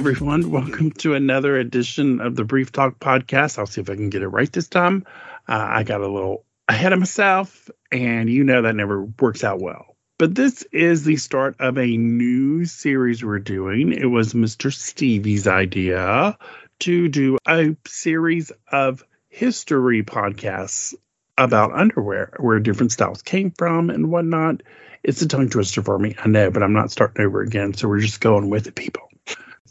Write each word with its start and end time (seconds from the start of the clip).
everyone. 0.00 0.50
Welcome 0.50 0.92
to 0.92 1.12
another 1.12 1.58
edition 1.58 2.22
of 2.22 2.34
the 2.34 2.42
Brief 2.42 2.72
Talk 2.72 2.98
podcast. 2.98 3.58
I'll 3.58 3.66
see 3.66 3.82
if 3.82 3.90
I 3.90 3.96
can 3.96 4.08
get 4.08 4.22
it 4.22 4.28
right 4.28 4.50
this 4.50 4.66
time. 4.66 5.04
Uh, 5.46 5.66
I 5.68 5.82
got 5.82 6.00
a 6.00 6.08
little 6.08 6.46
ahead 6.66 6.94
of 6.94 7.00
myself, 7.00 7.68
and 7.92 8.30
you 8.30 8.44
know 8.44 8.62
that 8.62 8.74
never 8.74 9.04
works 9.04 9.44
out 9.44 9.60
well. 9.60 9.98
But 10.18 10.34
this 10.34 10.62
is 10.72 11.04
the 11.04 11.16
start 11.16 11.56
of 11.60 11.76
a 11.76 11.98
new 11.98 12.64
series 12.64 13.22
we're 13.22 13.40
doing. 13.40 13.92
It 13.92 14.06
was 14.06 14.32
Mr. 14.32 14.72
Stevie's 14.72 15.46
idea 15.46 16.38
to 16.78 17.08
do 17.08 17.36
a 17.46 17.76
series 17.86 18.52
of 18.72 19.04
history 19.28 20.02
podcasts 20.02 20.94
about 21.36 21.74
underwear, 21.74 22.32
where 22.40 22.58
different 22.58 22.92
styles 22.92 23.20
came 23.20 23.50
from 23.50 23.90
and 23.90 24.10
whatnot. 24.10 24.62
It's 25.02 25.20
a 25.20 25.28
tongue 25.28 25.50
twister 25.50 25.82
for 25.82 25.98
me, 25.98 26.16
I 26.18 26.26
know, 26.26 26.50
but 26.50 26.62
I'm 26.62 26.72
not 26.72 26.90
starting 26.90 27.22
over 27.26 27.42
again. 27.42 27.74
So 27.74 27.86
we're 27.86 28.00
just 28.00 28.22
going 28.22 28.48
with 28.48 28.66
it, 28.66 28.74
people. 28.74 29.09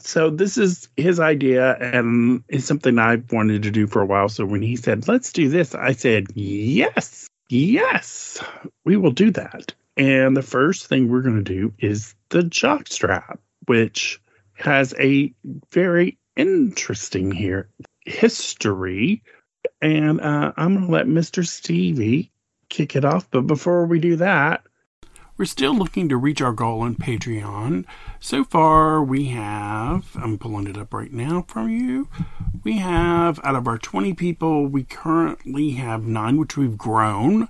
So 0.09 0.31
this 0.31 0.57
is 0.57 0.89
his 0.97 1.19
idea, 1.19 1.75
and 1.75 2.43
it's 2.47 2.65
something 2.65 2.97
I've 2.97 3.31
wanted 3.31 3.61
to 3.61 3.69
do 3.69 3.85
for 3.85 4.01
a 4.01 4.07
while. 4.07 4.27
So 4.27 4.43
when 4.43 4.63
he 4.63 4.75
said, 4.75 5.07
"Let's 5.07 5.31
do 5.31 5.49
this," 5.49 5.75
I 5.75 5.91
said, 5.91 6.25
"Yes, 6.33 7.29
yes, 7.47 8.43
we 8.83 8.97
will 8.97 9.11
do 9.11 9.29
that." 9.29 9.75
And 9.97 10.35
the 10.35 10.41
first 10.41 10.87
thing 10.87 11.09
we're 11.09 11.21
going 11.21 11.43
to 11.43 11.53
do 11.53 11.73
is 11.77 12.15
the 12.29 12.41
jock 12.41 12.87
strap, 12.87 13.39
which 13.67 14.19
has 14.53 14.95
a 14.99 15.31
very 15.71 16.17
interesting 16.35 17.29
here 17.29 17.69
history. 18.03 19.21
And 19.79 20.21
uh, 20.21 20.53
I'm 20.57 20.73
going 20.73 20.87
to 20.87 20.91
let 20.91 21.05
Mr. 21.05 21.45
Stevie 21.45 22.31
kick 22.67 22.95
it 22.95 23.05
off. 23.05 23.29
But 23.29 23.45
before 23.45 23.85
we 23.85 23.99
do 23.99 24.15
that, 24.15 24.63
we're 25.37 25.45
still 25.45 25.77
looking 25.77 26.09
to 26.09 26.17
reach 26.17 26.41
our 26.41 26.51
goal 26.51 26.81
on 26.81 26.95
Patreon. 26.95 27.85
So 28.21 28.43
far, 28.43 29.01
we 29.01 29.25
have, 29.27 30.15
I'm 30.15 30.37
pulling 30.37 30.67
it 30.67 30.77
up 30.77 30.93
right 30.93 31.11
now 31.11 31.45
from 31.47 31.69
you. 31.69 32.09
We 32.63 32.77
have, 32.77 33.39
out 33.43 33.55
of 33.55 33.65
our 33.65 33.77
20 33.77 34.13
people, 34.13 34.67
we 34.67 34.83
currently 34.83 35.71
have 35.71 36.05
nine, 36.05 36.37
which 36.37 36.57
we've 36.57 36.77
grown. 36.77 37.47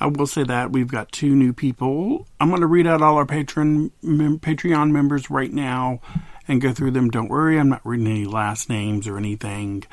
I 0.00 0.06
will 0.06 0.26
say 0.26 0.42
that 0.42 0.72
we've 0.72 0.90
got 0.90 1.12
two 1.12 1.34
new 1.34 1.52
people. 1.52 2.26
I'm 2.40 2.48
going 2.48 2.60
to 2.60 2.66
read 2.66 2.86
out 2.86 3.00
all 3.00 3.16
our 3.16 3.26
patron 3.26 3.92
mem- 4.02 4.40
Patreon 4.40 4.90
members 4.90 5.30
right 5.30 5.52
now 5.52 6.00
and 6.48 6.60
go 6.60 6.72
through 6.72 6.92
them. 6.92 7.10
Don't 7.10 7.28
worry, 7.28 7.58
I'm 7.58 7.68
not 7.68 7.86
reading 7.86 8.08
any 8.08 8.24
last 8.24 8.68
names 8.68 9.06
or 9.06 9.18
anything 9.18 9.84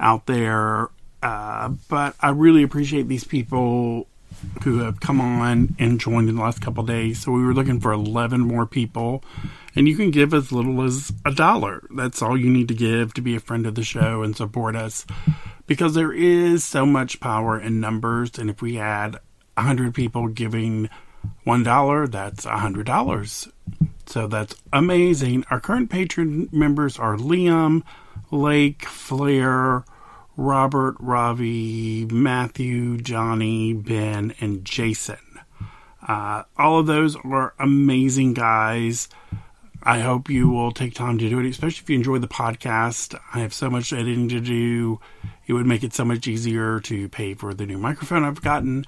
out 0.00 0.26
there. 0.26 0.88
Uh, 1.22 1.70
but 1.88 2.14
I 2.20 2.30
really 2.30 2.62
appreciate 2.62 3.08
these 3.08 3.24
people 3.24 4.06
who 4.62 4.78
have 4.78 5.00
come 5.00 5.20
on 5.20 5.76
and 5.78 6.00
joined 6.00 6.28
in 6.28 6.36
the 6.36 6.42
last 6.42 6.60
couple 6.60 6.84
days. 6.84 7.20
So 7.22 7.32
we 7.32 7.44
were 7.44 7.54
looking 7.54 7.80
for 7.80 7.92
11 7.92 8.40
more 8.40 8.66
people. 8.66 9.22
And 9.74 9.86
you 9.86 9.96
can 9.96 10.10
give 10.10 10.34
as 10.34 10.50
little 10.50 10.82
as 10.82 11.12
a 11.24 11.32
dollar. 11.32 11.86
That's 11.94 12.20
all 12.22 12.36
you 12.36 12.50
need 12.50 12.68
to 12.68 12.74
give 12.74 13.14
to 13.14 13.20
be 13.20 13.36
a 13.36 13.40
friend 13.40 13.66
of 13.66 13.74
the 13.74 13.84
show 13.84 14.22
and 14.22 14.36
support 14.36 14.74
us. 14.74 15.06
Because 15.66 15.94
there 15.94 16.12
is 16.12 16.64
so 16.64 16.84
much 16.86 17.20
power 17.20 17.60
in 17.60 17.80
numbers. 17.80 18.38
And 18.38 18.50
if 18.50 18.60
we 18.60 18.76
had 18.76 19.18
100 19.54 19.94
people 19.94 20.28
giving 20.28 20.88
$1, 21.46 22.10
that's 22.10 22.46
$100. 22.46 23.52
So 24.06 24.26
that's 24.26 24.54
amazing. 24.72 25.44
Our 25.50 25.60
current 25.60 25.90
patron 25.90 26.48
members 26.50 26.98
are 26.98 27.16
Liam, 27.16 27.82
Lake, 28.30 28.84
Flair, 28.84 29.84
Robert, 30.38 30.94
Ravi, 31.00 32.06
Matthew, 32.06 32.96
Johnny, 32.98 33.72
Ben, 33.72 34.32
and 34.40 34.64
Jason. 34.64 35.18
Uh, 36.06 36.44
all 36.56 36.78
of 36.78 36.86
those 36.86 37.16
are 37.16 37.54
amazing 37.58 38.34
guys. 38.34 39.08
I 39.82 39.98
hope 39.98 40.30
you 40.30 40.48
will 40.48 40.70
take 40.70 40.94
time 40.94 41.18
to 41.18 41.28
do 41.28 41.40
it, 41.40 41.46
especially 41.46 41.82
if 41.82 41.90
you 41.90 41.96
enjoy 41.96 42.18
the 42.18 42.28
podcast. 42.28 43.18
I 43.34 43.40
have 43.40 43.52
so 43.52 43.68
much 43.68 43.92
editing 43.92 44.28
to 44.28 44.40
do. 44.40 45.00
It 45.48 45.54
would 45.54 45.66
make 45.66 45.82
it 45.82 45.92
so 45.92 46.04
much 46.04 46.28
easier 46.28 46.78
to 46.80 47.08
pay 47.08 47.34
for 47.34 47.52
the 47.52 47.66
new 47.66 47.76
microphone 47.76 48.22
I've 48.22 48.40
gotten 48.40 48.84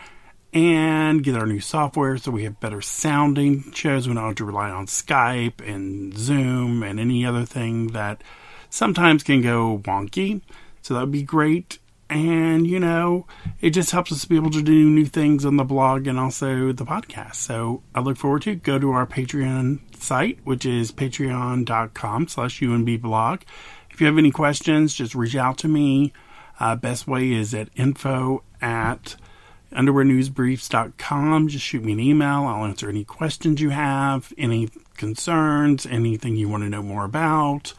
and 0.52 1.22
get 1.24 1.34
our 1.34 1.46
new 1.46 1.60
software 1.60 2.16
so 2.16 2.30
we 2.30 2.44
have 2.44 2.60
better 2.60 2.80
sounding 2.80 3.72
shows. 3.72 4.06
We 4.06 4.14
don't 4.14 4.24
have 4.24 4.36
to 4.36 4.44
rely 4.44 4.70
on 4.70 4.86
Skype 4.86 5.60
and 5.68 6.16
Zoom 6.16 6.84
and 6.84 7.00
any 7.00 7.26
other 7.26 7.44
thing 7.44 7.88
that 7.88 8.22
sometimes 8.68 9.24
can 9.24 9.42
go 9.42 9.78
wonky. 9.78 10.42
So 10.82 10.94
that 10.94 11.00
would 11.00 11.12
be 11.12 11.22
great. 11.22 11.78
And, 12.10 12.66
you 12.66 12.80
know, 12.80 13.26
it 13.60 13.70
just 13.70 13.92
helps 13.92 14.10
us 14.10 14.24
be 14.24 14.34
able 14.34 14.50
to 14.50 14.62
do 14.62 14.90
new 14.90 15.06
things 15.06 15.44
on 15.44 15.56
the 15.56 15.64
blog 15.64 16.08
and 16.08 16.18
also 16.18 16.72
the 16.72 16.84
podcast. 16.84 17.36
So 17.36 17.84
I 17.94 18.00
look 18.00 18.16
forward 18.16 18.42
to 18.42 18.52
it. 18.52 18.64
Go 18.64 18.80
to 18.80 18.90
our 18.90 19.06
Patreon 19.06 19.78
site, 19.96 20.40
which 20.42 20.66
is 20.66 20.90
patreon.com 20.90 22.26
slash 22.26 22.60
unbblog. 22.60 23.42
If 23.90 24.00
you 24.00 24.08
have 24.08 24.18
any 24.18 24.32
questions, 24.32 24.94
just 24.94 25.14
reach 25.14 25.36
out 25.36 25.56
to 25.58 25.68
me. 25.68 26.12
Uh, 26.58 26.74
best 26.74 27.06
way 27.06 27.30
is 27.30 27.54
at 27.54 27.68
info 27.76 28.42
at 28.60 29.14
underwearnewsbriefs.com. 29.72 31.46
Just 31.46 31.64
shoot 31.64 31.84
me 31.84 31.92
an 31.92 32.00
email. 32.00 32.44
I'll 32.44 32.64
answer 32.64 32.88
any 32.88 33.04
questions 33.04 33.60
you 33.60 33.70
have, 33.70 34.32
any 34.36 34.68
concerns, 34.96 35.86
anything 35.86 36.36
you 36.36 36.48
want 36.48 36.64
to 36.64 36.68
know 36.68 36.82
more 36.82 37.04
about 37.04 37.72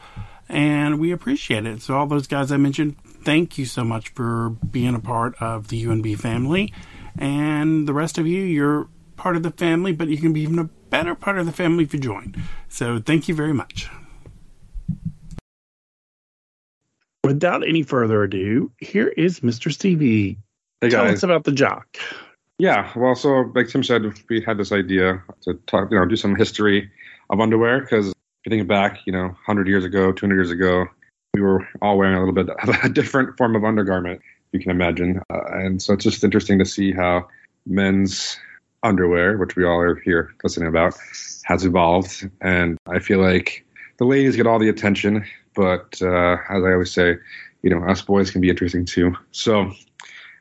and 0.52 1.00
we 1.00 1.10
appreciate 1.12 1.66
it. 1.66 1.80
So, 1.80 1.96
all 1.96 2.06
those 2.06 2.26
guys 2.26 2.52
I 2.52 2.58
mentioned, 2.58 2.96
thank 3.24 3.56
you 3.56 3.64
so 3.64 3.82
much 3.82 4.10
for 4.10 4.50
being 4.50 4.94
a 4.94 5.00
part 5.00 5.34
of 5.40 5.68
the 5.68 5.82
UNB 5.82 6.18
family. 6.18 6.72
And 7.18 7.88
the 7.88 7.94
rest 7.94 8.18
of 8.18 8.26
you, 8.26 8.42
you're 8.42 8.88
part 9.16 9.36
of 9.36 9.42
the 9.42 9.50
family, 9.50 9.92
but 9.92 10.08
you 10.08 10.18
can 10.18 10.32
be 10.32 10.42
even 10.42 10.58
a 10.58 10.64
better 10.64 11.14
part 11.14 11.38
of 11.38 11.46
the 11.46 11.52
family 11.52 11.84
if 11.84 11.94
you 11.94 12.00
join. 12.00 12.34
So, 12.68 12.98
thank 13.00 13.28
you 13.28 13.34
very 13.34 13.54
much. 13.54 13.88
Without 17.24 17.66
any 17.66 17.82
further 17.82 18.22
ado, 18.22 18.70
here 18.78 19.08
is 19.08 19.40
Mr. 19.40 19.72
Stevie. 19.72 20.38
Hey 20.80 20.90
Tell 20.90 21.04
guys. 21.04 21.14
us 21.14 21.22
about 21.22 21.44
the 21.44 21.52
jock. 21.52 21.96
Yeah, 22.58 22.92
well, 22.94 23.14
so 23.14 23.50
like 23.54 23.68
Tim 23.68 23.82
said, 23.82 24.02
we 24.28 24.42
had 24.42 24.58
this 24.58 24.72
idea 24.72 25.22
to 25.42 25.54
talk, 25.66 25.90
you 25.90 25.98
know, 25.98 26.04
do 26.04 26.16
some 26.16 26.34
history 26.36 26.90
of 27.30 27.40
underwear 27.40 27.80
because 27.80 28.08
if 28.08 28.14
you 28.44 28.50
think 28.50 28.66
back, 28.68 29.00
you 29.06 29.12
know, 29.12 29.24
100 29.24 29.68
years 29.68 29.84
ago, 29.84 30.12
200 30.12 30.34
years 30.34 30.50
ago, 30.50 30.86
we 31.34 31.40
were 31.40 31.66
all 31.80 31.96
wearing 31.96 32.14
a 32.14 32.18
little 32.18 32.34
bit 32.34 32.48
of 32.48 32.68
a 32.84 32.88
different 32.92 33.36
form 33.36 33.56
of 33.56 33.64
undergarment, 33.64 34.20
you 34.52 34.60
can 34.60 34.70
imagine. 34.70 35.20
Uh, 35.30 35.44
and 35.52 35.80
so 35.80 35.94
it's 35.94 36.04
just 36.04 36.24
interesting 36.24 36.58
to 36.58 36.64
see 36.64 36.92
how 36.92 37.28
men's 37.66 38.38
underwear, 38.82 39.38
which 39.38 39.56
we 39.56 39.64
all 39.64 39.78
are 39.78 39.96
here 39.96 40.34
listening 40.42 40.68
about, 40.68 40.94
has 41.44 41.64
evolved. 41.64 42.28
And 42.40 42.78
I 42.86 42.98
feel 42.98 43.20
like 43.20 43.64
the 43.98 44.04
ladies 44.04 44.36
get 44.36 44.46
all 44.46 44.58
the 44.58 44.68
attention, 44.68 45.24
but 45.54 46.00
uh, 46.02 46.36
as 46.50 46.64
I 46.64 46.72
always 46.72 46.92
say, 46.92 47.16
you 47.62 47.70
know, 47.70 47.84
us 47.84 48.02
boys 48.02 48.30
can 48.30 48.40
be 48.40 48.50
interesting 48.50 48.84
too. 48.84 49.14
So 49.30 49.70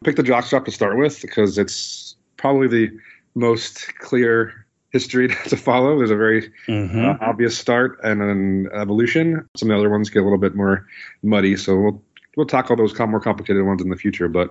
pick 0.03 0.16
the 0.16 0.23
jockstrap 0.23 0.66
to 0.66 0.72
start 0.72 0.97
with 0.97 1.22
because 1.22 1.57
it's 1.57 2.16
probably 2.38 2.67
the 2.67 3.00
most 3.35 3.95
clear 4.00 4.60
history 4.91 5.28
to 5.47 5.57
follow. 5.57 5.97
There's 5.97 6.12
a 6.12 6.16
very 6.16 6.52
Mm-hmm. 6.68 7.06
uh, 7.06 7.18
obvious 7.22 7.57
start 7.57 8.00
and 8.03 8.22
an 8.22 8.69
evolution. 8.74 9.47
Some 9.57 9.69
of 9.69 9.75
the 9.75 9.79
other 9.79 9.90
ones 9.90 10.09
get 10.09 10.19
a 10.19 10.24
little 10.24 10.38
bit 10.38 10.56
more 10.56 10.85
muddy, 11.24 11.57
so 11.57 11.78
we'll 11.79 12.03
we'll 12.38 12.46
tackle 12.46 12.75
those 12.75 12.97
more 13.00 13.19
complicated 13.19 13.66
ones 13.66 13.81
in 13.81 13.90
the 13.90 13.96
future. 13.97 14.28
But 14.28 14.50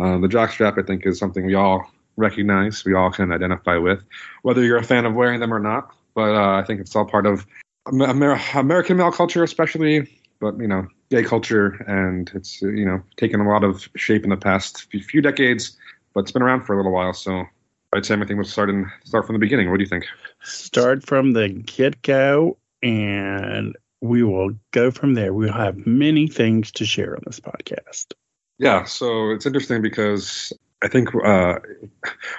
uh, 0.00 0.18
the 0.18 0.28
jockstrap, 0.28 0.78
I 0.78 0.86
think, 0.86 1.06
is 1.06 1.18
something 1.18 1.46
we 1.46 1.54
all 1.54 1.90
recognize, 2.16 2.84
we 2.84 2.94
all 2.94 3.10
can 3.10 3.32
identify 3.32 3.76
with, 3.78 4.02
whether 4.42 4.62
you're 4.62 4.76
a 4.78 4.84
fan 4.84 5.06
of 5.06 5.14
wearing 5.14 5.40
them 5.40 5.52
or 5.52 5.58
not. 5.60 5.90
But 6.14 6.34
uh, 6.34 6.58
I 6.60 6.64
think 6.64 6.80
it's 6.80 6.94
all 6.94 7.06
part 7.06 7.26
of 7.26 7.46
Amer- 7.88 8.10
Amer- 8.10 8.40
American 8.54 8.96
male 8.98 9.12
culture, 9.12 9.42
especially, 9.42 10.08
but 10.40 10.58
you 10.58 10.66
know, 10.68 10.86
gay 11.10 11.22
culture, 11.24 11.82
and 11.86 12.30
it's 12.34 12.60
you 12.62 12.84
know 12.84 13.02
taken 13.16 13.40
a 13.40 13.48
lot 13.48 13.64
of 13.64 13.88
shape 13.96 14.24
in 14.24 14.30
the 14.30 14.36
past 14.36 14.82
few 14.90 15.22
decades, 15.22 15.76
but 16.12 16.20
it's 16.20 16.32
been 16.32 16.42
around 16.42 16.62
for 16.62 16.74
a 16.74 16.76
little 16.76 16.92
while. 16.92 17.14
So 17.14 17.44
I'd 17.94 18.06
say 18.06 18.14
everything 18.14 18.38
will 18.38 18.44
start 18.44 18.70
in 18.70 18.90
start 19.04 19.26
from 19.26 19.34
the 19.34 19.40
beginning. 19.40 19.70
What 19.70 19.78
do 19.78 19.82
you 19.82 19.88
think? 19.88 20.06
Start 20.42 21.06
from 21.06 21.32
the 21.32 21.48
get 21.48 22.00
go, 22.02 22.56
and 22.82 23.76
we 24.00 24.22
will 24.22 24.52
go 24.70 24.90
from 24.90 25.14
there. 25.14 25.32
We'll 25.32 25.52
have 25.52 25.86
many 25.86 26.26
things 26.26 26.72
to 26.72 26.84
share 26.84 27.14
on 27.14 27.22
this 27.26 27.38
podcast. 27.38 28.12
Yeah, 28.58 28.84
so 28.84 29.30
it's 29.30 29.46
interesting 29.46 29.82
because 29.82 30.52
I 30.82 30.88
think 30.88 31.14
uh, 31.14 31.58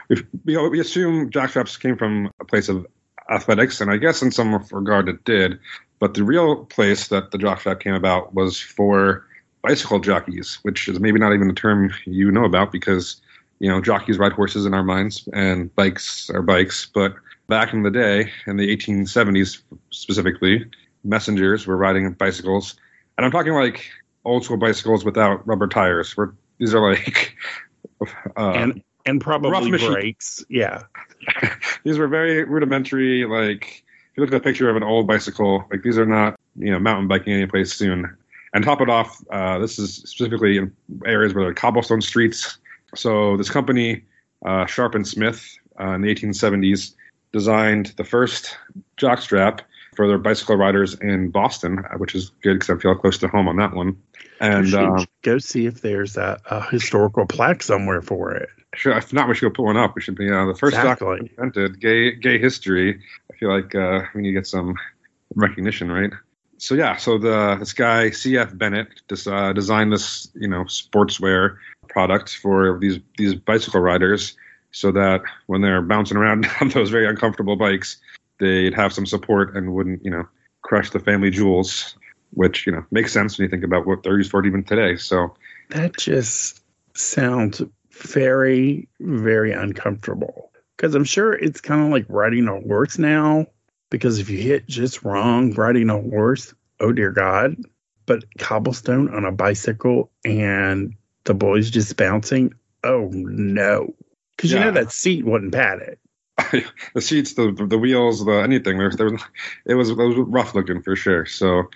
we 0.10 0.24
we 0.46 0.70
we 0.70 0.80
assume 0.80 1.30
jockstraps 1.30 1.80
came 1.80 1.98
from 1.98 2.32
a 2.40 2.46
place 2.46 2.70
of 2.70 2.88
athletics, 3.30 3.80
and 3.80 3.92
I 3.92 3.98
guess 3.98 4.22
in 4.22 4.32
some 4.32 4.56
regard 4.72 5.08
it 5.08 5.24
did. 5.24 5.60
But 6.00 6.16
the 6.16 6.24
real 6.24 6.66
place 6.66 7.08
that 7.08 7.32
the 7.32 7.38
jockstrap 7.38 7.80
came 7.80 7.94
about 7.94 8.34
was 8.34 8.60
for 8.60 9.26
bicycle 9.62 10.00
jockeys, 10.00 10.60
which 10.64 10.90
is 10.90 11.00
maybe 11.00 11.20
not 11.20 11.34
even 11.34 11.50
a 11.50 11.54
term 11.54 11.94
you 12.06 12.32
know 12.32 12.44
about 12.44 12.72
because 12.72 13.22
you 13.64 13.70
know 13.70 13.80
jockeys 13.80 14.18
ride 14.18 14.34
horses 14.34 14.66
in 14.66 14.74
our 14.74 14.84
minds 14.84 15.26
and 15.32 15.74
bikes 15.74 16.30
are 16.30 16.42
bikes. 16.42 16.86
But 16.86 17.16
back 17.48 17.72
in 17.72 17.84
the 17.84 17.92
day, 17.92 18.30
in 18.46 18.58
the 18.58 18.76
1870s 18.76 19.62
specifically, 19.90 20.66
messengers 21.06 21.66
were 21.66 21.78
riding 21.78 22.12
bicycles, 22.12 22.76
and 23.18 23.26
I'm 23.26 23.32
talking 23.32 23.54
like 23.54 23.86
old 24.26 24.44
school 24.44 24.58
bicycles 24.58 25.06
without 25.06 25.48
rubber 25.48 25.70
tires. 25.70 26.18
Where 26.18 26.34
these 26.58 26.76
are 26.76 26.92
like 26.92 27.38
uh, 28.36 28.52
and 28.52 28.84
and 29.06 29.22
probably 29.22 29.72
brakes. 29.72 30.44
Yeah. 30.50 30.84
these 31.86 31.98
were 31.98 32.10
very 32.10 32.44
rudimentary. 32.44 33.24
Like 33.24 33.86
if 34.12 34.18
you 34.18 34.24
look 34.24 34.34
at 34.34 34.42
a 34.42 34.44
picture 34.44 34.70
of 34.70 34.76
an 34.76 34.84
old 34.84 35.08
bicycle, 35.08 35.64
like 35.72 35.84
these 35.84 35.98
are 35.98 36.06
not 36.06 36.38
you 36.58 36.72
know 36.72 36.80
mountain 36.80 37.08
biking 37.08 37.32
anyplace 37.32 37.72
soon. 37.72 38.14
And 38.54 38.64
top 38.66 38.82
it 38.82 38.90
off, 38.90 39.24
uh, 39.32 39.58
this 39.60 39.80
is 39.80 39.96
specifically 39.96 40.58
in 40.58 40.76
areas 41.06 41.34
where 41.34 41.46
there 41.46 41.52
are 41.52 41.56
cobblestone 41.56 42.02
streets. 42.02 42.58
So 42.96 43.38
this 43.38 43.50
company, 43.50 44.04
uh, 44.46 44.66
Sharp 44.66 44.96
and 44.96 45.08
Smith, 45.08 45.58
uh, 45.80 45.94
in 45.94 46.02
the 46.02 46.14
1870s, 46.14 46.94
designed 47.32 47.88
the 47.98 48.04
first 48.04 48.58
jockstrap 48.98 49.62
for 49.96 50.08
their 50.08 50.18
bicycle 50.18 50.56
riders 50.56 50.96
in 50.96 51.30
Boston, 51.30 51.80
uh, 51.80 51.98
which 51.98 52.16
is 52.16 52.32
good 52.42 52.60
because 52.60 52.70
I 52.70 52.80
feel 52.80 52.96
close 52.96 53.18
to 53.20 53.28
home 53.28 53.48
on 53.48 53.58
that 53.58 53.74
one. 53.74 53.98
And 54.40 54.74
uh, 54.74 55.06
go 55.22 55.38
see 55.38 55.66
if 55.66 55.82
there's 55.82 56.18
a, 56.18 56.40
a, 56.50 56.62
historical 56.70 57.26
plaque 57.26 57.64
somewhere 57.64 58.02
for 58.02 58.34
it. 58.34 58.50
Sure, 58.76 58.98
if 58.98 59.14
not, 59.14 59.28
we 59.28 59.36
should 59.36 59.50
go 59.50 59.56
put 59.56 59.66
one 59.66 59.78
up. 59.78 59.96
We 59.96 60.02
should 60.02 60.16
be 60.16 60.30
uh, 60.32 60.46
the 60.46 60.56
first 60.56 60.76
exactly. 60.76 61.32
invented 61.38 61.80
gay 61.80 62.12
gay 62.12 62.40
history. 62.40 63.00
I 63.32 63.38
feel 63.38 63.50
like 63.56 63.76
uh, 63.76 64.02
we 64.16 64.22
need 64.22 64.30
to 64.30 64.34
get 64.34 64.48
some 64.48 64.76
recognition, 65.36 65.92
right? 65.92 66.12
So 66.64 66.76
yeah, 66.76 66.96
so 66.96 67.18
the 67.18 67.58
this 67.60 67.74
guy 67.74 68.10
C.F. 68.12 68.58
Bennett 68.58 68.88
just, 69.10 69.28
uh, 69.28 69.52
designed 69.52 69.92
this 69.92 70.30
you 70.34 70.48
know 70.48 70.64
sportswear 70.64 71.58
product 71.90 72.38
for 72.38 72.80
these 72.80 73.00
these 73.18 73.36
bicycle 73.36 73.82
riders, 73.82 74.38
so 74.72 74.90
that 74.94 75.24
when 75.48 75.60
they're 75.60 75.82
bouncing 75.82 76.16
around 76.16 76.48
on 76.62 76.70
those 76.70 76.90
very 76.90 77.06
uncomfortable 77.06 77.58
bikes, 77.58 77.98
they'd 78.40 78.74
have 78.74 78.94
some 78.94 79.06
support 79.06 79.58
and 79.58 79.74
wouldn't, 79.74 80.06
you 80.06 80.10
know, 80.10 80.24
crush 80.62 80.90
the 80.90 81.02
family 81.02 81.30
jewels, 81.30 81.98
which, 82.32 82.66
you 82.66 82.72
know, 82.72 82.86
makes 82.92 83.12
sense 83.12 83.38
when 83.38 83.44
you 83.44 83.50
think 83.50 83.66
about 83.66 83.86
what 83.86 84.02
they're 84.04 84.18
used 84.18 84.32
for 84.32 84.46
even 84.46 84.64
today. 84.64 84.96
So 84.96 85.36
that 85.72 85.98
just 85.98 86.64
sounds 86.94 87.62
very, 87.92 88.88
very 89.02 89.52
uncomfortable. 89.52 90.50
Because 90.78 90.96
I'm 90.96 91.04
sure 91.04 91.34
it's 91.34 91.60
kind 91.60 91.84
of 91.86 91.92
like 91.92 92.06
riding 92.08 92.48
a 92.48 92.62
horse 92.62 92.98
now. 92.98 93.48
Because 93.94 94.18
if 94.18 94.28
you 94.28 94.40
hit 94.40 94.66
just 94.66 95.04
wrong 95.04 95.54
riding 95.54 95.92
a 95.92 96.02
horse, 96.02 96.52
oh 96.80 96.92
dear 96.92 97.12
God. 97.12 97.56
But 98.08 98.26
cobblestone 98.40 99.14
on 99.14 99.24
a 99.24 99.32
bicycle 99.32 100.10
and 100.26 100.96
the 101.26 101.36
boys 101.36 101.70
just 101.70 101.96
bouncing, 101.96 102.56
oh 102.84 103.12
no. 103.14 103.94
Because 104.36 104.52
yeah. 104.52 104.58
you 104.58 104.66
know 104.66 104.72
that 104.72 104.92
seat 104.92 105.28
wasn't 105.28 105.54
padded. 105.54 106.00
the 106.96 107.02
seats, 107.02 107.36
the 107.36 107.52
the 107.52 107.78
wheels, 107.78 108.26
the 108.26 108.42
anything. 108.42 108.80
There, 108.80 108.90
there 108.90 109.12
was, 109.12 109.22
it 109.68 109.76
was 109.76 109.90
it 109.92 109.98
was 109.98 110.18
rough 110.18 110.56
looking 110.56 110.82
for 110.82 110.96
sure. 110.96 111.28
So, 111.28 111.70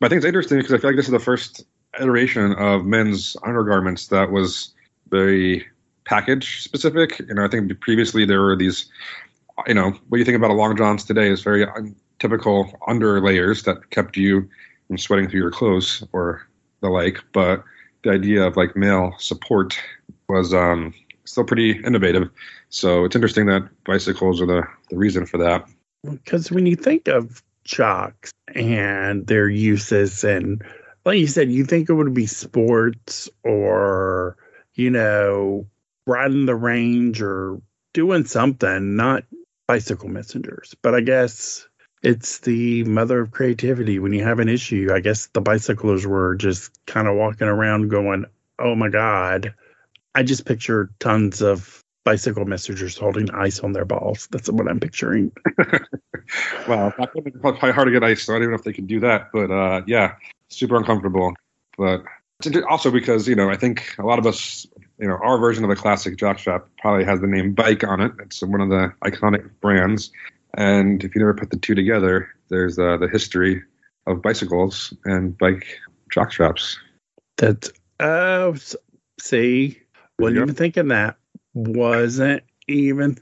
but 0.00 0.06
I 0.06 0.08
think 0.08 0.20
it's 0.20 0.26
interesting 0.26 0.60
because 0.60 0.72
I 0.72 0.78
feel 0.78 0.88
like 0.88 0.96
this 0.96 1.08
is 1.08 1.12
the 1.12 1.18
first 1.18 1.66
iteration 2.00 2.54
of 2.54 2.86
men's 2.86 3.36
undergarments 3.44 4.06
that 4.06 4.30
was 4.30 4.72
very 5.10 5.66
package 6.06 6.62
specific. 6.62 7.18
You 7.18 7.34
know, 7.34 7.44
I 7.44 7.48
think 7.48 7.78
previously 7.80 8.24
there 8.24 8.40
were 8.40 8.56
these, 8.56 8.86
you 9.66 9.74
know, 9.74 9.92
what 10.08 10.18
you 10.18 10.24
think 10.24 10.36
about 10.36 10.50
a 10.50 10.54
long 10.54 10.76
johns 10.76 11.04
today 11.04 11.28
is 11.28 11.42
very 11.42 11.66
typical 12.18 12.72
under 12.86 13.20
layers 13.20 13.62
that 13.64 13.90
kept 13.90 14.16
you 14.16 14.48
from 14.86 14.98
sweating 14.98 15.28
through 15.28 15.40
your 15.40 15.50
clothes 15.50 16.04
or 16.12 16.46
the 16.80 16.88
like. 16.88 17.18
But 17.32 17.64
the 18.02 18.10
idea 18.10 18.46
of 18.46 18.56
like 18.56 18.76
male 18.76 19.14
support 19.18 19.78
was 20.28 20.54
um, 20.54 20.94
still 21.24 21.44
pretty 21.44 21.72
innovative. 21.84 22.30
So 22.68 23.04
it's 23.04 23.16
interesting 23.16 23.46
that 23.46 23.68
bicycles 23.84 24.40
are 24.40 24.46
the, 24.46 24.62
the 24.90 24.96
reason 24.96 25.26
for 25.26 25.38
that. 25.38 25.66
Because 26.08 26.50
when 26.50 26.66
you 26.66 26.76
think 26.76 27.08
of 27.08 27.42
jocks 27.64 28.32
and 28.54 29.26
their 29.26 29.48
uses, 29.48 30.24
and 30.24 30.62
like 31.04 31.18
you 31.18 31.26
said, 31.26 31.50
you 31.50 31.64
think 31.64 31.88
it 31.88 31.94
would 31.94 32.14
be 32.14 32.26
sports 32.26 33.28
or, 33.44 34.36
you 34.74 34.90
know, 34.90 35.66
riding 36.06 36.46
the 36.46 36.54
range 36.54 37.20
or 37.20 37.60
doing 37.92 38.24
something, 38.24 38.96
not 38.96 39.24
bicycle 39.70 40.08
messengers. 40.08 40.74
But 40.82 40.96
I 40.96 41.00
guess 41.00 41.64
it's 42.02 42.40
the 42.40 42.82
mother 42.82 43.20
of 43.20 43.30
creativity. 43.30 44.00
When 44.00 44.12
you 44.12 44.24
have 44.24 44.40
an 44.40 44.48
issue, 44.48 44.88
I 44.92 44.98
guess 44.98 45.26
the 45.26 45.40
bicyclers 45.40 46.04
were 46.04 46.34
just 46.34 46.72
kind 46.86 47.06
of 47.06 47.14
walking 47.14 47.46
around 47.46 47.88
going, 47.88 48.24
oh 48.58 48.74
my 48.74 48.88
God. 48.88 49.54
I 50.12 50.24
just 50.24 50.44
picture 50.44 50.90
tons 50.98 51.40
of 51.40 51.84
bicycle 52.02 52.44
messengers 52.46 52.98
holding 52.98 53.30
ice 53.30 53.60
on 53.60 53.72
their 53.72 53.84
balls. 53.84 54.26
That's 54.32 54.50
what 54.50 54.66
I'm 54.66 54.80
picturing. 54.80 55.30
wow, 56.66 56.90
probably 56.90 57.70
hard 57.70 57.86
to 57.86 57.92
get 57.92 58.02
ice. 58.02 58.24
So 58.24 58.32
I 58.32 58.38
don't 58.38 58.42
even 58.42 58.50
know 58.50 58.58
if 58.58 58.64
they 58.64 58.72
can 58.72 58.86
do 58.86 58.98
that, 58.98 59.28
but 59.32 59.52
uh, 59.52 59.82
yeah, 59.86 60.16
super 60.48 60.74
uncomfortable. 60.74 61.34
But 61.78 62.02
also 62.68 62.90
because 62.90 63.28
you 63.28 63.36
know 63.36 63.48
I 63.48 63.56
think 63.56 63.94
a 64.00 64.02
lot 64.04 64.18
of 64.18 64.26
us, 64.26 64.66
you 65.00 65.08
know, 65.08 65.18
our 65.22 65.38
version 65.38 65.64
of 65.64 65.70
the 65.70 65.76
classic 65.76 66.16
jockstrap 66.16 66.64
probably 66.78 67.04
has 67.04 67.20
the 67.20 67.26
name 67.26 67.54
Bike 67.54 67.84
on 67.84 68.00
it. 68.00 68.12
It's 68.20 68.42
one 68.42 68.60
of 68.60 68.68
the 68.68 68.92
iconic 69.02 69.48
brands. 69.60 70.12
And 70.54 71.02
if 71.02 71.14
you 71.14 71.20
never 71.20 71.34
put 71.34 71.50
the 71.50 71.56
two 71.56 71.74
together, 71.74 72.28
there's 72.48 72.78
uh, 72.78 72.98
the 72.98 73.08
history 73.08 73.62
of 74.06 74.20
bicycles 74.20 74.92
and 75.04 75.36
bike 75.38 75.78
jockstraps. 76.14 76.76
That 77.38 77.70
uh, 77.98 78.52
see, 79.20 79.80
wasn't 80.18 80.42
even 80.42 80.54
thinking 80.54 80.88
that 80.88 81.16
wasn't 81.54 82.42
even. 82.68 83.18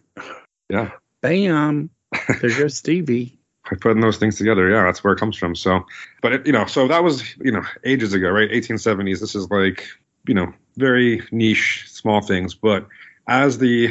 Yeah. 0.69 0.91
Bam. 1.21 1.91
There 2.41 2.51
goes 2.51 2.77
Stevie. 2.77 3.39
putting 3.81 4.01
those 4.01 4.17
things 4.17 4.39
together, 4.39 4.71
yeah, 4.71 4.85
that's 4.85 5.05
where 5.05 5.13
it 5.13 5.19
comes 5.19 5.37
from. 5.37 5.55
So, 5.55 5.85
but 6.23 6.33
it, 6.33 6.47
you 6.47 6.53
know, 6.53 6.65
so 6.65 6.89
that 6.89 7.05
was 7.05 7.37
you 7.37 7.53
know 7.53 7.63
ages 7.85 8.15
ago, 8.15 8.31
right? 8.31 8.51
1870s. 8.51 9.21
This 9.21 9.35
is 9.35 9.51
like 9.51 9.87
you 10.27 10.35
know 10.35 10.53
very 10.79 11.23
niche, 11.33 11.85
small 11.89 12.21
things. 12.21 12.55
But 12.55 12.87
as 13.27 13.59
the, 13.59 13.91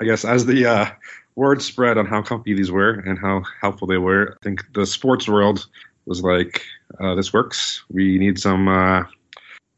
I 0.00 0.04
guess, 0.04 0.24
as 0.24 0.46
the 0.46 0.66
uh, 0.66 0.90
word 1.36 1.62
spread 1.62 1.98
on 1.98 2.06
how 2.06 2.22
comfy 2.22 2.54
these 2.54 2.70
were 2.70 2.90
and 2.90 3.18
how 3.18 3.42
helpful 3.60 3.86
they 3.86 3.98
were, 3.98 4.38
I 4.40 4.44
think 4.44 4.72
the 4.72 4.86
sports 4.86 5.28
world 5.28 5.66
was 6.06 6.22
like, 6.22 6.62
uh, 7.00 7.14
this 7.14 7.32
works. 7.32 7.82
We 7.90 8.18
need 8.18 8.38
some 8.38 8.68
uh, 8.68 9.04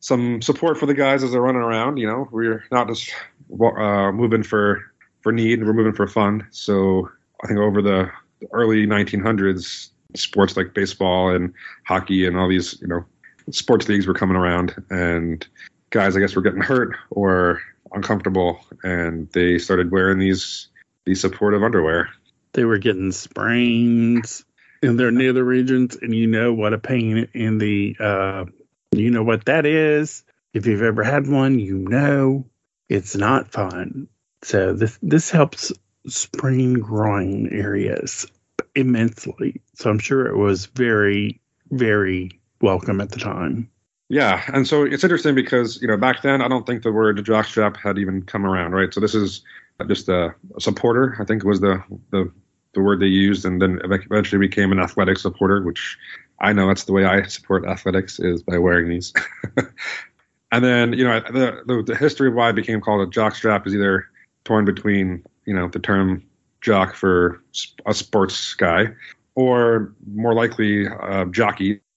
some 0.00 0.42
support 0.42 0.78
for 0.78 0.86
the 0.86 0.94
guys 0.94 1.22
as 1.22 1.32
they're 1.32 1.40
running 1.40 1.62
around. 1.62 1.96
You 1.96 2.06
know, 2.06 2.28
we're 2.30 2.64
not 2.70 2.88
just 2.88 3.10
uh, 3.50 4.12
moving 4.12 4.42
for 4.42 4.82
for 5.22 5.32
need, 5.32 5.64
we're 5.64 5.72
moving 5.72 5.94
for 5.94 6.06
fun. 6.06 6.46
So 6.50 7.10
I 7.42 7.48
think 7.48 7.58
over 7.58 7.82
the 7.82 8.10
early 8.52 8.86
1900s, 8.86 9.90
sports 10.14 10.56
like 10.56 10.74
baseball 10.74 11.30
and 11.30 11.52
hockey 11.84 12.26
and 12.26 12.36
all 12.36 12.48
these 12.48 12.80
you 12.80 12.86
know 12.86 13.04
sports 13.50 13.88
leagues 13.88 14.06
were 14.06 14.14
coming 14.14 14.36
around, 14.36 14.74
and 14.90 15.46
guys 15.96 16.14
I 16.14 16.20
guess 16.20 16.36
were 16.36 16.42
getting 16.42 16.60
hurt 16.60 16.94
or 17.08 17.62
uncomfortable, 17.92 18.60
and 18.82 19.30
they 19.32 19.56
started 19.58 19.90
wearing 19.90 20.18
these 20.18 20.68
these 21.06 21.22
supportive 21.22 21.62
underwear. 21.62 22.10
They 22.52 22.64
were 22.64 22.78
getting 22.78 23.12
sprains 23.12 24.44
in 24.82 24.96
their 24.96 25.10
nether 25.10 25.42
regions, 25.42 25.96
and 25.96 26.14
you 26.14 26.26
know 26.26 26.52
what 26.52 26.74
a 26.74 26.78
pain 26.78 27.28
in 27.32 27.56
the 27.56 27.96
uh, 27.98 28.44
you 28.92 29.10
know 29.10 29.22
what 29.22 29.46
that 29.46 29.64
is. 29.64 30.22
If 30.52 30.66
you've 30.66 30.82
ever 30.82 31.02
had 31.02 31.26
one, 31.26 31.58
you 31.58 31.78
know 31.78 32.44
it's 32.90 33.16
not 33.16 33.50
fun. 33.50 34.08
So 34.42 34.74
this 34.74 34.98
this 35.00 35.30
helps 35.30 35.72
sprain 36.06 36.74
groin 36.74 37.48
areas 37.50 38.26
immensely. 38.74 39.62
So 39.74 39.88
I'm 39.88 39.98
sure 39.98 40.26
it 40.26 40.36
was 40.36 40.66
very 40.66 41.40
very 41.70 42.38
welcome 42.60 43.00
at 43.00 43.10
the 43.10 43.18
time. 43.18 43.70
Yeah, 44.08 44.42
and 44.52 44.66
so 44.66 44.84
it's 44.84 45.02
interesting 45.02 45.34
because 45.34 45.80
you 45.82 45.88
know 45.88 45.96
back 45.96 46.22
then 46.22 46.40
I 46.40 46.48
don't 46.48 46.64
think 46.64 46.82
the 46.82 46.92
word 46.92 47.16
jockstrap 47.18 47.76
had 47.76 47.98
even 47.98 48.22
come 48.22 48.46
around, 48.46 48.72
right? 48.72 48.92
So 48.94 49.00
this 49.00 49.14
is 49.14 49.42
just 49.88 50.08
a, 50.08 50.34
supporter. 50.58 51.16
I 51.20 51.24
think 51.24 51.44
was 51.44 51.60
the 51.60 51.82
the 52.12 52.30
the 52.74 52.82
word 52.82 53.00
they 53.00 53.06
used, 53.06 53.44
and 53.44 53.60
then 53.60 53.80
eventually 53.82 54.38
became 54.46 54.70
an 54.70 54.78
athletic 54.78 55.18
supporter, 55.18 55.62
which 55.62 55.98
I 56.40 56.52
know 56.52 56.68
that's 56.68 56.84
the 56.84 56.92
way 56.92 57.04
I 57.04 57.22
support 57.24 57.66
athletics 57.66 58.20
is 58.20 58.42
by 58.42 58.58
wearing 58.58 58.88
these. 58.88 59.12
and 60.52 60.64
then 60.64 60.92
you 60.92 61.04
know 61.04 61.20
the, 61.20 61.62
the, 61.66 61.82
the 61.84 61.96
history 61.96 62.28
of 62.28 62.34
why 62.34 62.50
it 62.50 62.54
became 62.54 62.80
called 62.80 63.06
a 63.06 63.10
jock 63.10 63.34
strap 63.34 63.66
is 63.66 63.74
either 63.74 64.06
torn 64.44 64.64
between 64.64 65.24
you 65.46 65.54
know 65.54 65.68
the 65.68 65.80
term 65.80 66.22
jock 66.60 66.94
for 66.94 67.42
a 67.86 67.94
sports 67.94 68.54
guy, 68.54 68.86
or 69.34 69.92
more 70.14 70.34
likely 70.34 70.86
uh, 70.86 71.24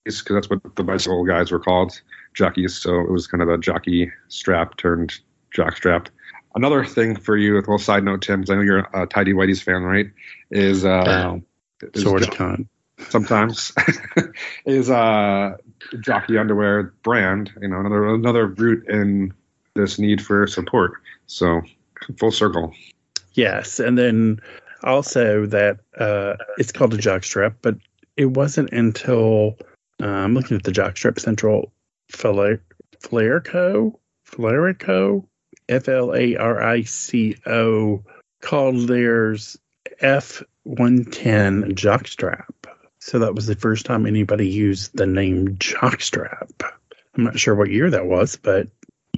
jockeys 0.10 0.22
because 0.22 0.36
that's 0.36 0.50
what 0.50 0.75
the 0.75 0.84
bicycle 0.84 1.25
guys 1.25 1.51
were 1.51 1.60
called 1.60 2.01
jockeys. 2.34 2.78
So 2.78 3.00
it 3.00 3.12
was 3.12 3.28
kind 3.28 3.42
of 3.42 3.50
a 3.50 3.58
jockey 3.58 4.12
strap 4.28 4.78
turned 4.78 5.20
jock 5.51 5.78
strap. 5.78 6.10
Another 6.56 6.84
thing 6.84 7.16
for 7.16 7.38
you, 7.38 7.56
with 7.56 7.68
a 7.68 7.72
little 7.72 7.78
side 7.78 8.04
note, 8.04 8.22
Tim, 8.22 8.42
because 8.42 8.51
I 8.51 8.56
know 8.56 8.62
you're 8.62 8.88
a 8.94 9.06
Tidy 9.06 9.34
Whitey's 9.34 9.62
fan, 9.62 9.84
right? 9.84 10.08
Is 10.50 10.84
uh, 10.84 11.39
is 11.94 12.04
sort 12.04 12.24
of 12.24 12.32
con 12.32 12.68
sometimes 13.08 13.72
is 14.66 14.89
uh 14.89 15.56
jockey 16.01 16.38
underwear 16.38 16.94
brand 17.01 17.50
you 17.62 17.70
know 17.70 17.80
another 17.80 18.13
another 18.13 18.48
root 18.48 18.86
in 18.89 19.34
this 19.74 19.98
need 19.98 20.22
for 20.22 20.46
support 20.48 20.96
so 21.28 21.62
full 22.18 22.30
circle 22.30 22.74
yes 23.36 23.80
and 23.80 23.98
then 23.98 24.38
also 24.84 25.46
that 25.46 25.80
uh 25.98 26.36
it's 26.58 26.74
called 26.74 26.94
a 26.94 26.98
jockstrap 26.98 27.56
but 27.62 27.78
it 28.20 28.25
wasn't 28.25 28.70
until 28.74 29.58
uh, 30.01 30.06
i'm 30.06 30.34
looking 30.34 30.58
at 30.58 30.63
the 30.63 30.72
jockstrap 30.72 31.20
central 31.20 31.72
Flarico 33.01 33.94
Flarico 34.27 35.25
f-l-a-r-i-c-o 35.70 36.03
called 38.41 38.88
theirs 38.88 39.58
f110 40.01 41.74
jockstrap 41.74 42.46
So 43.00 43.20
that 43.20 43.36
was 43.36 43.48
the 43.48 43.56
first 43.56 43.86
time 43.86 44.06
anybody 44.06 44.48
used 44.50 44.96
the 44.96 45.06
name 45.06 45.58
jockstrap. 45.58 46.50
I'm 47.15 47.24
not 47.24 47.39
sure 47.39 47.56
what 47.56 47.70
year 47.70 47.89
that 47.89 48.06
was, 48.06 48.36
but 48.36 48.68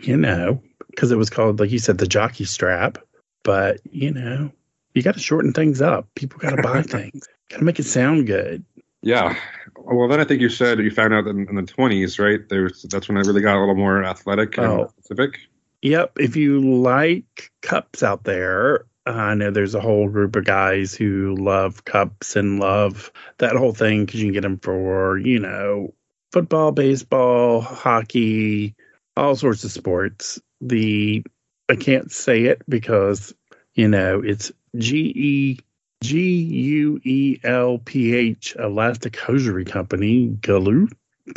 you 0.01 0.17
know, 0.17 0.61
because 0.89 1.11
it 1.11 1.17
was 1.17 1.29
called, 1.29 1.59
like 1.59 1.71
you 1.71 1.79
said, 1.79 1.97
the 1.97 2.07
jockey 2.07 2.45
strap. 2.45 2.97
But 3.43 3.79
you 3.89 4.11
know, 4.11 4.51
you 4.93 5.01
got 5.01 5.15
to 5.15 5.19
shorten 5.19 5.53
things 5.53 5.81
up. 5.81 6.07
People 6.15 6.39
got 6.39 6.55
to 6.55 6.61
buy 6.61 6.81
things. 6.83 7.27
Got 7.49 7.57
to 7.57 7.63
make 7.63 7.79
it 7.79 7.85
sound 7.85 8.27
good. 8.27 8.63
Yeah. 9.01 9.35
Well, 9.77 10.07
then 10.07 10.19
I 10.19 10.23
think 10.25 10.41
you 10.41 10.49
said 10.49 10.79
you 10.79 10.91
found 10.91 11.13
out 11.13 11.27
in, 11.27 11.47
in 11.49 11.55
the 11.55 11.63
20s, 11.63 12.19
right? 12.19 12.47
There's 12.47 12.83
that's 12.83 13.07
when 13.07 13.17
I 13.17 13.21
really 13.21 13.41
got 13.41 13.57
a 13.57 13.59
little 13.59 13.75
more 13.75 14.03
athletic 14.03 14.57
and 14.57 14.67
Oh. 14.67 14.87
specific. 14.99 15.39
Yep. 15.81 16.13
If 16.19 16.35
you 16.35 16.59
like 16.59 17.51
cups 17.63 18.03
out 18.03 18.23
there, 18.23 18.85
I 19.07 19.33
know 19.33 19.49
there's 19.49 19.73
a 19.73 19.81
whole 19.81 20.07
group 20.07 20.35
of 20.35 20.45
guys 20.45 20.93
who 20.93 21.35
love 21.35 21.85
cups 21.85 22.35
and 22.35 22.59
love 22.59 23.11
that 23.39 23.55
whole 23.55 23.73
thing 23.73 24.05
because 24.05 24.21
you 24.21 24.27
can 24.27 24.33
get 24.33 24.41
them 24.41 24.59
for, 24.59 25.17
you 25.17 25.39
know, 25.39 25.95
football, 26.31 26.71
baseball, 26.71 27.61
hockey, 27.61 28.75
all 29.17 29.35
sorts 29.35 29.63
of 29.63 29.71
sports. 29.71 30.39
The, 30.61 31.23
I 31.67 31.75
can't 31.75 32.11
say 32.11 32.43
it 32.43 32.61
because, 32.69 33.33
you 33.73 33.87
know, 33.87 34.21
it's 34.23 34.51
G 34.77 34.97
E 35.15 35.59
G 36.01 36.19
U 36.41 36.99
E 37.03 37.39
L 37.43 37.77
P 37.77 38.13
H 38.15 38.55
Elastic 38.57 39.15
Hosiery 39.17 39.65
Company, 39.65 40.27
Galoo, 40.41 40.87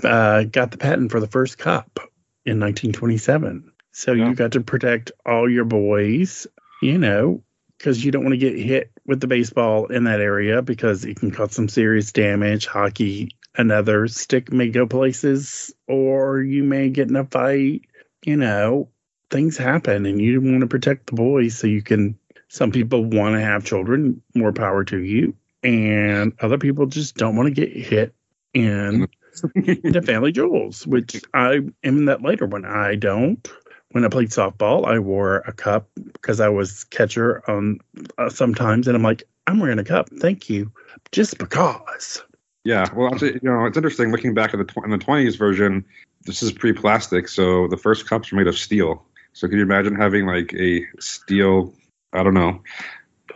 uh, 0.03 0.45
got 0.45 0.71
the 0.71 0.79
patent 0.79 1.11
for 1.11 1.21
the 1.21 1.27
first 1.27 1.59
cup 1.59 1.99
in 2.45 2.61
1927. 2.61 3.71
So 3.93 4.13
Yeah. 4.13 4.29
you 4.29 4.35
got 4.35 4.53
to 4.53 4.61
protect 4.61 5.13
all 5.25 5.49
your 5.49 5.65
boys, 5.65 6.47
you 6.83 6.99
know, 6.99 7.43
because 7.79 8.05
you 8.05 8.11
don't 8.11 8.25
want 8.25 8.33
to 8.33 8.39
get 8.39 8.59
hit 8.59 8.91
with 9.07 9.21
the 9.21 9.27
baseball 9.27 9.87
in 9.87 10.05
that 10.05 10.21
area 10.21 10.63
because 10.63 11.05
it 11.05 11.17
can 11.17 11.31
cause 11.31 11.53
some 11.53 11.69
serious 11.69 12.11
damage. 12.13 12.67
Hockey, 12.67 13.37
another 13.57 14.09
stick 14.09 14.51
may 14.53 14.69
go 14.71 14.87
places, 14.87 15.75
or 15.87 16.41
you 16.43 16.65
may 16.65 16.89
get 16.89 17.09
in 17.09 17.17
a 17.17 17.25
fight. 17.25 17.83
You 18.25 18.37
know, 18.37 18.89
things 19.31 19.57
happen, 19.59 20.07
and 20.07 20.21
you 20.21 20.41
want 20.41 20.61
to 20.63 20.67
protect 20.67 21.07
the 21.07 21.13
boys 21.13 21.57
so 21.57 21.67
you 21.67 21.83
can. 21.83 22.19
Some 22.55 22.71
people 22.71 23.05
want 23.05 23.35
to 23.35 23.41
have 23.41 23.65
children, 23.65 24.23
more 24.37 24.53
power 24.53 24.85
to 24.85 25.03
you, 25.03 25.35
and 25.65 26.33
other 26.39 26.57
people 26.57 26.87
just 26.87 27.17
don't 27.17 27.35
want 27.35 27.49
to 27.49 27.53
get 27.53 27.77
hit 27.77 28.15
in 28.53 29.09
the 29.57 30.01
family 30.07 30.31
jewels, 30.31 30.87
which 30.87 31.21
I 31.35 31.55
am 31.55 31.75
in 31.83 32.05
that 32.05 32.23
later 32.23 32.47
one. 32.47 32.65
I 32.65 32.95
don't. 32.95 33.45
When 33.91 34.05
I 34.05 34.09
played 34.09 34.29
softball, 34.29 34.87
I 34.87 35.01
wore 35.01 35.39
a 35.39 35.53
cup 35.53 35.89
because 36.13 36.39
I 36.39 36.49
was 36.49 36.85
catcher 36.85 37.43
on 37.51 37.81
uh, 38.19 38.31
sometimes, 38.31 38.87
and 38.87 38.97
I'm 38.97 39.03
like, 39.03 39.25
I'm 39.49 39.59
wearing 39.59 39.81
a 39.81 39.85
cup. 39.85 40.11
Thank 40.21 40.49
you, 40.49 40.71
just 41.11 41.39
because. 41.39 42.23
Yeah, 42.63 42.87
well, 42.95 43.19
you 43.19 43.41
know, 43.43 43.65
it's 43.65 43.77
interesting 43.77 44.13
looking 44.13 44.33
back 44.33 44.55
at 44.55 44.59
the 44.59 44.65
tw- 44.65 44.85
in 44.85 44.91
the 44.91 44.99
20s 44.99 45.37
version. 45.37 45.85
This 46.23 46.41
is 46.41 46.53
pre-plastic, 46.53 47.27
so 47.27 47.67
the 47.67 47.77
first 47.77 48.09
cups 48.09 48.31
were 48.31 48.39
made 48.39 48.47
of 48.47 48.57
steel. 48.57 49.05
So 49.33 49.49
can 49.49 49.57
you 49.57 49.65
imagine 49.65 49.97
having 49.97 50.25
like 50.27 50.55
a 50.55 50.87
steel, 51.01 51.75
I 52.15 52.23
don't 52.23 52.35
know, 52.35 52.63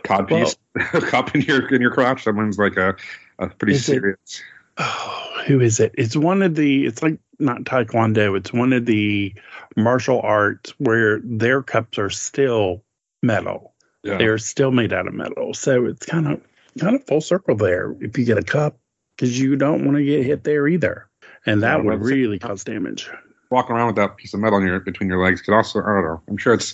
codpiece 0.03 0.55
cup 1.09 1.35
in 1.35 1.41
your 1.41 1.67
in 1.73 1.81
your 1.81 1.91
crotch? 1.91 2.23
Someone's 2.23 2.57
like 2.57 2.77
a, 2.77 2.95
a 3.39 3.49
pretty 3.49 3.73
Is 3.73 3.87
it- 3.89 3.93
serious. 3.93 4.41
Oh, 4.81 5.41
who 5.45 5.59
is 5.59 5.81
it? 5.81 5.93
It's 5.97 6.15
one 6.15 6.41
of 6.41 6.55
the. 6.55 6.85
It's 6.85 7.03
like 7.03 7.19
not 7.37 7.63
taekwondo. 7.65 8.37
It's 8.37 8.53
one 8.53 8.71
of 8.71 8.85
the 8.85 9.33
martial 9.75 10.21
arts 10.21 10.73
where 10.77 11.19
their 11.21 11.61
cups 11.61 11.97
are 11.99 12.09
still 12.09 12.81
metal. 13.21 13.73
Yeah, 14.03 14.17
They're 14.17 14.37
still 14.37 14.71
made 14.71 14.93
out 14.93 15.05
of 15.05 15.13
metal. 15.13 15.53
So 15.53 15.85
it's 15.85 16.05
kind 16.05 16.27
of 16.29 16.41
kind 16.79 16.95
of 16.95 17.05
full 17.05 17.19
circle 17.19 17.57
there. 17.57 17.93
If 17.99 18.17
you 18.17 18.23
get 18.23 18.37
a 18.37 18.41
cup, 18.43 18.77
because 19.17 19.37
you 19.37 19.57
don't 19.57 19.83
want 19.83 19.97
to 19.97 20.03
get 20.05 20.25
hit 20.25 20.45
there 20.45 20.65
either, 20.65 21.09
and 21.45 21.61
that 21.63 21.83
would 21.83 21.99
really 22.01 22.39
cause 22.39 22.63
damage. 22.63 23.09
walking 23.49 23.75
around 23.75 23.87
with 23.87 23.95
that 23.97 24.15
piece 24.15 24.33
of 24.33 24.39
metal 24.39 24.59
in 24.59 24.65
your 24.67 24.79
between 24.79 25.09
your 25.09 25.21
legs 25.21 25.41
could 25.41 25.53
also 25.53 25.81
I 25.81 25.87
don't 25.87 26.03
know. 26.05 26.21
I'm 26.29 26.37
sure 26.37 26.53
it's 26.53 26.73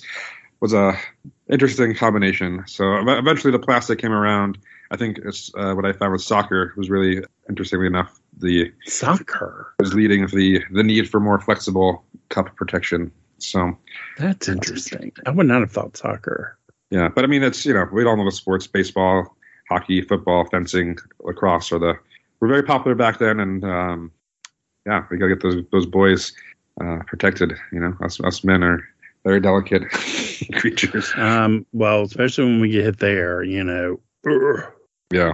was 0.60 0.74
a 0.74 0.96
interesting 1.50 1.94
combination. 1.96 2.64
So 2.68 2.98
eventually 3.08 3.52
the 3.52 3.60
plastic 3.60 4.00
came 4.00 4.12
around. 4.12 4.58
I 4.92 4.98
think 4.98 5.20
it's 5.20 5.52
uh, 5.56 5.74
what 5.74 5.86
I 5.86 5.94
found 5.94 6.12
with 6.14 6.22
soccer 6.22 6.74
was 6.78 6.90
really 6.90 7.24
interestingly 7.50 7.88
enough 7.88 8.20
the 8.38 8.72
Soccer. 8.86 9.74
was 9.80 9.94
leading 9.94 10.28
the 10.28 10.64
the 10.72 10.84
need 10.84 11.10
for 11.10 11.20
more 11.20 11.40
flexible 11.40 12.04
cup 12.30 12.56
protection. 12.56 13.12
So 13.38 13.78
That's 14.18 14.48
interesting. 14.48 15.12
I 15.26 15.32
would 15.32 15.48
not 15.48 15.62
have 15.62 15.72
thought 15.72 15.98
soccer. 15.98 16.58
yeah, 16.92 17.10
but 17.10 17.24
I 17.24 17.28
mean 17.28 17.44
it's 17.44 17.66
you 17.66 17.74
know 17.74 17.88
we 17.92 18.06
all 18.06 18.18
know 18.18 18.26
the 18.26 18.32
sports 18.32 18.68
baseball, 18.68 19.36
hockey, 19.70 20.02
football, 20.02 20.46
fencing, 20.46 20.98
lacrosse 21.20 21.72
are 21.72 21.80
the 21.80 21.98
were 22.40 22.48
very 22.48 22.64
popular 22.64 22.96
back 22.96 23.20
then, 23.20 23.40
and 23.40 23.64
um, 23.64 24.12
yeah, 24.86 25.06
we 25.10 25.18
gotta 25.18 25.36
get 25.36 25.42
those 25.44 25.64
those 25.72 25.86
boys 25.86 26.34
uh, 26.82 27.00
protected. 27.08 27.54
You 27.72 27.80
know, 27.80 27.98
us 28.04 28.20
us 28.22 28.44
men 28.44 28.64
are 28.64 28.88
very 29.26 29.42
delicate 29.42 29.90
creatures. 30.54 31.12
Um, 31.18 31.66
well, 31.74 32.04
especially 32.04 32.46
when 32.46 32.62
we 32.62 32.70
get 32.70 32.86
hit 32.86 33.00
there, 33.00 33.44
you 33.44 33.64
know. 33.64 34.00
Yeah. 35.12 35.34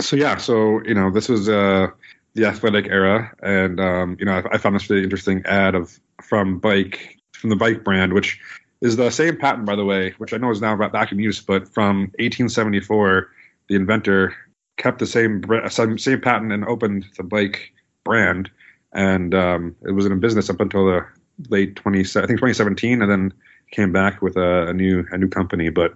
So 0.00 0.16
yeah, 0.16 0.36
so 0.36 0.82
you 0.84 0.94
know, 0.94 1.10
this 1.10 1.28
was 1.28 1.48
uh 1.48 1.88
the 2.34 2.46
athletic 2.46 2.86
era, 2.86 3.32
and 3.42 3.80
um, 3.80 4.16
you 4.18 4.26
know, 4.26 4.32
I, 4.32 4.54
I 4.54 4.58
found 4.58 4.74
this 4.74 4.90
really 4.90 5.02
interesting 5.02 5.42
ad 5.46 5.74
of 5.74 5.98
from 6.22 6.58
bike 6.58 7.16
from 7.32 7.50
the 7.50 7.56
bike 7.56 7.84
brand, 7.84 8.12
which 8.12 8.40
is 8.80 8.96
the 8.96 9.10
same 9.10 9.36
patent, 9.36 9.66
by 9.66 9.76
the 9.76 9.84
way, 9.84 10.14
which 10.18 10.32
I 10.32 10.36
know 10.36 10.50
is 10.50 10.60
now 10.60 10.76
back 10.76 11.10
in 11.10 11.18
use, 11.18 11.40
but 11.40 11.68
from 11.68 12.00
1874, 12.18 13.28
the 13.68 13.74
inventor 13.74 14.34
kept 14.76 14.98
the 14.98 15.06
same 15.06 15.42
same, 15.68 15.98
same 15.98 16.20
patent 16.20 16.52
and 16.52 16.64
opened 16.64 17.06
the 17.16 17.24
bike 17.24 17.72
brand, 18.04 18.50
and 18.92 19.34
um, 19.34 19.76
it 19.82 19.92
was 19.92 20.06
in 20.06 20.18
business 20.20 20.50
up 20.50 20.60
until 20.60 20.86
the 20.86 21.06
late 21.48 21.76
20, 21.76 22.00
I 22.00 22.02
think 22.02 22.40
2017, 22.40 23.02
and 23.02 23.10
then 23.10 23.32
came 23.70 23.92
back 23.92 24.22
with 24.22 24.36
a, 24.36 24.68
a 24.68 24.72
new 24.72 25.04
a 25.10 25.18
new 25.18 25.28
company, 25.28 25.68
but 25.68 25.94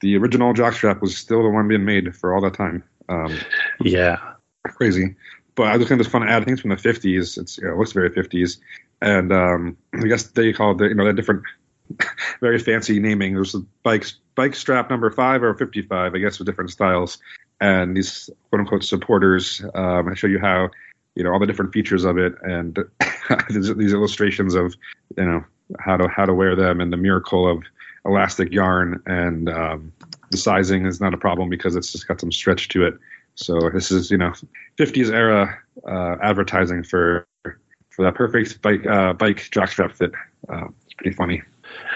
the 0.00 0.16
original 0.16 0.54
jockstrap 0.54 1.00
was 1.00 1.16
still 1.16 1.42
the 1.42 1.48
one 1.48 1.68
being 1.68 1.84
made 1.84 2.14
for 2.14 2.34
all 2.34 2.40
that 2.42 2.54
time. 2.54 2.84
Um, 3.08 3.36
Yeah. 3.80 4.18
crazy. 4.64 5.16
But 5.54 5.68
I 5.68 5.72
was 5.72 5.80
looking 5.80 5.96
at 5.96 5.98
this 5.98 6.06
fun 6.12 6.22
ad. 6.22 6.42
I 6.42 6.44
think 6.44 6.52
it's 6.52 6.60
from 6.60 6.70
the 6.70 6.76
50s. 6.76 7.36
It's 7.38 7.58
you 7.58 7.64
know, 7.64 7.72
it 7.72 7.78
looks 7.78 7.92
very 7.92 8.10
50s, 8.10 8.58
and 9.00 9.32
um, 9.32 9.76
I 9.94 10.06
guess 10.06 10.24
they 10.28 10.52
called 10.52 10.80
it 10.82 10.90
you 10.90 10.94
know 10.94 11.04
that 11.04 11.16
different, 11.16 11.42
very 12.40 12.58
fancy 12.60 13.00
naming. 13.00 13.34
There's 13.34 13.54
a 13.54 13.60
bike 13.82 14.06
bike 14.36 14.54
strap 14.54 14.88
number 14.88 15.10
five 15.10 15.42
or 15.42 15.54
55, 15.54 16.14
I 16.14 16.18
guess, 16.18 16.38
with 16.38 16.46
different 16.46 16.70
styles. 16.70 17.18
And 17.60 17.96
these 17.96 18.30
quote 18.50 18.60
unquote 18.60 18.84
supporters, 18.84 19.64
um, 19.74 20.08
I 20.08 20.14
show 20.14 20.28
you 20.28 20.38
how 20.38 20.70
you 21.18 21.24
know 21.24 21.32
all 21.32 21.40
the 21.40 21.46
different 21.46 21.72
features 21.72 22.04
of 22.04 22.16
it, 22.16 22.34
and 22.42 22.78
these 23.50 23.92
illustrations 23.92 24.54
of 24.54 24.74
you 25.16 25.24
know 25.24 25.44
how 25.80 25.96
to 25.96 26.08
how 26.08 26.24
to 26.24 26.32
wear 26.32 26.54
them, 26.54 26.80
and 26.80 26.92
the 26.92 26.96
miracle 26.96 27.50
of 27.50 27.64
elastic 28.06 28.52
yarn, 28.52 29.02
and 29.04 29.50
um, 29.50 29.92
the 30.30 30.36
sizing 30.36 30.86
is 30.86 31.00
not 31.00 31.12
a 31.12 31.18
problem 31.18 31.50
because 31.50 31.74
it's 31.74 31.90
just 31.90 32.06
got 32.06 32.20
some 32.20 32.30
stretch 32.30 32.68
to 32.68 32.86
it. 32.86 32.94
So 33.34 33.68
this 33.68 33.90
is 33.90 34.12
you 34.12 34.16
know 34.16 34.32
50s 34.78 35.12
era 35.12 35.58
uh, 35.86 36.16
advertising 36.22 36.84
for 36.84 37.26
for 37.42 38.04
that 38.04 38.14
perfect 38.14 38.62
bike 38.62 38.86
uh, 38.86 39.12
bike 39.12 39.38
jockstrap 39.50 39.96
fit. 39.96 40.12
Uh, 40.48 40.68
it's 40.84 40.94
pretty 40.94 41.16
funny. 41.16 41.42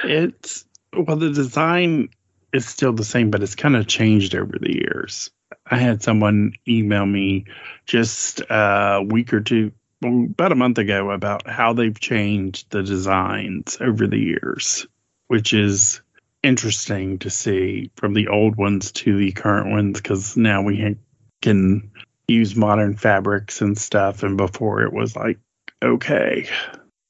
It's 0.03 0.65
well, 0.97 1.17
the 1.17 1.31
design 1.31 2.09
is 2.53 2.67
still 2.67 2.93
the 2.93 3.05
same, 3.05 3.31
but 3.31 3.41
it's 3.41 3.55
kind 3.55 3.77
of 3.77 3.87
changed 3.87 4.35
over 4.35 4.59
the 4.59 4.75
years. 4.75 5.31
I 5.67 5.79
had 5.79 6.03
someone 6.03 6.55
email 6.67 7.07
me 7.07 7.47
just 7.87 8.41
a 8.49 9.03
week 9.07 9.33
or 9.33 9.41
two, 9.41 9.73
about 10.05 10.53
a 10.53 10.57
month 10.57 10.79
ago, 10.79 11.11
about 11.11 11.49
how 11.49 11.73
they've 11.73 11.99
changed 11.99 12.71
the 12.71 12.83
designs 12.83 13.79
over 13.81 14.07
the 14.07 14.19
years, 14.19 14.87
which 15.29 15.53
is 15.53 16.01
interesting 16.43 17.19
to 17.21 17.31
see 17.31 17.91
from 17.97 18.15
the 18.15 18.29
old 18.29 18.57
ones 18.57 18.93
to 18.93 19.17
the 19.17 19.33
current 19.33 19.71
ones 19.71 20.01
because 20.01 20.37
now 20.37 20.63
we 20.63 20.97
can 21.41 21.93
use 22.27 22.57
modern 22.57 22.97
fabrics 22.97 23.61
and 23.61 23.79
stuff, 23.79 24.23
and 24.23 24.37
before 24.37 24.83
it 24.83 24.93
was 24.93 25.15
like 25.15 25.39
okay, 25.83 26.49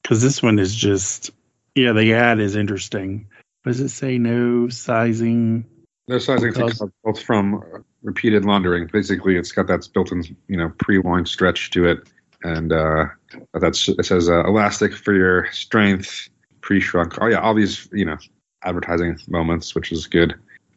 because 0.03 0.23
this 0.23 0.43
one 0.43 0.59
is 0.59 0.75
just 0.75 1.31
yeah, 1.75 1.93
the 1.93 2.15
ad 2.15 2.41
is 2.41 2.57
interesting. 2.57 3.29
Does 3.65 3.81
it 3.81 3.91
say 3.91 4.19
no 4.19 4.69
sizing? 4.69 5.65
No 6.09 6.19
sizing 6.19 6.53
Because- 6.53 6.83
from 7.25 7.85
repeated 8.03 8.45
laundering. 8.45 8.89
Basically, 8.93 9.37
it's 9.37 9.53
got 9.53 9.67
that 9.69 9.89
built-in 9.93 10.25
you 10.49 10.57
know 10.57 10.73
pre-worn 10.79 11.27
stretch 11.27 11.71
to 11.71 11.87
it, 11.89 12.09
and 12.43 12.73
uh, 12.73 13.07
that's 13.55 13.89
it 13.89 14.05
says 14.05 14.29
uh, 14.29 14.45
elastic 14.45 14.95
for 14.95 15.15
your 15.15 15.51
strength, 15.53 16.29
pre-shrunk. 16.61 17.21
Oh 17.21 17.27
yeah, 17.27 17.41
all 17.41 17.55
these 17.55 17.89
you 17.93 18.05
know 18.05 18.19
advertising 18.63 19.19
moments, 19.29 19.75
which 19.75 19.93
is 19.93 20.07
good. 20.07 20.35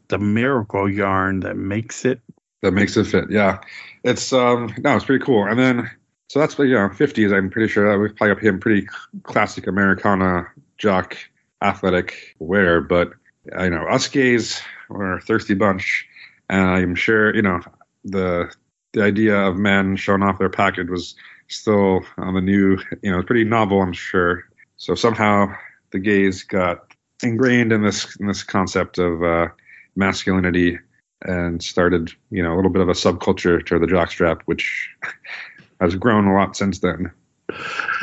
The 0.08 0.20
miracle 0.20 0.90
yarn 0.90 1.42
that 1.42 1.56
makes 1.56 2.06
it. 2.06 2.22
that 2.62 2.72
makes 2.72 2.98
it 2.98 3.06
fit. 3.06 3.26
Yeah, 3.30 3.60
it's 4.04 4.32
um 4.34 4.74
no, 4.80 4.96
it's 4.96 5.06
pretty 5.06 5.24
cool. 5.24 5.46
And 5.46 5.58
then 5.60 5.90
so 6.30 6.40
that's 6.40 6.58
you 6.58 6.74
know 6.74 6.90
fifties. 6.90 7.32
I'm 7.32 7.50
pretty 7.50 7.72
sure 7.72 7.92
that 7.92 8.00
we 8.00 8.10
probably 8.10 8.32
up 8.32 8.40
him 8.40 8.60
pretty 8.60 8.88
classic 9.24 9.68
Americana 9.68 10.48
jock 10.78 11.18
athletic 11.62 12.36
wear. 12.40 12.82
But 12.82 13.14
I 13.56 13.70
know 13.70 13.88
us 13.88 14.08
gays 14.08 14.62
were 14.90 15.18
a 15.18 15.22
thirsty 15.22 15.54
bunch, 15.54 16.08
and 16.50 16.62
I'm 16.62 16.96
sure 16.96 17.36
you 17.36 17.42
know 17.42 17.62
the 18.04 18.54
the 18.94 19.04
idea 19.04 19.36
of 19.36 19.58
men 19.58 19.98
showing 19.98 20.24
off 20.24 20.40
their 20.40 20.50
package 20.50 20.90
was 20.90 21.16
still 21.48 22.02
on 22.18 22.34
the 22.34 22.42
new, 22.42 22.78
you 23.02 23.12
know, 23.12 23.22
pretty 23.22 23.44
novel, 23.44 23.82
I'm 23.82 23.94
sure. 23.94 24.46
So 24.78 24.96
somehow 24.96 25.54
the 25.92 26.00
gays 26.00 26.44
got 26.44 26.94
ingrained 27.22 27.72
in 27.72 27.84
this 27.84 28.16
in 28.20 28.28
this 28.28 28.44
concept 28.44 28.98
of 28.98 29.24
uh, 29.24 29.48
masculinity 29.96 30.80
and 31.22 31.62
started, 31.62 32.12
you 32.30 32.44
know, 32.44 32.54
a 32.54 32.56
little 32.56 32.72
bit 32.72 32.82
of 32.82 32.90
a 32.90 32.94
subculture 32.94 33.66
to 33.66 33.80
the 33.80 33.86
jockstrap, 33.86 34.42
which 34.46 34.90
has 35.82 35.96
grown 35.96 36.28
a 36.28 36.34
lot 36.34 36.56
since 36.56 36.80
then. 36.80 37.12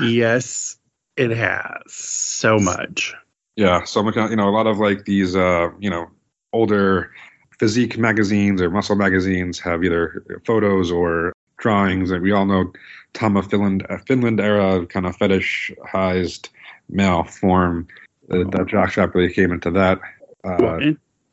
Yes, 0.00 0.76
it 1.16 1.30
has 1.30 1.82
so 1.88 2.58
much. 2.58 3.14
Yeah, 3.56 3.84
so 3.84 4.08
you 4.08 4.36
know, 4.36 4.48
a 4.48 4.50
lot 4.50 4.66
of 4.66 4.78
like 4.78 5.04
these, 5.04 5.36
uh, 5.36 5.68
you 5.78 5.90
know, 5.90 6.08
older 6.52 7.12
physique 7.58 7.98
magazines 7.98 8.60
or 8.60 8.70
muscle 8.70 8.96
magazines 8.96 9.58
have 9.60 9.84
either 9.84 10.24
photos 10.44 10.90
or 10.90 11.32
drawings, 11.58 12.10
and 12.10 12.22
we 12.22 12.32
all 12.32 12.46
know 12.46 12.72
Tom 13.12 13.36
of 13.36 13.48
Finland, 13.48 13.86
uh, 13.88 13.98
Finland 14.06 14.40
era 14.40 14.84
kind 14.86 15.06
of 15.06 15.16
fetishized 15.16 16.48
male 16.88 17.24
form. 17.24 17.86
Uh, 18.30 18.38
that 18.38 18.66
jockstrap 18.66 19.14
really 19.14 19.32
came 19.32 19.52
into 19.52 19.70
that. 19.70 20.00
Uh, 20.44 20.56
well, 20.58 20.80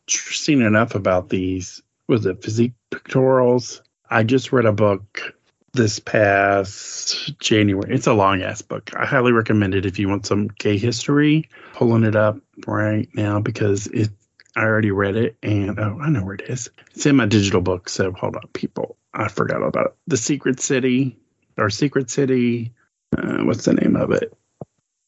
interesting 0.07 0.61
enough 0.61 0.95
about 0.95 1.29
these 1.29 1.81
was 2.07 2.25
it 2.25 2.43
physique 2.43 2.73
pictorials. 2.91 3.81
I 4.09 4.23
just 4.23 4.51
read 4.51 4.65
a 4.65 4.73
book 4.73 5.35
this 5.73 5.99
past 5.99 7.39
January. 7.39 7.93
It's 7.93 8.07
a 8.07 8.13
long 8.13 8.41
ass 8.41 8.61
book. 8.61 8.91
I 8.95 9.05
highly 9.05 9.31
recommend 9.31 9.75
it 9.75 9.85
if 9.85 9.99
you 9.99 10.09
want 10.09 10.25
some 10.25 10.47
gay 10.47 10.77
history. 10.77 11.47
Pulling 11.73 12.03
it 12.03 12.15
up 12.15 12.37
right 12.65 13.07
now 13.13 13.39
because 13.39 13.87
it 13.87 14.09
I 14.55 14.63
already 14.63 14.91
read 14.91 15.15
it 15.15 15.37
and 15.43 15.79
oh 15.79 15.99
I 16.01 16.09
know 16.09 16.23
where 16.23 16.35
it 16.35 16.49
is. 16.49 16.69
It's 16.93 17.05
in 17.05 17.15
my 17.15 17.25
digital 17.25 17.61
book. 17.61 17.89
So 17.89 18.11
hold 18.11 18.35
on, 18.35 18.47
people. 18.53 18.97
I 19.13 19.27
forgot 19.27 19.61
about 19.61 19.87
it. 19.87 19.95
The 20.07 20.17
Secret 20.17 20.59
City 20.59 21.17
or 21.57 21.69
Secret 21.69 22.09
City. 22.09 22.73
Uh, 23.15 23.43
what's 23.43 23.65
the 23.65 23.73
name 23.73 23.95
of 23.95 24.11
it? 24.11 24.33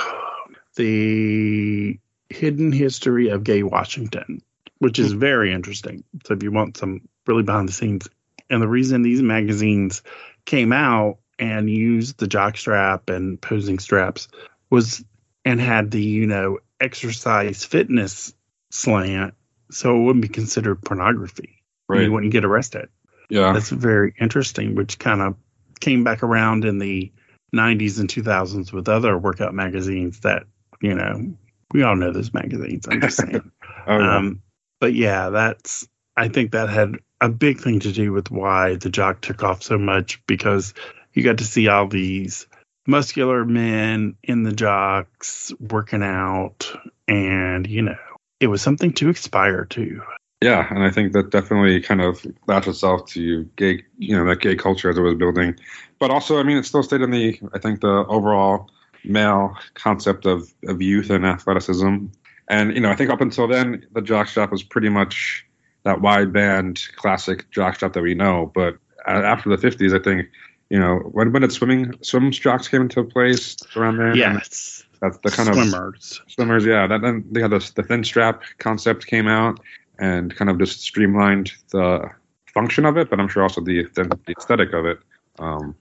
the 0.77 1.99
Hidden 2.29 2.73
History 2.73 3.29
of 3.29 3.45
Gay 3.45 3.63
Washington, 3.63 4.43
which 4.79 4.99
is 4.99 5.13
very 5.13 5.53
interesting. 5.53 6.05
So 6.25 6.35
if 6.35 6.43
you 6.43 6.53
want 6.53 6.77
some 6.77 7.09
really 7.27 7.43
behind 7.43 7.69
the 7.69 7.73
scenes, 7.73 8.09
and 8.49 8.63
the 8.63 8.69
reason 8.69 9.03
these 9.03 9.23
magazines 9.23 10.03
came 10.45 10.73
out 10.73 11.19
and 11.39 11.71
used 11.71 12.19
the 12.19 12.27
jock 12.27 12.57
strap 12.57 13.11
and 13.11 13.41
posing 13.41 13.79
straps 13.79 14.29
was 14.69 15.05
and 15.45 15.61
had 15.61 15.91
the 15.91 16.03
you 16.03 16.27
know 16.27 16.59
exercise 16.81 17.65
fitness 17.65 18.35
slant, 18.71 19.35
so 19.71 19.97
it 19.97 20.03
wouldn't 20.03 20.23
be 20.23 20.29
considered 20.29 20.83
pornography. 20.83 21.63
Right. 21.89 22.03
You 22.03 22.13
wouldn't 22.13 22.33
get 22.33 22.45
arrested. 22.45 22.89
Yeah, 23.29 23.53
that's 23.53 23.71
very 23.71 24.15
interesting. 24.21 24.75
Which 24.75 24.99
kind 24.99 25.21
of 25.21 25.37
came 25.81 26.05
back 26.05 26.23
around 26.23 26.65
in 26.65 26.79
the 26.79 27.13
90s 27.55 27.99
and 27.99 28.09
2000s 28.09 28.73
with 28.73 28.89
other 28.89 29.17
workout 29.19 29.55
magazines 29.55 30.21
that 30.21 30.45
you 30.81 30.95
know 30.95 31.35
we 31.73 31.83
all 31.83 31.97
know 31.97 32.13
those 32.13 32.33
magazines. 32.33 32.87
I'm 32.89 33.01
just 33.01 33.17
saying. 33.17 33.51
oh, 33.87 33.99
yeah. 33.99 34.17
Um, 34.17 34.43
but 34.81 34.95
yeah, 34.95 35.31
that's 35.31 35.89
I 36.17 36.29
think 36.29 36.53
that 36.53 36.69
had 36.69 36.97
a 37.21 37.29
big 37.29 37.61
thing 37.61 37.81
to 37.81 37.93
do 37.93 38.13
with 38.13 38.31
why 38.31 38.77
the 38.77 38.91
jock 38.91 39.21
took 39.21 39.43
off 39.43 39.63
so 39.63 39.79
much 39.79 40.23
because 40.27 40.75
you 41.13 41.23
got 41.23 41.39
to 41.39 41.45
see 41.45 41.69
all 41.69 41.87
these 41.87 42.47
muscular 42.87 43.45
men 43.45 44.17
in 44.23 44.43
the 44.43 44.53
jocks 44.53 45.53
working 45.61 46.03
out 46.03 46.73
and 47.07 47.67
you 47.67 47.83
know 47.83 47.97
it 48.41 48.49
was 48.49 48.63
something 48.63 48.93
to 48.93 49.09
aspire 49.11 49.65
to 49.67 50.03
yeah 50.43 50.67
and 50.71 50.83
i 50.83 50.91
think 50.91 51.13
that 51.13 51.31
definitely 51.31 51.81
kind 51.81 52.01
of 52.01 52.27
latched 52.47 52.69
itself 52.69 53.07
to 53.07 53.45
gay 53.57 53.83
you 53.99 54.17
know 54.17 54.25
that 54.25 54.41
gay 54.41 54.57
culture 54.57 54.91
as 54.91 54.99
it 54.99 55.03
was 55.03 55.15
building 55.15 55.55
but 55.99 56.11
also 56.11 56.39
i 56.39 56.43
mean 56.43 56.57
it 56.57 56.65
still 56.65 56.83
stayed 56.83 57.03
in 57.03 57.11
the 57.11 57.39
i 57.55 57.59
think 57.59 57.81
the 57.81 58.05
overall 58.09 58.71
male 59.05 59.57
concept 59.75 60.27
of, 60.27 60.53
of 60.67 60.83
youth 60.83 61.11
and 61.11 61.25
athleticism 61.25 62.07
and 62.49 62.75
you 62.75 62.81
know 62.81 62.91
i 62.91 62.97
think 62.97 63.11
up 63.11 63.21
until 63.21 63.47
then 63.47 63.87
the 63.93 64.01
jockstrap 64.01 64.51
was 64.51 64.63
pretty 64.63 64.89
much 64.89 65.47
that 65.85 66.01
wide 66.01 66.33
band 66.33 66.83
classic 66.97 67.51
jockstrap 67.51 67.95
that 67.95 68.03
we 68.03 68.15
know. 68.15 68.51
But 68.55 68.77
after 69.07 69.55
the 69.55 69.57
50s, 69.57 69.99
I 69.99 70.03
think, 70.03 70.29
you 70.69 70.79
know, 70.79 70.97
when, 70.97 71.33
when 71.33 71.43
did 71.43 71.53
swimming 71.53 71.95
swim 72.03 72.31
jocks 72.31 72.69
came 72.69 72.83
into 72.83 73.03
place 73.05 73.57
around 73.77 73.97
there? 73.99 74.17
Yes. 74.17 74.85
That's 75.01 75.19
the 75.19 75.31
kind 75.31 75.55
swimmers. 75.55 76.21
of 76.25 76.33
swimmers. 76.33 76.65
Yeah. 76.65 76.87
That, 76.87 77.03
then 77.03 77.25
they 77.31 77.41
had 77.41 77.51
the, 77.51 77.73
the 77.75 77.83
thin 77.83 78.05
strap 78.05 78.43
concept 78.59 79.07
came 79.07 79.29
out 79.29 79.61
and 79.99 80.35
kind 80.35 80.51
of 80.51 80.59
just 80.59 80.81
streamlined 80.81 81.53
the 81.71 82.11
function 82.53 82.85
of 82.85 82.97
it, 82.97 83.11
but 83.11 83.21
I'm 83.21 83.29
sure 83.29 83.43
also 83.43 83.61
the, 83.61 83.85
the, 83.95 84.05
the 84.27 84.35
aesthetic 84.39 84.73
of 84.73 84.87
it. 84.87 84.99
Um, 85.39 85.75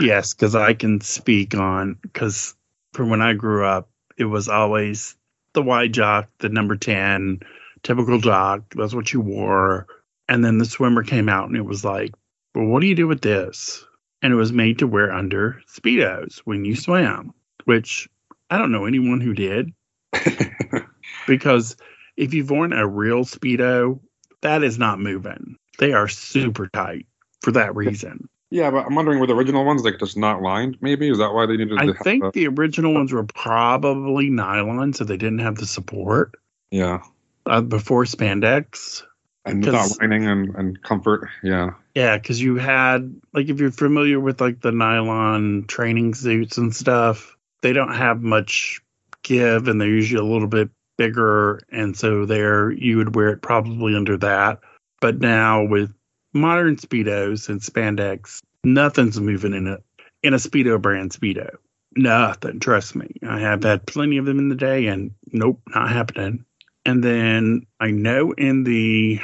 yes, 0.00 0.34
because 0.34 0.54
I 0.54 0.74
can 0.74 1.00
speak 1.00 1.54
on 1.54 1.96
because 2.02 2.54
from 2.92 3.10
when 3.10 3.22
I 3.22 3.32
grew 3.32 3.66
up, 3.66 3.88
it 4.16 4.24
was 4.24 4.48
always 4.48 5.16
the 5.52 5.62
wide 5.62 5.92
jock, 5.92 6.28
the 6.38 6.48
number 6.48 6.76
10, 6.76 7.40
typical 7.82 8.20
jock. 8.20 8.62
That's 8.74 8.94
what 8.94 9.12
you 9.12 9.20
wore. 9.20 9.86
And 10.28 10.44
then 10.44 10.58
the 10.58 10.64
swimmer 10.64 11.02
came 11.02 11.28
out 11.28 11.48
and 11.48 11.56
it 11.56 11.64
was 11.64 11.84
like, 11.84 12.12
well, 12.54 12.66
what 12.66 12.80
do 12.80 12.86
you 12.86 12.94
do 12.94 13.08
with 13.08 13.20
this? 13.20 13.84
And 14.22 14.32
it 14.32 14.36
was 14.36 14.52
made 14.52 14.78
to 14.78 14.86
wear 14.86 15.12
under 15.12 15.60
Speedos 15.68 16.38
when 16.38 16.64
you 16.64 16.76
swam, 16.76 17.34
which 17.64 18.08
I 18.50 18.58
don't 18.58 18.72
know 18.72 18.86
anyone 18.86 19.20
who 19.20 19.34
did. 19.34 19.72
because 21.26 21.76
if 22.16 22.34
you've 22.34 22.50
worn 22.50 22.72
a 22.72 22.86
real 22.86 23.24
Speedo, 23.24 24.00
that 24.42 24.62
is 24.62 24.78
not 24.78 25.00
moving. 25.00 25.56
They 25.78 25.92
are 25.92 26.08
super 26.08 26.68
tight 26.68 27.06
for 27.40 27.52
that 27.52 27.74
reason. 27.74 28.28
Yeah, 28.50 28.70
but 28.70 28.86
I'm 28.86 28.94
wondering 28.94 29.18
were 29.18 29.26
the 29.26 29.34
original 29.34 29.64
ones 29.64 29.82
like 29.82 29.98
just 29.98 30.16
not 30.16 30.40
lined? 30.40 30.78
Maybe 30.80 31.08
is 31.08 31.18
that 31.18 31.32
why 31.32 31.46
they 31.46 31.56
needed? 31.56 31.78
To 31.78 31.82
I 31.82 31.92
think 32.04 32.32
the 32.34 32.46
original 32.46 32.94
ones 32.94 33.12
were 33.12 33.24
probably 33.24 34.30
nylon, 34.30 34.92
so 34.92 35.02
they 35.02 35.16
didn't 35.16 35.40
have 35.40 35.56
the 35.56 35.66
support. 35.66 36.36
Yeah, 36.70 37.02
uh, 37.46 37.60
before 37.62 38.04
spandex 38.04 39.02
and 39.44 39.60
not 39.60 39.90
lining 40.00 40.26
and, 40.26 40.54
and 40.54 40.82
comfort 40.82 41.28
yeah 41.42 41.70
yeah 41.94 42.16
because 42.16 42.40
you 42.40 42.56
had 42.56 43.20
like 43.32 43.48
if 43.48 43.60
you're 43.60 43.70
familiar 43.70 44.18
with 44.18 44.40
like 44.40 44.60
the 44.60 44.72
nylon 44.72 45.64
training 45.66 46.14
suits 46.14 46.56
and 46.56 46.74
stuff 46.74 47.33
they 47.64 47.72
don't 47.72 47.94
have 47.94 48.22
much 48.22 48.82
give 49.22 49.68
and 49.68 49.80
they're 49.80 49.88
usually 49.88 50.20
a 50.20 50.32
little 50.32 50.46
bit 50.46 50.68
bigger 50.98 51.60
and 51.72 51.96
so 51.96 52.26
there 52.26 52.70
you 52.70 52.98
would 52.98 53.16
wear 53.16 53.30
it 53.30 53.40
probably 53.40 53.96
under 53.96 54.18
that. 54.18 54.60
But 55.00 55.18
now 55.18 55.64
with 55.64 55.90
modern 56.34 56.76
speedos 56.76 57.48
and 57.48 57.60
spandex 57.60 58.40
nothing's 58.64 59.18
moving 59.18 59.54
in 59.54 59.66
it 59.66 59.82
in 60.22 60.34
a 60.34 60.36
speedo 60.36 60.80
brand 60.80 61.12
speedo. 61.12 61.56
Nothing 61.96 62.60
trust 62.60 62.94
me. 62.96 63.16
I 63.26 63.40
have 63.40 63.62
had 63.62 63.86
plenty 63.86 64.18
of 64.18 64.26
them 64.26 64.38
in 64.38 64.50
the 64.50 64.56
day 64.56 64.86
and 64.88 65.12
nope 65.32 65.60
not 65.74 65.88
happening. 65.88 66.44
And 66.84 67.02
then 67.02 67.66
I 67.80 67.92
know 67.92 68.32
in 68.32 68.64
the 68.64 69.20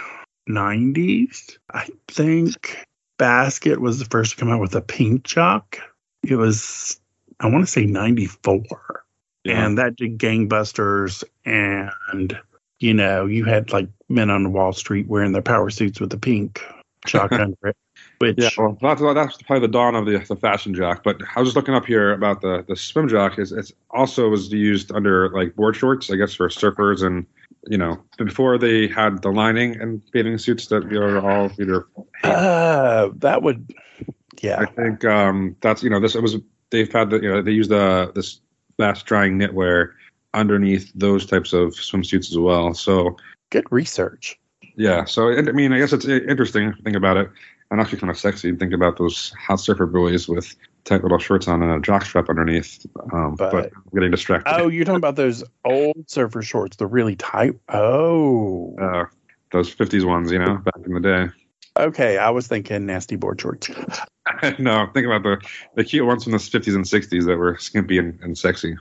90s, 0.48 1.58
I 1.70 1.88
think 2.08 2.86
Basket 3.18 3.80
was 3.80 3.98
the 3.98 4.06
first 4.06 4.32
to 4.32 4.36
come 4.38 4.50
out 4.50 4.60
with 4.60 4.74
a 4.74 4.80
pink 4.80 5.24
jock. 5.24 5.78
It 6.22 6.36
was, 6.36 6.99
I 7.40 7.48
want 7.48 7.64
to 7.64 7.70
say 7.70 7.86
94. 7.86 9.04
Yeah. 9.44 9.64
And 9.66 9.78
that 9.78 9.96
did 9.96 10.18
gangbusters. 10.18 11.24
And, 11.44 12.38
you 12.78 12.94
know, 12.94 13.26
you 13.26 13.44
had 13.44 13.72
like 13.72 13.88
men 14.08 14.30
on 14.30 14.52
Wall 14.52 14.72
Street 14.72 15.08
wearing 15.08 15.32
their 15.32 15.42
power 15.42 15.70
suits 15.70 16.00
with 16.00 16.10
the 16.10 16.18
pink 16.18 16.62
jock 17.06 17.32
under 17.32 17.56
it. 17.68 17.76
Which, 18.18 18.36
yeah, 18.38 18.50
well, 18.58 18.76
that's, 18.80 19.00
that's 19.00 19.42
probably 19.42 19.66
the 19.66 19.72
dawn 19.72 19.94
of 19.94 20.04
the, 20.04 20.18
the 20.18 20.36
fashion 20.36 20.74
jock. 20.74 21.02
But 21.02 21.20
I 21.34 21.40
was 21.40 21.48
just 21.48 21.56
looking 21.56 21.74
up 21.74 21.86
here 21.86 22.12
about 22.12 22.42
the, 22.42 22.64
the 22.68 22.76
swim 22.76 23.08
jock. 23.08 23.38
Is 23.38 23.52
it's 23.52 23.72
also 23.90 24.28
was 24.28 24.52
used 24.52 24.92
under 24.92 25.30
like 25.30 25.56
board 25.56 25.76
shorts, 25.76 26.10
I 26.10 26.16
guess, 26.16 26.34
for 26.34 26.48
surfers 26.48 27.02
and 27.02 27.26
you 27.68 27.78
know, 27.78 28.02
before 28.16 28.58
they 28.58 28.86
had 28.88 29.22
the 29.22 29.30
lining 29.30 29.80
and 29.80 30.02
bathing 30.12 30.38
suits 30.38 30.66
that 30.68 30.88
we 30.88 30.96
are 30.96 31.18
all 31.18 31.50
either. 31.60 31.86
Uh, 32.22 33.10
that 33.16 33.42
would, 33.42 33.72
yeah. 34.40 34.60
I 34.60 34.66
think 34.66 35.04
um, 35.04 35.56
that's 35.60 35.82
you 35.82 35.90
know 35.90 36.00
this 36.00 36.14
it 36.14 36.22
was 36.22 36.36
they've 36.70 36.92
had 36.92 37.10
the 37.10 37.20
you 37.20 37.28
know 37.28 37.42
they 37.42 37.52
use 37.52 37.68
the 37.68 38.10
this 38.14 38.40
fast 38.76 39.06
drying 39.06 39.38
knitwear 39.38 39.92
underneath 40.34 40.90
those 40.94 41.26
types 41.26 41.52
of 41.52 41.70
swimsuits 41.70 42.30
as 42.30 42.38
well. 42.38 42.74
So 42.74 43.16
good 43.50 43.66
research. 43.70 44.38
Yeah. 44.76 45.04
So 45.04 45.30
I 45.30 45.42
mean, 45.42 45.72
I 45.72 45.78
guess 45.78 45.92
it's 45.92 46.06
interesting 46.06 46.72
to 46.72 46.82
think 46.82 46.96
about 46.96 47.16
it, 47.16 47.30
and 47.70 47.80
actually 47.80 47.98
kind 47.98 48.10
of 48.10 48.18
sexy 48.18 48.52
to 48.52 48.58
think 48.58 48.72
about 48.72 48.96
those 48.96 49.34
hot 49.38 49.60
surfer 49.60 49.86
boys 49.86 50.28
with 50.28 50.54
tight 50.84 51.02
little 51.02 51.18
shorts 51.18 51.48
on 51.48 51.62
and 51.62 51.72
a 51.72 51.80
jock 51.80 52.04
strap 52.04 52.28
underneath. 52.28 52.86
Um, 53.12 53.34
but, 53.36 53.52
but 53.52 53.72
I'm 53.74 53.82
getting 53.92 54.10
distracted. 54.10 54.52
Oh, 54.54 54.68
you're 54.68 54.84
talking 54.84 54.96
about 54.96 55.16
those 55.16 55.44
old 55.64 56.08
surfer 56.08 56.42
shorts, 56.42 56.76
the 56.76 56.86
really 56.86 57.16
tight. 57.16 57.58
Oh, 57.68 58.76
uh, 58.80 59.04
those 59.52 59.74
'50s 59.74 60.04
ones, 60.04 60.30
you 60.30 60.38
know, 60.38 60.56
back 60.56 60.86
in 60.86 60.94
the 60.94 61.00
day. 61.00 61.28
Okay, 61.78 62.18
I 62.18 62.30
was 62.30 62.46
thinking 62.46 62.86
nasty 62.86 63.16
board 63.16 63.40
shorts. 63.40 63.70
no, 64.58 64.88
think 64.92 65.06
about 65.06 65.22
the 65.22 65.40
the 65.76 65.84
cute 65.84 66.06
ones 66.06 66.24
from 66.24 66.32
the 66.32 66.38
'50s 66.38 66.74
and 66.74 66.84
'60s 66.84 67.26
that 67.26 67.36
were 67.36 67.56
skimpy 67.58 67.98
and, 67.98 68.18
and 68.20 68.36
sexy. 68.36 68.76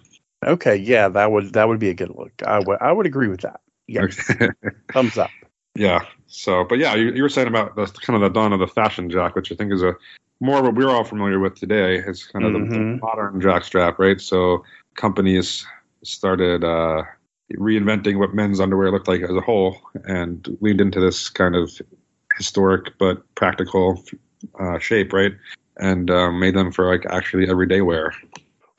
Okay, 0.46 0.76
yeah, 0.76 1.10
that 1.10 1.32
would 1.32 1.54
that 1.54 1.68
would 1.68 1.80
be 1.80 1.90
a 1.90 1.94
good 1.94 2.14
look. 2.16 2.32
I 2.46 2.60
would 2.60 2.78
I 2.82 2.92
would 2.92 3.06
agree 3.06 3.28
with 3.28 3.42
that. 3.42 3.62
Yes, 3.88 4.16
thumbs 4.92 5.18
up. 5.18 5.32
Yeah. 5.76 6.06
So, 6.28 6.64
but 6.64 6.78
yeah, 6.78 6.94
you, 6.96 7.12
you 7.12 7.24
were 7.24 7.30
saying 7.30 7.48
about 7.48 7.76
the 7.76 7.88
kind 7.88 8.16
of 8.16 8.22
the 8.22 8.30
dawn 8.30 8.54
of 8.54 8.60
the 8.60 8.68
fashion 8.68 9.10
jack, 9.10 9.36
which 9.36 9.52
I 9.52 9.56
think 9.56 9.74
is 9.74 9.82
a 9.82 9.96
more 10.40 10.62
what 10.62 10.76
we're 10.76 10.90
all 10.90 11.04
familiar 11.04 11.40
with 11.40 11.56
today. 11.56 11.98
It's 11.98 12.26
kind 12.26 12.46
of 12.46 12.54
mm-hmm. 12.54 12.70
the, 12.70 12.78
the, 12.78 12.84
mm-hmm. 12.84 13.06
modern 13.06 13.42
jock 13.42 13.64
strap, 13.64 14.00
right? 14.00 14.20
So 14.22 14.64
companies 14.96 15.66
started 16.04 16.64
uh, 16.64 17.04
reinventing 17.54 18.20
what 18.20 18.34
men's 18.34 18.60
underwear 18.60 18.92
looked 18.92 19.08
like 19.08 19.22
as 19.22 19.32
a 19.32 19.42
whole 19.42 19.78
and 20.06 20.58
leaned 20.62 20.82
into 20.82 21.00
this 21.00 21.30
kind 21.30 21.56
of 21.56 21.72
historic 22.38 22.98
but 22.98 23.24
practical 23.36 24.04
uh, 24.60 24.80
shape, 24.80 25.14
right? 25.14 25.34
And 25.78 26.10
um, 26.12 26.40
made 26.40 26.56
them 26.56 26.72
for 26.72 26.92
like 26.92 27.06
actually 27.10 27.50
everyday 27.50 27.82
wear. 27.82 28.14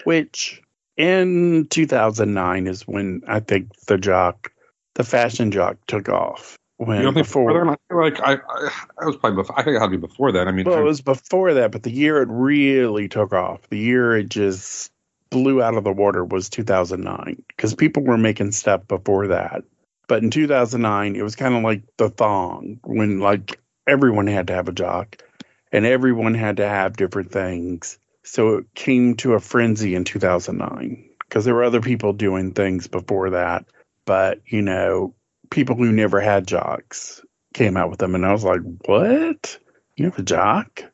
Which 0.05 0.63
in 0.97 1.67
2009 1.69 2.67
is 2.67 2.87
when 2.87 3.23
I 3.27 3.41
think 3.41 3.75
the 3.87 3.99
jock, 3.99 4.53
the 4.95 5.05
fashion 5.05 5.51
jock, 5.51 5.79
took 5.87 6.09
off. 6.09 6.59
When 6.77 6.97
you 6.97 7.03
don't 7.05 7.15
think 7.15 7.27
before, 7.27 7.53
before 7.53 7.77
then? 7.91 7.99
like 7.99 8.21
I, 8.21 8.35
I, 8.35 8.71
I 9.03 9.05
was 9.05 9.17
probably 9.17 9.43
before. 9.43 9.59
I 9.59 9.63
think 9.63 9.77
it 9.77 9.81
had 9.81 9.87
to 9.87 9.91
be 9.91 9.97
before 9.99 10.33
that. 10.33 10.49
I 10.49 10.53
mean, 10.53 10.65
well, 10.65 10.79
it 10.79 10.83
was 10.83 11.03
before 11.03 11.55
that, 11.55 11.73
but 11.73 11.83
the 11.83 11.91
year 11.91 12.23
it 12.23 12.29
really 12.31 13.09
took 13.09 13.35
off, 13.35 13.61
the 13.69 13.79
year 13.79 14.17
it 14.17 14.31
just 14.31 14.91
blew 15.29 15.63
out 15.63 15.75
of 15.75 15.85
the 15.85 15.93
water 15.93 16.25
was 16.25 16.49
2009 16.51 17.43
because 17.49 17.75
people 17.75 18.03
were 18.03 18.19
making 18.19 18.53
stuff 18.53 18.87
before 18.89 19.29
that. 19.29 19.63
But 20.09 20.23
in 20.23 20.31
2009, 20.31 21.17
it 21.17 21.23
was 21.23 21.37
kind 21.37 21.55
of 21.55 21.63
like 21.63 21.83
the 21.97 22.09
thong 22.09 22.81
when 22.83 23.21
like 23.21 23.61
everyone 23.87 24.27
had 24.27 24.49
to 24.49 24.55
have 24.55 24.69
a 24.69 24.73
jock 24.73 25.23
and 25.73 25.87
everyone 25.87 26.35
had 26.35 26.59
to 26.59 26.69
have 26.69 26.97
different 26.97 27.33
things. 27.33 27.99
So 28.23 28.57
it 28.57 28.75
came 28.75 29.17
to 29.17 29.35
a 29.35 29.41
frenzy 29.41 29.95
in 29.95 30.05
2009 30.05 31.09
because 31.21 31.45
there 31.45 31.55
were 31.55 31.65
other 31.65 31.81
people 31.81 32.13
doing 32.13 32.53
things 32.53 32.87
before 32.87 33.31
that. 33.31 33.67
But, 34.05 34.41
you 34.47 34.63
know, 34.63 35.15
people 35.51 35.77
who 35.77 35.93
never 35.93 36.21
had 36.21 36.47
jocks 36.47 37.23
came 37.55 37.77
out 37.77 37.91
with 37.91 37.99
them. 37.99 38.15
And 38.15 38.27
I 38.27 38.33
was 38.33 38.45
like, 38.45 38.61
what? 38.85 39.59
You 39.97 40.07
have 40.07 40.19
a 40.19 40.23
jock? 40.23 40.85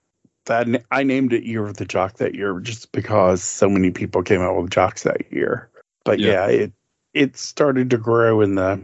That 0.47 0.85
I 0.91 1.03
named 1.03 1.33
it 1.33 1.43
Year 1.43 1.67
of 1.67 1.77
the 1.77 1.85
Jock 1.85 2.19
that 2.19 2.37
year 2.37 2.61
just 2.61 2.93
because 2.93 3.43
so 3.43 3.69
many 3.69 3.91
people 3.91 4.23
came 4.23 4.41
out 4.41 4.61
with 4.61 4.71
jocks 4.71 5.03
that 5.03 5.33
year. 5.33 5.71
But 6.05 6.21
yeah, 6.21 6.47
yeah 6.47 6.47
it 6.47 6.73
it 7.13 7.37
started 7.37 7.91
to 7.91 7.99
grow 7.99 8.43
in 8.43 8.55
the 8.55 8.81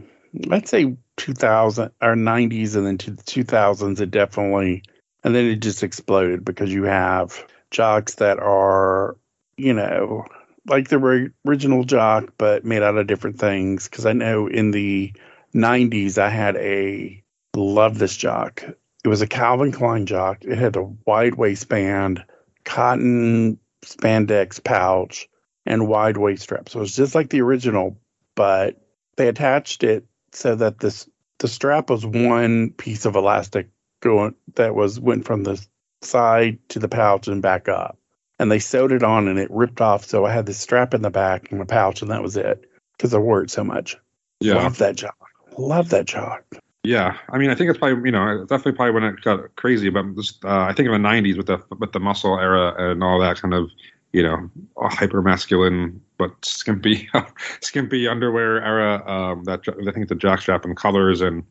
let's 0.47 0.71
say 0.71 0.97
2000 1.19 1.91
or 2.01 2.15
90s 2.15 2.75
and 2.75 2.87
then 2.87 2.99
to 2.99 3.11
the 3.11 3.23
2000s 3.23 4.01
it 4.01 4.11
definitely 4.11 4.83
and 5.25 5.35
then 5.35 5.47
it 5.47 5.57
just 5.57 5.83
exploded 5.83 6.45
because 6.45 6.73
you 6.73 6.85
have 6.85 7.45
jocks 7.71 8.17
that 8.17 8.39
are 8.39 9.17
you 9.57 9.73
know 9.73 10.25
like 10.67 10.89
the 10.89 11.31
original 11.47 11.85
jock 11.85 12.33
but 12.39 12.65
made 12.65 12.83
out 12.83 12.97
of 12.97 13.07
different 13.07 13.39
things. 13.39 13.89
Because 13.89 14.07
i 14.07 14.13
know 14.13 14.47
in 14.47 14.71
the 14.71 15.13
90s 15.55 16.19
i 16.19 16.29
had 16.29 16.57
a 16.57 17.23
love 17.55 17.99
this 17.99 18.17
jock. 18.17 18.65
It 19.05 19.09
was 19.09 19.21
a 19.21 19.27
calvin 19.27 19.73
klein 19.73 20.07
jock. 20.07 20.45
It 20.45 20.57
had 20.57 20.77
a 20.77 20.91
wide 21.07 21.35
waistband 21.35 22.25
cotton 22.65 23.59
spandex 23.85 24.63
pouch 24.63 25.29
and 25.67 25.89
wide 25.89 26.17
waist 26.17 26.45
strap 26.45 26.69
so 26.69 26.83
it's 26.83 26.95
just 26.95 27.17
like 27.17 27.31
the 27.31 27.41
original 27.41 27.99
but 28.37 28.81
they 29.17 29.27
attached 29.27 29.83
it 29.83 30.07
so 30.33 30.55
that 30.55 30.79
this 30.79 31.09
the 31.39 31.49
strap 31.49 31.91
was 31.91 32.07
one 32.07 32.71
piece 32.71 33.05
of 33.05 33.17
elastic 33.17 33.69
going 34.03 34.35
that 34.55 34.75
was 34.75 35.01
went 35.01 35.25
from 35.25 35.45
the 35.45 35.65
side 36.03 36.59
to 36.69 36.79
the 36.79 36.89
pouch 36.89 37.29
and 37.29 37.41
back 37.41 37.69
up. 37.69 37.99
And 38.39 38.51
they 38.51 38.59
sewed 38.59 38.93
it 38.93 39.03
on 39.03 39.29
and 39.29 39.39
it 39.39 39.51
ripped 39.51 39.81
off. 39.81 40.05
So 40.05 40.27
I 40.27 40.33
had 40.33 40.47
this 40.47 40.59
strap 40.59 40.95
in 40.95 41.03
the 41.03 41.11
back 41.11 41.51
and 41.51 41.61
the 41.61 41.67
pouch 41.67 42.03
and 42.03 42.11
that 42.11 42.23
was 42.23 42.37
it 42.37 42.69
because 42.97 43.15
I 43.15 43.19
wore 43.19 43.43
it 43.43 43.51
so 43.51 43.65
much. 43.65 43.97
Yeah. 44.41 44.55
Love 44.55 44.79
that 44.79 44.97
jock. 44.97 45.17
Love 45.57 45.91
that 45.91 46.07
jock. 46.07 46.45
Yeah, 46.85 47.17
I 47.31 47.39
mean, 47.39 47.51
I 47.51 47.55
think 47.55 47.71
it's 47.71 47.79
probably 47.79 48.09
you 48.09 48.11
know 48.11 48.41
definitely 48.41 48.73
probably 48.73 48.93
when 48.93 49.05
it 49.05 49.21
got 49.23 49.55
crazy, 49.55 49.89
but 49.89 50.17
just 50.17 50.45
uh, 50.45 50.67
I 50.69 50.73
think 50.73 50.89
in 50.89 51.01
the 51.01 51.09
'90s 51.09 51.37
with 51.37 51.47
the 51.47 51.63
with 51.79 51.93
the 51.93 52.01
muscle 52.01 52.37
era 52.41 52.75
and 52.77 53.05
all 53.05 53.21
that 53.21 53.41
kind 53.41 53.55
of 53.55 53.71
you 54.13 54.23
know 54.23 54.51
hyper 54.77 55.23
masculine 55.23 56.01
but 56.19 56.33
skimpy 56.45 57.09
skimpy 57.61 58.09
underwear 58.09 58.63
era 58.63 59.03
um, 59.07 59.45
that 59.45 59.61
I 59.69 59.93
think 59.93 60.09
the 60.09 60.17
jockstrap 60.17 60.65
and 60.65 60.77
colors 60.77 61.21
and 61.21 61.45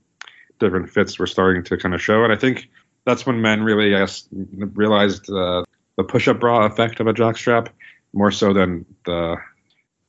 different 0.61 0.89
fits 0.89 1.19
were 1.19 1.27
starting 1.27 1.63
to 1.65 1.77
kind 1.77 1.93
of 1.93 2.01
show, 2.01 2.23
and 2.23 2.31
I 2.31 2.37
think 2.37 2.69
that's 3.05 3.25
when 3.25 3.41
men 3.41 3.63
really 3.63 3.93
I 3.93 3.99
guess 3.99 4.27
realized 4.31 5.29
uh, 5.29 5.65
the 5.97 6.03
push-up 6.03 6.39
bra 6.39 6.65
effect 6.65 7.01
of 7.01 7.07
a 7.07 7.13
jockstrap 7.13 7.67
more 8.13 8.31
so 8.31 8.53
than 8.53 8.85
the 9.05 9.35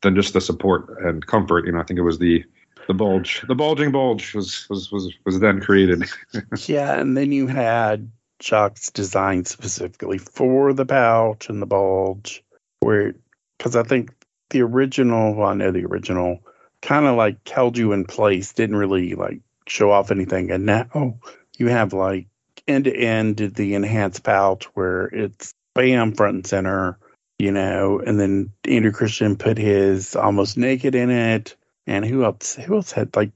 than 0.02 0.14
just 0.14 0.34
the 0.34 0.40
support 0.40 0.88
and 1.02 1.26
comfort. 1.26 1.66
You 1.66 1.72
know, 1.72 1.80
I 1.80 1.84
think 1.84 1.98
it 1.98 2.02
was 2.02 2.18
the 2.18 2.44
the 2.86 2.94
bulge, 2.94 3.42
the 3.48 3.54
bulging 3.54 3.92
bulge 3.92 4.34
was 4.34 4.68
was 4.68 4.92
was 4.92 5.12
was 5.24 5.40
then 5.40 5.60
created. 5.60 6.04
yeah, 6.66 6.98
and 6.98 7.16
then 7.16 7.32
you 7.32 7.46
had 7.46 8.10
jocks 8.38 8.90
designed 8.90 9.46
specifically 9.46 10.18
for 10.18 10.72
the 10.72 10.84
pouch 10.86 11.48
and 11.48 11.62
the 11.62 11.66
bulge, 11.66 12.44
where 12.80 13.14
because 13.58 13.76
I 13.76 13.84
think 13.84 14.12
the 14.50 14.62
original, 14.62 15.34
well, 15.34 15.48
I 15.48 15.54
know 15.54 15.70
the 15.70 15.86
original, 15.86 16.40
kind 16.82 17.06
of 17.06 17.16
like 17.16 17.48
held 17.48 17.78
you 17.78 17.92
in 17.92 18.04
place, 18.04 18.52
didn't 18.52 18.76
really 18.76 19.14
like 19.14 19.40
show 19.72 19.90
off 19.90 20.10
anything, 20.10 20.50
and 20.50 20.66
now 20.66 21.18
you 21.56 21.68
have 21.68 21.92
like 21.92 22.26
end 22.66 22.84
to 22.84 22.94
end 22.94 23.38
the 23.38 23.74
enhanced 23.74 24.22
pouch 24.22 24.64
where 24.74 25.06
it's 25.06 25.54
bam 25.74 26.12
front 26.12 26.34
and 26.34 26.46
center, 26.46 26.98
you 27.38 27.52
know, 27.52 28.00
and 28.00 28.20
then 28.20 28.52
Andrew 28.66 28.92
Christian 28.92 29.36
put 29.36 29.58
his 29.58 30.14
almost 30.16 30.56
naked 30.56 30.94
in 30.94 31.10
it, 31.10 31.56
and 31.86 32.04
who 32.04 32.24
else? 32.24 32.54
Who 32.54 32.76
else 32.76 32.92
had 32.92 33.16
like 33.16 33.32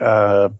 uh 0.00 0.50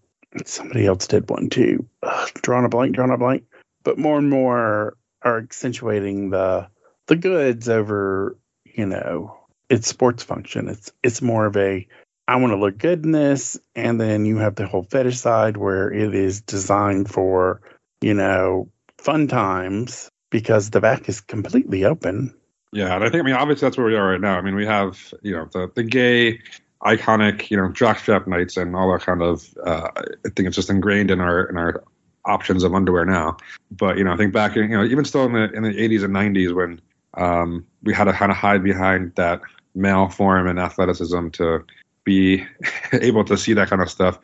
somebody 0.44 0.86
else 0.86 1.06
did 1.06 1.28
one 1.30 1.50
too. 1.50 1.86
Ugh, 2.02 2.30
drawing 2.42 2.64
a 2.64 2.68
blank, 2.68 2.94
drawing 2.94 3.12
a 3.12 3.18
blank 3.18 3.44
but 3.88 3.96
more 3.96 4.18
and 4.18 4.28
more 4.28 4.98
are 5.22 5.38
accentuating 5.38 6.28
the 6.28 6.68
the 7.06 7.16
goods 7.16 7.70
over 7.70 8.36
you 8.66 8.84
know 8.84 9.34
its 9.70 9.88
sports 9.88 10.22
function. 10.22 10.68
It's 10.68 10.92
it's 11.02 11.22
more 11.22 11.46
of 11.46 11.56
a 11.56 11.86
I 12.28 12.36
want 12.36 12.52
to 12.52 12.58
look 12.58 12.76
good 12.76 13.06
in 13.06 13.12
this, 13.12 13.58
and 13.74 13.98
then 13.98 14.26
you 14.26 14.36
have 14.36 14.54
the 14.54 14.66
whole 14.66 14.82
fetish 14.82 15.18
side 15.18 15.56
where 15.56 15.90
it 15.90 16.14
is 16.14 16.42
designed 16.42 17.10
for 17.10 17.62
you 18.02 18.12
know 18.12 18.68
fun 18.98 19.28
times 19.28 20.10
because 20.30 20.68
the 20.68 20.80
back 20.80 21.08
is 21.08 21.22
completely 21.22 21.86
open. 21.86 22.34
Yeah, 22.70 22.94
and 22.94 23.02
I 23.02 23.08
think 23.08 23.22
I 23.22 23.24
mean 23.24 23.34
obviously 23.34 23.64
that's 23.64 23.78
where 23.78 23.86
we 23.86 23.96
are 23.96 24.10
right 24.10 24.20
now. 24.20 24.36
I 24.36 24.42
mean 24.42 24.54
we 24.54 24.66
have 24.66 25.14
you 25.22 25.32
know 25.32 25.48
the 25.50 25.72
the 25.74 25.82
gay 25.82 26.38
iconic 26.82 27.50
you 27.50 27.56
know 27.56 27.70
jockstrap 27.70 28.26
nights 28.26 28.58
and 28.58 28.76
all 28.76 28.92
that 28.92 29.00
kind 29.00 29.22
of 29.22 29.48
uh, 29.64 29.88
I 29.96 30.28
think 30.36 30.46
it's 30.46 30.56
just 30.56 30.68
ingrained 30.68 31.10
in 31.10 31.20
our 31.20 31.44
in 31.46 31.56
our 31.56 31.82
options 32.26 32.62
of 32.62 32.74
underwear 32.74 33.06
now. 33.06 33.38
But 33.70 33.96
you 33.96 34.04
know, 34.04 34.12
I 34.12 34.18
think 34.18 34.34
back 34.34 34.54
in 34.54 34.64
you 34.64 34.76
know 34.76 34.84
even 34.84 35.06
still 35.06 35.24
in 35.24 35.32
the 35.32 35.50
in 35.52 35.62
the 35.62 35.70
80s 35.70 36.04
and 36.04 36.14
90s 36.14 36.54
when 36.54 36.80
um, 37.14 37.66
we 37.82 37.94
had 37.94 38.04
to 38.04 38.12
kind 38.12 38.30
of 38.30 38.36
hide 38.36 38.62
behind 38.62 39.14
that 39.16 39.40
male 39.74 40.08
form 40.08 40.46
and 40.46 40.58
athleticism 40.58 41.28
to 41.30 41.64
be 42.08 42.46
able 42.92 43.24
to 43.24 43.36
see 43.36 43.52
that 43.52 43.68
kind 43.68 43.82
of 43.82 43.90
stuff. 43.90 44.18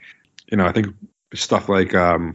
You 0.51 0.57
know, 0.57 0.67
I 0.67 0.73
think 0.73 0.89
stuff 1.35 1.69
like 1.69 1.95
um, 1.95 2.35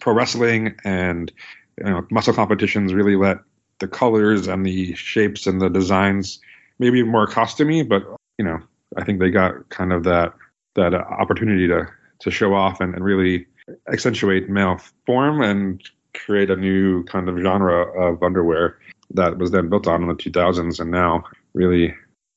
pro 0.00 0.12
wrestling 0.12 0.76
and 0.84 1.32
you 1.78 1.84
know, 1.84 2.06
muscle 2.10 2.34
competitions 2.34 2.92
really 2.92 3.16
let 3.16 3.38
the 3.78 3.88
colors 3.88 4.46
and 4.46 4.64
the 4.64 4.94
shapes 4.94 5.46
and 5.46 5.60
the 5.60 5.70
designs 5.70 6.40
maybe 6.78 7.02
more 7.02 7.26
costumey, 7.26 7.88
but 7.88 8.02
you 8.38 8.44
know, 8.44 8.58
I 8.96 9.04
think 9.04 9.18
they 9.18 9.30
got 9.30 9.68
kind 9.70 9.92
of 9.92 10.04
that 10.04 10.34
that 10.74 10.94
opportunity 10.94 11.66
to 11.68 11.88
to 12.20 12.30
show 12.30 12.54
off 12.54 12.80
and, 12.80 12.94
and 12.94 13.04
really 13.04 13.46
accentuate 13.92 14.48
male 14.48 14.78
form 15.06 15.40
and 15.42 15.82
create 16.14 16.50
a 16.50 16.56
new 16.56 17.04
kind 17.04 17.28
of 17.28 17.38
genre 17.38 17.82
of 17.98 18.22
underwear 18.22 18.78
that 19.14 19.38
was 19.38 19.50
then 19.50 19.68
built 19.68 19.86
on 19.86 20.02
in 20.02 20.08
the 20.08 20.14
2000s 20.14 20.80
and 20.80 20.90
now 20.90 21.24
really 21.54 21.94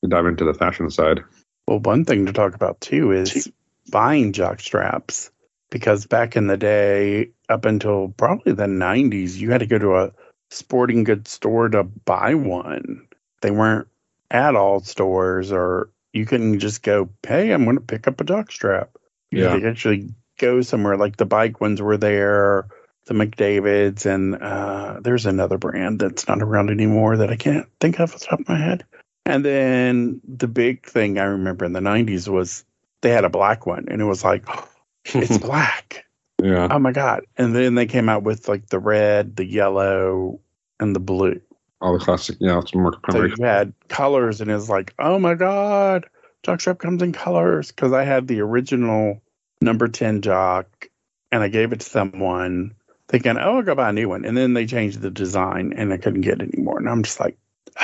dive 0.08 0.26
into 0.26 0.44
the 0.44 0.54
fashion 0.54 0.90
side. 0.90 1.22
Well, 1.66 1.80
one 1.80 2.04
thing 2.04 2.26
to 2.26 2.32
talk 2.32 2.54
about 2.54 2.80
too 2.80 3.12
is 3.12 3.50
buying 3.90 4.32
jock 4.32 4.60
straps 4.60 5.30
because 5.70 6.06
back 6.06 6.36
in 6.36 6.46
the 6.46 6.56
day, 6.56 7.30
up 7.48 7.64
until 7.64 8.08
probably 8.16 8.52
the 8.52 8.64
90s, 8.64 9.36
you 9.36 9.50
had 9.50 9.60
to 9.60 9.66
go 9.66 9.78
to 9.78 9.96
a 9.96 10.12
sporting 10.50 11.04
goods 11.04 11.30
store 11.30 11.68
to 11.68 11.82
buy 11.82 12.34
one. 12.34 13.06
They 13.42 13.50
weren't 13.50 13.88
at 14.30 14.56
all 14.56 14.80
stores, 14.80 15.52
or 15.52 15.90
you 16.12 16.26
couldn't 16.26 16.60
just 16.60 16.82
go, 16.82 17.10
hey, 17.26 17.52
I'm 17.52 17.64
going 17.64 17.76
to 17.76 17.82
pick 17.82 18.08
up 18.08 18.20
a 18.20 18.24
jock 18.24 18.50
strap. 18.50 18.90
You 19.30 19.42
yeah. 19.42 19.50
had 19.50 19.62
to 19.62 19.68
actually 19.68 20.14
go 20.38 20.62
somewhere 20.62 20.96
like 20.96 21.16
the 21.16 21.26
bike 21.26 21.60
ones 21.60 21.82
were 21.82 21.96
there, 21.96 22.68
the 23.06 23.14
McDavid's, 23.14 24.06
and 24.06 24.36
uh, 24.36 25.00
there's 25.00 25.26
another 25.26 25.58
brand 25.58 26.00
that's 26.00 26.28
not 26.28 26.42
around 26.42 26.70
anymore 26.70 27.18
that 27.18 27.30
I 27.30 27.36
can't 27.36 27.68
think 27.80 27.98
of 28.00 28.14
off 28.14 28.20
the 28.20 28.26
top 28.26 28.40
of 28.40 28.48
my 28.48 28.58
head. 28.58 28.84
And 29.26 29.44
then 29.44 30.20
the 30.26 30.48
big 30.48 30.86
thing 30.86 31.18
I 31.18 31.24
remember 31.24 31.64
in 31.64 31.72
the 31.72 31.80
90s 31.80 32.28
was 32.28 32.64
they 33.02 33.10
had 33.10 33.24
a 33.24 33.28
black 33.28 33.66
one, 33.66 33.86
and 33.88 34.00
it 34.00 34.04
was 34.04 34.24
like, 34.24 34.44
oh, 34.48 34.68
it's 35.04 35.38
black. 35.46 36.04
Yeah. 36.42 36.68
Oh 36.70 36.78
my 36.78 36.92
God. 36.92 37.24
And 37.36 37.54
then 37.54 37.74
they 37.74 37.86
came 37.86 38.08
out 38.08 38.22
with 38.22 38.48
like 38.48 38.68
the 38.68 38.78
red, 38.78 39.36
the 39.36 39.44
yellow, 39.44 40.40
and 40.78 40.94
the 40.94 41.00
blue. 41.00 41.40
All 41.80 41.98
the 41.98 42.04
classic, 42.04 42.36
yeah, 42.40 42.58
it's 42.58 42.74
more 42.74 42.94
So 43.10 43.24
you 43.24 43.44
had 43.44 43.74
colors, 43.88 44.40
and 44.40 44.50
it's 44.50 44.68
like, 44.68 44.94
oh 44.98 45.18
my 45.18 45.34
God, 45.34 46.06
Jockstrap 46.44 46.78
comes 46.78 47.02
in 47.02 47.12
colors. 47.12 47.70
Because 47.70 47.92
I 47.92 48.04
had 48.04 48.28
the 48.28 48.40
original 48.40 49.20
number 49.60 49.88
10 49.88 50.22
jock 50.22 50.88
and 51.32 51.42
I 51.42 51.48
gave 51.48 51.72
it 51.72 51.80
to 51.80 51.86
someone 51.86 52.74
thinking, 53.08 53.36
oh, 53.38 53.56
I'll 53.56 53.62
go 53.62 53.74
buy 53.74 53.90
a 53.90 53.92
new 53.92 54.08
one. 54.08 54.24
And 54.24 54.36
then 54.36 54.54
they 54.54 54.66
changed 54.66 55.00
the 55.00 55.10
design 55.10 55.72
and 55.76 55.92
I 55.92 55.96
couldn't 55.96 56.22
get 56.22 56.40
it 56.40 56.54
anymore. 56.54 56.78
And 56.78 56.88
I'm 56.88 57.02
just 57.02 57.20
like, 57.20 57.36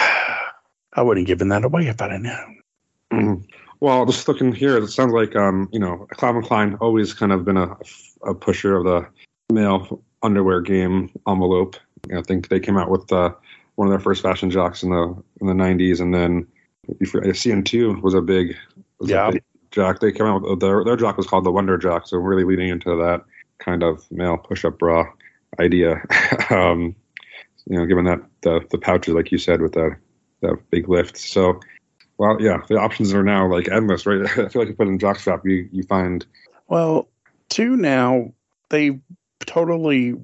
I 0.94 1.02
wouldn't 1.02 1.26
have 1.26 1.38
given 1.38 1.48
that 1.48 1.64
away 1.64 1.86
if 1.86 2.00
I'd 2.00 2.12
have 2.12 2.20
known. 2.20 2.60
Mhm. 3.12 3.44
Well, 3.80 4.06
just 4.06 4.28
looking 4.28 4.52
here, 4.52 4.76
it 4.76 4.88
sounds 4.88 5.12
like 5.12 5.34
um, 5.34 5.68
you 5.72 5.78
know, 5.80 6.06
Calvin 6.16 6.42
Klein 6.42 6.76
always 6.76 7.12
kind 7.14 7.32
of 7.32 7.44
been 7.44 7.56
a, 7.56 7.76
a 8.24 8.34
pusher 8.34 8.76
of 8.76 8.84
the 8.84 9.06
male 9.52 10.02
underwear 10.22 10.60
game 10.60 11.10
envelope. 11.26 11.76
You 12.08 12.14
know, 12.14 12.20
I 12.20 12.22
think 12.22 12.48
they 12.48 12.60
came 12.60 12.76
out 12.76 12.90
with 12.90 13.10
uh, 13.12 13.34
one 13.74 13.88
of 13.88 13.92
their 13.92 14.00
first 14.00 14.22
fashion 14.22 14.50
jocks 14.50 14.82
in 14.82 14.90
the 14.90 15.16
in 15.40 15.46
the 15.46 15.52
90s, 15.54 16.00
and 16.00 16.14
then 16.14 16.46
if- 17.00 17.10
C-IN2 17.36 18.02
was 18.02 18.14
a 18.14 18.20
big, 18.20 18.56
was 18.98 19.10
a 19.10 19.14
Yeah. 19.14 19.30
big 19.30 19.42
jock. 19.72 20.00
They 20.00 20.12
came 20.12 20.26
out 20.26 20.42
with 20.42 20.60
their 20.60 20.84
their 20.84 20.96
jock 20.96 21.16
was 21.16 21.26
called 21.26 21.44
the 21.44 21.52
Wonder 21.52 21.76
Jock, 21.78 22.06
so 22.06 22.18
really 22.18 22.44
leading 22.44 22.68
into 22.68 22.94
that 22.96 23.24
kind 23.58 23.82
of 23.82 24.08
male 24.10 24.36
push-up 24.36 24.78
bra 24.78 25.06
idea. 25.58 26.02
um, 26.50 26.94
you 27.66 27.78
know, 27.78 27.86
given 27.86 28.04
that 28.04 28.20
the 28.42 28.60
the 28.70 28.78
pouches, 28.78 29.14
like 29.14 29.32
you 29.32 29.38
said, 29.38 29.60
with 29.60 29.72
the 29.72 29.96
the 30.42 30.58
big 30.70 30.88
lift. 30.88 31.16
So, 31.16 31.60
well, 32.18 32.36
yeah, 32.40 32.58
the 32.68 32.76
options 32.76 33.14
are 33.14 33.22
now 33.22 33.50
like 33.50 33.68
endless, 33.68 34.04
right? 34.04 34.20
I 34.38 34.48
feel 34.48 34.62
like 34.62 34.68
you 34.68 34.74
put 34.74 34.88
in 34.88 34.98
jockstrap, 34.98 35.40
you 35.44 35.68
you 35.72 35.82
find 35.84 36.26
Well, 36.68 37.08
two 37.48 37.76
now, 37.76 38.32
they've 38.68 39.00
totally 39.40 40.14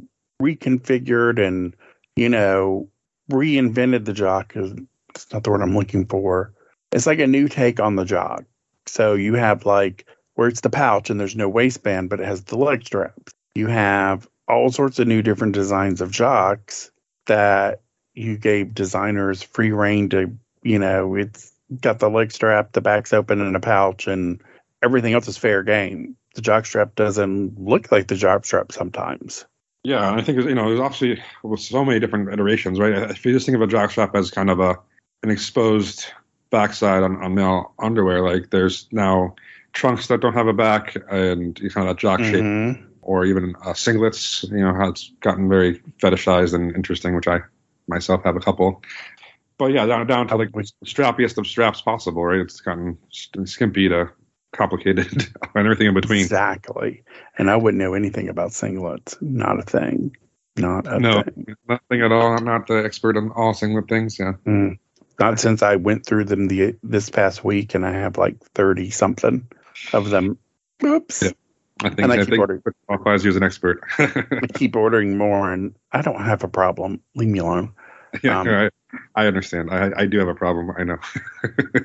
reconfigured 0.42 1.44
and, 1.44 1.74
you 2.16 2.28
know, 2.28 2.88
reinvented 3.31 4.04
the 4.04 4.12
jock. 4.12 4.54
It's 4.54 5.33
not 5.33 5.44
the 5.44 5.50
word 5.50 5.62
I'm 5.62 5.76
looking 5.76 6.07
for. 6.07 6.52
It's 6.92 7.07
like 7.07 7.18
a 7.18 7.26
new 7.26 7.48
take 7.48 7.81
on 7.81 7.96
the 7.96 8.04
jock. 8.04 8.44
So 8.87 9.14
you 9.14 9.35
have 9.35 9.66
like 9.66 10.07
where 10.35 10.48
it's 10.48 10.61
the 10.61 10.70
pouch 10.70 11.11
and 11.11 11.18
there's 11.18 11.37
no 11.37 11.48
waistband, 11.48 12.11
but 12.11 12.20
it 12.20 12.26
has 12.26 12.44
the 12.44 12.57
leg 12.57 12.85
straps. 12.87 13.33
You 13.54 13.66
have 13.66 14.28
all 14.46 14.70
sorts 14.70 14.98
of 14.98 15.07
new 15.07 15.20
different 15.20 15.54
designs 15.54 16.00
of 16.00 16.11
jocks 16.11 16.90
that 17.26 17.83
you 18.18 18.37
gave 18.37 18.74
designers 18.74 19.42
free 19.42 19.70
reign 19.70 20.09
to, 20.11 20.31
you 20.62 20.78
know, 20.78 21.14
it's 21.14 21.52
got 21.81 21.98
the 22.00 22.11
leg 22.11 22.33
strap, 22.33 22.72
the 22.72 22.81
back's 22.81 23.12
open 23.12 23.40
and 23.40 23.54
a 23.57 23.61
pouch, 23.61 24.07
and 24.07 24.40
everything 24.83 25.14
else 25.14 25.28
is 25.28 25.38
fair 25.38 25.62
game. 25.62 26.16
The 26.35 26.42
jock 26.42 26.66
strap 26.66 26.94
doesn't 26.94 27.59
look 27.61 27.92
like 27.92 28.09
the 28.09 28.16
jock 28.16 28.44
strap 28.44 28.72
sometimes. 28.72 29.44
Yeah, 29.85 30.11
and 30.11 30.20
I 30.20 30.24
think 30.24 30.38
you 30.38 30.54
know 30.54 30.68
there's 30.68 30.81
obviously 30.81 31.22
with 31.42 31.61
so 31.61 31.85
many 31.85 32.00
different 32.00 32.33
iterations, 32.33 32.78
right? 32.78 32.92
If 33.11 33.24
you 33.24 33.33
just 33.33 33.46
think 33.46 33.57
of 33.57 33.62
a 33.62 33.66
jockstrap 33.66 34.14
as 34.14 34.31
kind 34.31 34.50
of 34.50 34.61
a 34.61 34.76
an 35.22 35.31
exposed 35.31 36.07
backside 36.50 37.02
on, 37.02 37.22
on 37.22 37.35
male 37.35 37.72
underwear, 37.78 38.22
like 38.22 38.50
there's 38.50 38.88
now 38.90 39.35
trunks 39.72 40.09
that 40.09 40.20
don't 40.20 40.35
have 40.35 40.48
a 40.48 40.52
back 40.52 40.96
and 41.11 41.59
you 41.61 41.70
kind 41.70 41.88
of 41.88 41.96
that 41.96 42.00
jock 42.00 42.20
shape, 42.20 42.44
Mhm. 42.44 42.85
or 43.02 43.24
even 43.24 43.54
uh, 43.64 43.72
singlets. 43.72 44.48
You 44.50 44.59
know 44.64 44.74
how 44.74 44.88
it's 44.88 45.12
gotten 45.20 45.48
very 45.48 45.81
fetishized 46.02 46.54
and 46.54 46.74
interesting, 46.74 47.14
which 47.14 47.28
I 47.28 47.40
myself 47.88 48.22
have 48.24 48.37
a 48.37 48.40
couple. 48.40 48.83
But 49.59 49.72
yeah, 49.72 49.87
down 49.87 50.07
down 50.07 50.29
to 50.29 50.37
like 50.37 50.53
the 50.53 50.70
strappiest 50.85 51.38
of 51.38 51.46
straps 51.46 51.81
possible, 51.81 52.24
right? 52.24 52.40
It's 52.40 52.61
gotten 52.61 52.98
skimpy 53.44 53.88
to 53.88 54.11
complicated 54.53 55.12
and 55.55 55.66
everything 55.66 55.88
in 55.88 55.94
between. 55.94 56.20
Exactly. 56.20 57.03
And 57.37 57.51
I 57.51 57.57
wouldn't 57.57 57.83
know 57.83 57.94
anything 57.94 58.29
about 58.29 58.51
singlets. 58.51 59.20
Not 59.20 59.59
a 59.59 59.62
thing. 59.62 60.16
Not 60.57 60.87
a 60.87 60.98
No, 60.98 61.22
thing. 61.22 61.57
nothing 61.68 62.03
at 62.03 62.12
all. 62.12 62.37
I'm 62.37 62.44
not 62.44 62.66
the 62.66 62.85
expert 62.85 63.16
on 63.16 63.31
all 63.31 63.55
singlet 63.55 63.88
things. 63.88 64.18
Yeah. 64.18 64.35
Mm. 64.46 64.79
Not 65.20 65.40
since 65.40 65.62
I 65.62 65.77
went 65.77 66.07
through 66.07 66.24
them 66.24 66.46
the 66.46 66.77
this 66.83 67.11
past 67.11 67.42
week, 67.44 67.74
and 67.74 67.85
I 67.85 67.92
have 67.92 68.16
like 68.18 68.40
thirty 68.55 68.90
something 68.90 69.48
of 69.92 70.11
them. 70.11 70.38
Oops. 70.85 71.22
Yeah. 71.22 71.31
I 71.80 71.88
think 71.90 72.00
And 72.00 72.12
I 72.12 72.16
I, 72.16 72.18
keep 72.18 72.28
think 72.28 72.40
ordering. 72.40 72.62
qualifies 72.86 73.24
you 73.24 73.30
as 73.30 73.36
an 73.36 73.42
expert. 73.42 73.80
I 73.98 74.46
keep 74.54 74.74
ordering 74.76 75.16
more, 75.16 75.52
and 75.52 75.74
I 75.92 76.02
don't 76.02 76.20
have 76.24 76.42
a 76.44 76.48
problem. 76.48 77.00
Leave 77.14 77.28
me 77.28 77.38
alone. 77.38 77.72
yeah, 78.22 78.40
Um, 78.40 78.48
I, 78.48 78.70
I 79.14 79.26
understand. 79.26 79.70
I, 79.70 79.92
I 79.96 80.06
do 80.06 80.18
have 80.18 80.28
a 80.28 80.34
problem. 80.34 80.70
I 80.76 80.84
know. 80.84 80.98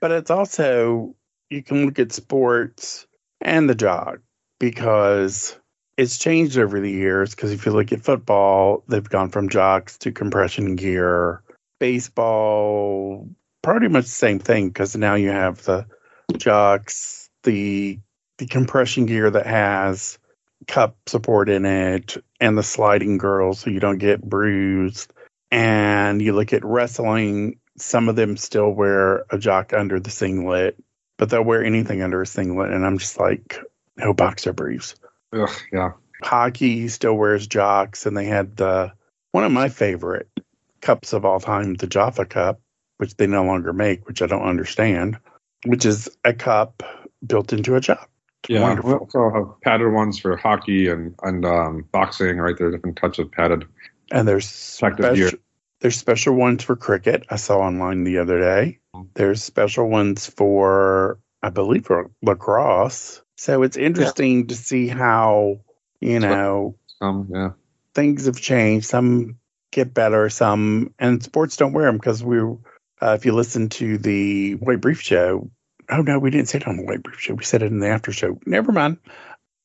But 0.00 0.10
it's 0.10 0.30
also 0.30 1.14
you 1.50 1.62
can 1.62 1.86
look 1.86 1.98
at 1.98 2.12
sports 2.12 3.06
and 3.40 3.68
the 3.70 3.74
jog 3.74 4.20
because 4.58 5.56
it's 5.96 6.18
changed 6.18 6.58
over 6.58 6.80
the 6.80 6.90
years. 6.90 7.34
Because 7.34 7.52
if 7.52 7.64
you 7.66 7.72
look 7.72 7.92
at 7.92 8.00
football, 8.02 8.82
they've 8.88 9.08
gone 9.08 9.30
from 9.30 9.48
jocks 9.48 9.96
to 9.98 10.12
compression 10.12 10.74
gear. 10.76 11.42
Baseball, 11.78 13.28
pretty 13.62 13.88
much 13.88 14.04
the 14.04 14.10
same 14.10 14.38
thing 14.38 14.68
because 14.68 14.96
now 14.96 15.14
you 15.14 15.30
have 15.30 15.62
the 15.64 15.86
jocks, 16.36 17.28
the 17.44 17.98
the 18.38 18.46
compression 18.46 19.06
gear 19.06 19.30
that 19.30 19.46
has 19.46 20.18
cup 20.66 20.96
support 21.06 21.48
in 21.48 21.64
it, 21.64 22.16
and 22.40 22.56
the 22.56 22.62
sliding 22.62 23.18
girls 23.18 23.60
so 23.60 23.70
you 23.70 23.80
don't 23.80 23.98
get 23.98 24.22
bruised. 24.22 25.12
And 25.50 26.22
you 26.22 26.32
look 26.32 26.52
at 26.52 26.64
wrestling, 26.64 27.58
some 27.76 28.08
of 28.08 28.16
them 28.16 28.36
still 28.36 28.70
wear 28.70 29.24
a 29.30 29.38
jock 29.38 29.72
under 29.72 30.00
the 30.00 30.10
singlet, 30.10 30.82
but 31.18 31.30
they'll 31.30 31.42
wear 31.42 31.64
anything 31.64 32.02
under 32.02 32.22
a 32.22 32.26
singlet. 32.26 32.70
And 32.70 32.86
I'm 32.86 32.98
just 32.98 33.18
like, 33.18 33.58
no 33.96 34.14
boxer 34.14 34.52
briefs. 34.52 34.94
Ugh, 35.32 35.50
yeah. 35.72 35.92
Hockey 36.22 36.88
still 36.88 37.14
wears 37.14 37.46
jocks, 37.46 38.06
and 38.06 38.16
they 38.16 38.26
had 38.26 38.56
the 38.56 38.92
one 39.32 39.44
of 39.44 39.52
my 39.52 39.68
favorite 39.68 40.28
cups 40.80 41.12
of 41.12 41.24
all 41.24 41.40
time, 41.40 41.74
the 41.74 41.86
Jaffa 41.86 42.24
Cup, 42.24 42.60
which 42.98 43.16
they 43.16 43.26
no 43.26 43.44
longer 43.44 43.72
make, 43.72 44.06
which 44.06 44.22
I 44.22 44.26
don't 44.26 44.48
understand, 44.48 45.18
which 45.64 45.84
is 45.84 46.08
a 46.24 46.32
cup 46.32 46.82
built 47.26 47.52
into 47.52 47.76
a 47.76 47.80
jock. 47.80 48.08
Yeah. 48.48 48.62
Wonderful. 48.62 48.90
We 48.90 48.96
also 48.96 49.30
have 49.30 49.60
padded 49.62 49.92
ones 49.92 50.18
for 50.18 50.36
hockey 50.36 50.88
and 50.88 51.14
and 51.22 51.44
um, 51.44 51.84
boxing. 51.92 52.38
Right, 52.38 52.56
there 52.56 52.68
are 52.68 52.70
different 52.72 52.96
types 52.96 53.18
of 53.18 53.30
padded. 53.30 53.64
And 54.10 54.26
there's 54.28 54.78
Practice 54.78 55.16
gear. 55.16 55.28
special, 55.28 55.38
there's 55.80 55.96
special 55.96 56.34
ones 56.34 56.62
for 56.64 56.76
cricket. 56.76 57.24
I 57.30 57.36
saw 57.36 57.58
online 57.58 58.04
the 58.04 58.18
other 58.18 58.38
day. 58.40 58.78
There's 59.14 59.42
special 59.42 59.88
ones 59.88 60.26
for, 60.26 61.18
I 61.42 61.48
believe, 61.48 61.86
for 61.86 62.10
lacrosse. 62.20 63.22
So 63.36 63.62
it's 63.62 63.76
interesting 63.78 64.48
to 64.48 64.54
see 64.54 64.86
how 64.88 65.60
you 66.00 66.20
know 66.20 66.76
Um, 67.00 67.28
yeah. 67.32 67.50
things 67.94 68.26
have 68.26 68.38
changed. 68.40 68.86
Some 68.86 69.38
get 69.70 69.94
better, 69.94 70.28
some 70.28 70.92
and 70.98 71.22
sports 71.22 71.56
don't 71.56 71.72
wear 71.72 71.86
them 71.86 71.96
because 71.96 72.22
we. 72.22 72.38
Uh, 72.38 73.14
if 73.18 73.24
you 73.24 73.32
listen 73.32 73.68
to 73.68 73.98
the 73.98 74.52
White 74.56 74.80
Brief 74.80 75.00
show, 75.00 75.50
oh 75.90 76.02
no, 76.02 76.18
we 76.18 76.30
didn't 76.30 76.48
say 76.48 76.58
it 76.58 76.68
on 76.68 76.76
the 76.76 76.84
White 76.84 77.02
Brief 77.02 77.20
show. 77.20 77.34
We 77.34 77.44
said 77.44 77.62
it 77.62 77.72
in 77.72 77.80
the 77.80 77.88
after 77.88 78.12
show. 78.12 78.38
Never 78.46 78.72
mind. 78.72 78.98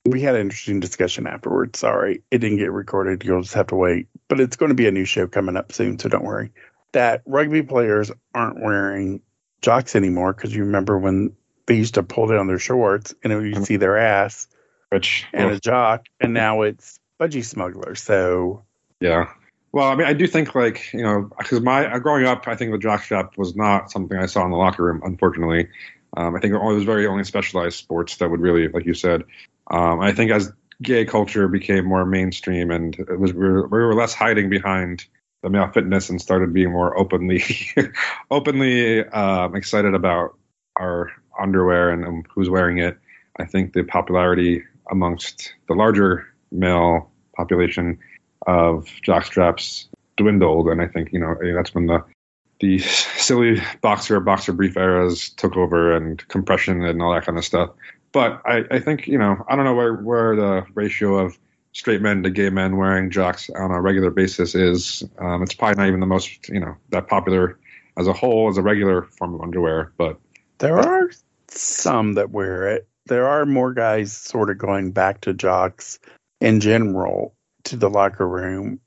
We 0.06 0.22
had 0.22 0.36
an 0.36 0.42
interesting 0.42 0.80
discussion 0.80 1.28
afterwards. 1.28 1.80
Sorry, 1.80 2.22
it 2.32 2.38
didn't 2.38 2.58
get 2.58 2.72
recorded. 2.72 3.24
You'll 3.26 3.42
just 3.42 3.56
have 3.56 3.68
to 3.68 3.76
wait. 3.76 4.08
But 4.30 4.40
it's 4.40 4.56
going 4.56 4.70
to 4.70 4.76
be 4.76 4.88
a 4.88 4.92
new 4.92 5.06
show 5.06 5.28
coming 5.28 5.58
up 5.58 5.74
soon, 5.74 6.00
so 6.00 6.08
don't 6.08 6.24
worry. 6.24 6.52
That 6.94 7.24
rugby 7.26 7.62
players 7.62 8.12
aren't 8.34 8.62
wearing 8.62 9.22
jocks 9.62 9.96
anymore 9.96 10.34
because 10.34 10.56
you 10.56 10.64
remember 10.64 10.98
when 10.98 11.34
they 11.66 11.76
used 11.76 11.96
to 11.96 12.04
pull 12.04 12.28
down 12.28 12.48
their 12.48 12.60
shorts 12.60 13.14
and 13.24 13.34
you 13.34 13.54
would 13.54 13.66
see 13.66 13.76
their 13.76 13.98
ass 13.98 14.48
Which 14.90 15.26
and 15.34 15.52
a 15.52 15.60
jock, 15.60 16.06
and 16.20 16.34
now 16.34 16.62
it's 16.62 17.00
budgie 17.20 17.44
smuggler. 17.44 17.96
So 17.96 18.64
Yeah. 19.00 19.30
Well, 19.74 19.90
I 19.90 19.96
mean, 19.96 20.08
I 20.08 20.14
do 20.14 20.26
think 20.28 20.56
like 20.56 20.92
you 20.94 21.04
know, 21.04 21.30
because 21.38 21.62
my 21.62 21.92
uh, 21.92 22.00
growing 22.00 22.26
up, 22.26 22.48
I 22.48 22.56
think 22.56 22.72
the 22.72 22.78
jockstrap 22.78 23.38
was 23.38 23.56
not 23.56 23.92
something 23.92 24.18
I 24.18 24.26
saw 24.26 24.46
in 24.46 24.52
the 24.52 24.58
locker 24.58 24.84
room. 24.84 25.02
Unfortunately, 25.04 25.68
um, 26.16 26.36
I 26.36 26.40
think 26.40 26.54
it 26.54 26.62
was 26.62 26.84
very 26.84 27.08
only 27.08 27.24
specialized 27.24 27.78
sports 27.78 28.18
that 28.18 28.30
would 28.30 28.40
really, 28.40 28.68
like 28.68 28.86
you 28.86 28.94
said. 28.94 29.24
Um, 29.70 30.00
I 30.00 30.14
think 30.14 30.32
as 30.32 30.52
gay 30.82 31.06
culture 31.06 31.48
became 31.48 31.86
more 31.86 32.06
mainstream 32.06 32.70
and 32.72 32.98
it 33.00 33.20
was 33.20 33.34
we 33.34 33.48
were, 33.48 33.68
we 33.68 33.80
were 33.80 33.96
less 33.96 34.14
hiding 34.14 34.50
behind 34.50 35.06
the 35.42 35.50
male 35.50 35.70
fitness 35.72 36.10
and 36.10 36.22
started 36.22 36.54
being 36.54 36.72
more 36.72 36.98
openly, 36.98 37.44
openly 38.32 39.06
um, 39.06 39.56
excited 39.56 39.94
about 39.94 40.38
our 40.76 41.12
underwear 41.40 41.90
and, 41.90 42.06
um, 42.06 42.24
who's 42.30 42.50
wearing 42.50 42.78
it. 42.80 42.98
I 43.40 43.46
think 43.46 43.74
the 43.74 43.84
popularity 43.84 44.64
amongst 44.90 45.54
the 45.68 45.74
larger 45.74 46.28
male 46.52 47.12
population 47.36 48.00
of 48.48 48.86
jockstraps 49.06 49.88
dwindled, 50.16 50.68
and 50.68 50.82
I 50.82 50.88
think 50.88 51.12
you 51.12 51.20
know 51.20 51.36
that's 51.56 51.74
when 51.76 51.86
the 51.86 52.04
the 52.60 52.80
silly 53.18 53.62
boxer 53.82 54.20
boxer 54.20 54.54
brief 54.54 54.78
eras 54.78 55.30
took 55.32 55.56
over 55.58 55.96
and 55.96 56.26
compression 56.28 56.84
and 56.84 57.02
all 57.02 57.14
that 57.14 57.26
kind 57.26 57.38
of 57.38 57.46
stuff. 57.46 57.72
But 58.12 58.42
I, 58.46 58.64
I 58.72 58.80
think 58.80 59.08
you 59.08 59.18
know 59.18 59.44
I 59.48 59.56
don't 59.56 59.66
know 59.66 59.76
where 59.76 59.96
where 59.96 60.36
the 60.36 60.66
ratio 60.74 61.16
of 61.16 61.38
straight 61.74 62.02
men 62.02 62.24
to 62.24 62.30
gay 62.30 62.50
men 62.50 62.78
wearing 62.78 63.12
jocks 63.12 63.50
on 63.52 63.72
a 63.72 63.82
regular 63.82 64.10
basis 64.10 64.56
is. 64.56 65.04
Um, 65.20 65.44
it's 65.44 65.54
probably 65.54 65.76
not 65.76 65.88
even 65.88 66.00
the 66.00 66.06
most 66.06 66.50
you 66.50 66.60
know 66.60 66.76
that 66.90 67.08
popular 67.08 67.60
as 67.98 68.08
a 68.08 68.14
whole 68.14 68.48
as 68.50 68.58
a 68.58 68.62
regular 68.62 69.04
form 69.04 69.36
of 69.36 69.42
underwear. 69.42 69.92
But 69.98 70.20
there 70.60 70.80
are 70.80 71.12
some 71.50 72.14
that 72.14 72.32
wear 72.32 72.68
it. 72.68 72.88
There 73.06 73.28
are 73.28 73.46
more 73.46 73.74
guys 73.74 74.12
sort 74.12 74.50
of 74.50 74.58
going 74.58 74.92
back 74.92 75.22
to 75.22 75.34
jocks 75.34 76.00
in 76.42 76.60
general 76.60 77.36
to 77.66 77.78
the 77.78 77.90
locker 77.90 78.28
room. 78.28 78.80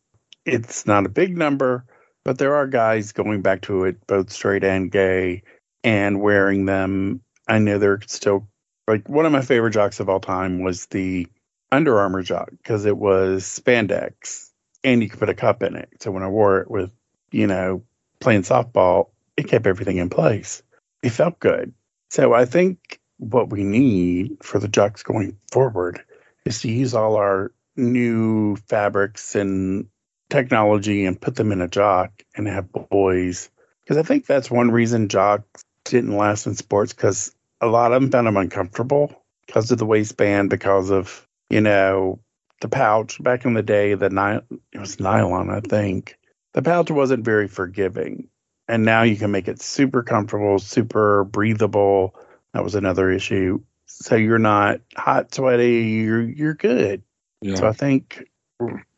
It's 0.45 0.87
not 0.87 1.07
a 1.07 1.11
big 1.11 1.37
number, 1.37 1.85
but 2.25 2.39
there 2.39 2.57
are 2.57 2.67
guys 2.67 3.13
going 3.13 3.43
back 3.43 3.63
to 3.63 3.85
it, 3.85 4.07
both 4.07 4.31
straight 4.31 4.65
and 4.65 4.91
gay, 4.91 5.43
and 5.83 6.21
wearing 6.21 6.67
them. 6.67 7.23
I 7.49 7.59
know 7.59 7.79
they're 7.79 8.01
still 8.07 8.49
like 8.87 9.09
one 9.09 9.27
of 9.27 9.33
my 9.33 9.43
favorite 9.43 9.73
jocks 9.73 10.01
of 10.01 10.09
all 10.09 10.21
time 10.21 10.63
was 10.63 10.87
the 10.87 11.27
Under 11.71 11.99
Armour 11.99 12.23
jock 12.23 12.51
because 12.51 12.85
it 12.87 12.97
was 12.97 13.45
spandex 13.45 14.51
and 14.83 15.03
you 15.03 15.09
could 15.09 15.21
put 15.21 15.29
a 15.29 15.35
cup 15.35 15.63
in 15.63 15.77
it. 15.77 15.89
So 16.01 16.11
when 16.11 16.23
I 16.23 16.29
wore 16.29 16.61
it 16.61 16.71
with, 16.71 16.91
you 17.31 17.47
know, 17.47 17.85
playing 18.19 18.43
softball, 18.43 19.11
it 19.37 19.49
kept 19.49 19.67
everything 19.67 19.99
in 19.99 20.11
place. 20.11 20.63
It 21.03 21.11
felt 21.11 21.39
good. 21.39 21.73
So 22.11 22.33
I 22.35 22.45
think 22.45 23.01
what 23.19 23.51
we 23.51 23.63
need 23.63 24.39
for 24.43 24.59
the 24.59 24.69
jocks 24.69 25.03
going 25.03 25.39
forward 25.53 26.03
is 26.45 26.63
to 26.63 26.71
use 26.71 26.95
all 26.95 27.17
our 27.17 27.53
new 27.77 28.57
fabrics 28.57 29.35
and 29.35 29.87
technology 30.31 31.05
and 31.05 31.21
put 31.21 31.35
them 31.37 31.53
in 31.53 31.61
a 31.61 31.69
jock 31.69 32.23
and 32.35 32.47
have 32.47 32.73
boys. 32.73 33.51
Because 33.83 33.97
I 33.97 34.03
think 34.03 34.27
that's 34.27 34.51
one 34.51 34.71
reason 34.71 35.09
jocks 35.09 35.65
didn't 35.85 36.17
last 36.17 36.47
in 36.47 36.55
sports 36.55 36.93
because 36.93 37.35
a 37.61 37.67
lot 37.67 37.93
of 37.93 38.01
them 38.01 38.11
found 38.11 38.27
them 38.27 38.37
uncomfortable 38.37 39.23
because 39.47 39.71
of 39.71 39.79
the 39.79 39.87
waistband, 39.87 40.51
because 40.51 40.91
of, 40.91 41.27
you 41.49 41.61
know, 41.61 42.21
the 42.61 42.69
pouch. 42.69 43.23
Back 43.23 43.45
in 43.45 43.55
the 43.55 43.63
day, 43.63 43.95
the 43.95 44.11
ny- 44.11 44.41
it 44.73 44.79
was 44.79 45.01
nylon, 45.01 45.51
I 45.51 45.61
think. 45.61 46.17
The 46.53 46.63
pouch 46.63 46.91
wasn't 46.91 47.25
very 47.25 47.49
forgiving. 47.49 48.29
And 48.69 48.85
now 48.85 49.03
you 49.03 49.17
can 49.17 49.33
make 49.33 49.49
it 49.49 49.61
super 49.61 50.03
comfortable, 50.03 50.59
super 50.61 51.25
breathable. 51.25 52.15
That 52.55 52.63
was 52.63 52.77
another 52.77 53.11
issue. 53.11 53.61
So 53.87 54.15
you're 54.15 54.39
not 54.39 54.81
hot, 54.97 55.35
sweaty, 55.35 55.83
you're 55.83 56.23
you're 56.23 56.55
good. 56.55 57.03
Yeah. 57.43 57.57
So 57.57 57.67
I 57.67 57.73
think 57.73 58.30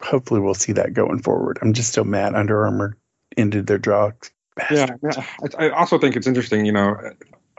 hopefully 0.00 0.40
we'll 0.40 0.54
see 0.54 0.72
that 0.72 0.92
going 0.92 1.22
forward. 1.22 1.58
I'm 1.62 1.72
just 1.72 1.92
so 1.92 2.04
mad 2.04 2.34
Under 2.34 2.64
Armour 2.64 2.96
ended 3.36 3.66
their 3.66 3.78
jocks. 3.78 4.30
Yeah, 4.70 4.96
yeah. 5.02 5.24
I, 5.58 5.70
also 5.70 5.98
think 5.98 6.16
it's 6.16 6.26
interesting. 6.26 6.66
You 6.66 6.72
know, 6.72 6.96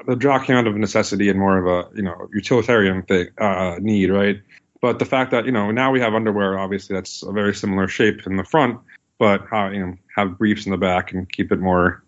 the 0.07 0.15
jock 0.15 0.45
came 0.45 0.55
out 0.55 0.67
of 0.67 0.75
necessity 0.75 1.29
and 1.29 1.39
more 1.39 1.57
of 1.57 1.65
a 1.65 1.95
you 1.95 2.03
know 2.03 2.29
utilitarian 2.33 3.03
thing 3.03 3.29
uh, 3.39 3.77
need, 3.79 4.09
right? 4.09 4.41
But 4.81 4.99
the 4.99 5.05
fact 5.05 5.31
that 5.31 5.45
you 5.45 5.51
know 5.51 5.71
now 5.71 5.91
we 5.91 5.99
have 6.01 6.13
underwear, 6.13 6.59
obviously 6.59 6.95
that's 6.95 7.23
a 7.23 7.31
very 7.31 7.55
similar 7.55 7.87
shape 7.87 8.27
in 8.27 8.35
the 8.35 8.43
front, 8.43 8.79
but 9.17 9.45
how 9.49 9.69
you 9.69 9.85
know 9.85 9.95
have 10.15 10.37
briefs 10.37 10.65
in 10.65 10.71
the 10.71 10.77
back 10.77 11.11
and 11.13 11.29
keep 11.31 11.51
it 11.51 11.59
more 11.59 12.03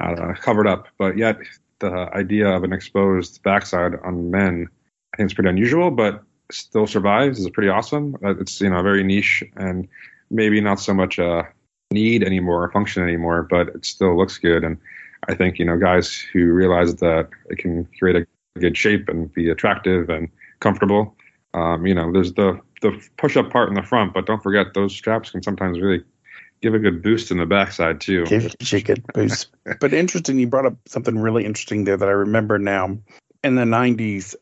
uh, 0.00 0.34
covered 0.40 0.66
up. 0.66 0.88
But 0.98 1.18
yet 1.18 1.38
the 1.80 2.08
idea 2.14 2.48
of 2.48 2.64
an 2.64 2.72
exposed 2.72 3.42
backside 3.42 3.94
on 4.04 4.30
men, 4.30 4.68
I 5.12 5.16
think 5.16 5.26
it's 5.26 5.34
pretty 5.34 5.50
unusual, 5.50 5.90
but 5.90 6.22
still 6.52 6.86
survives 6.86 7.38
is 7.38 7.50
pretty 7.50 7.68
awesome. 7.68 8.16
Uh, 8.24 8.36
It's 8.38 8.60
you 8.60 8.70
know 8.70 8.82
very 8.82 9.02
niche 9.02 9.42
and 9.56 9.88
maybe 10.30 10.60
not 10.60 10.80
so 10.80 10.94
much 10.94 11.18
a 11.18 11.48
need 11.90 12.22
anymore, 12.22 12.64
a 12.64 12.70
function 12.70 13.02
anymore, 13.02 13.46
but 13.50 13.68
it 13.68 13.84
still 13.84 14.16
looks 14.16 14.38
good. 14.38 14.64
And 14.64 14.78
I 15.28 15.34
think 15.34 15.58
you 15.58 15.64
know 15.64 15.76
guys 15.76 16.16
who 16.32 16.52
realize 16.52 16.96
that 16.96 17.28
it 17.48 17.58
can 17.58 17.86
create 17.98 18.16
a 18.16 18.58
good 18.60 18.76
shape 18.76 19.08
and 19.08 19.32
be 19.32 19.50
attractive 19.50 20.08
and 20.08 20.28
comfortable. 20.60 21.16
Um, 21.54 21.86
you 21.86 21.94
know, 21.94 22.12
there's 22.12 22.34
the 22.34 22.60
the 22.82 23.00
push-up 23.18 23.50
part 23.50 23.68
in 23.68 23.74
the 23.74 23.82
front, 23.82 24.14
but 24.14 24.26
don't 24.26 24.42
forget 24.42 24.74
those 24.74 24.94
straps 24.94 25.30
can 25.30 25.42
sometimes 25.42 25.80
really 25.80 26.02
give 26.62 26.74
a 26.74 26.78
good 26.78 27.02
boost 27.02 27.30
in 27.30 27.38
the 27.38 27.46
backside 27.46 28.00
too. 28.00 28.24
Give 28.26 28.42
you 28.44 28.78
a 28.78 28.80
good 28.80 29.06
boost. 29.12 29.48
but 29.80 29.92
interesting, 29.92 30.38
you 30.38 30.46
brought 30.46 30.66
up 30.66 30.76
something 30.86 31.18
really 31.18 31.44
interesting 31.44 31.84
there 31.84 31.96
that 31.96 32.08
I 32.08 32.12
remember 32.12 32.58
now. 32.58 32.98
In 33.42 33.54
the 33.54 33.64
90s, 33.64 34.34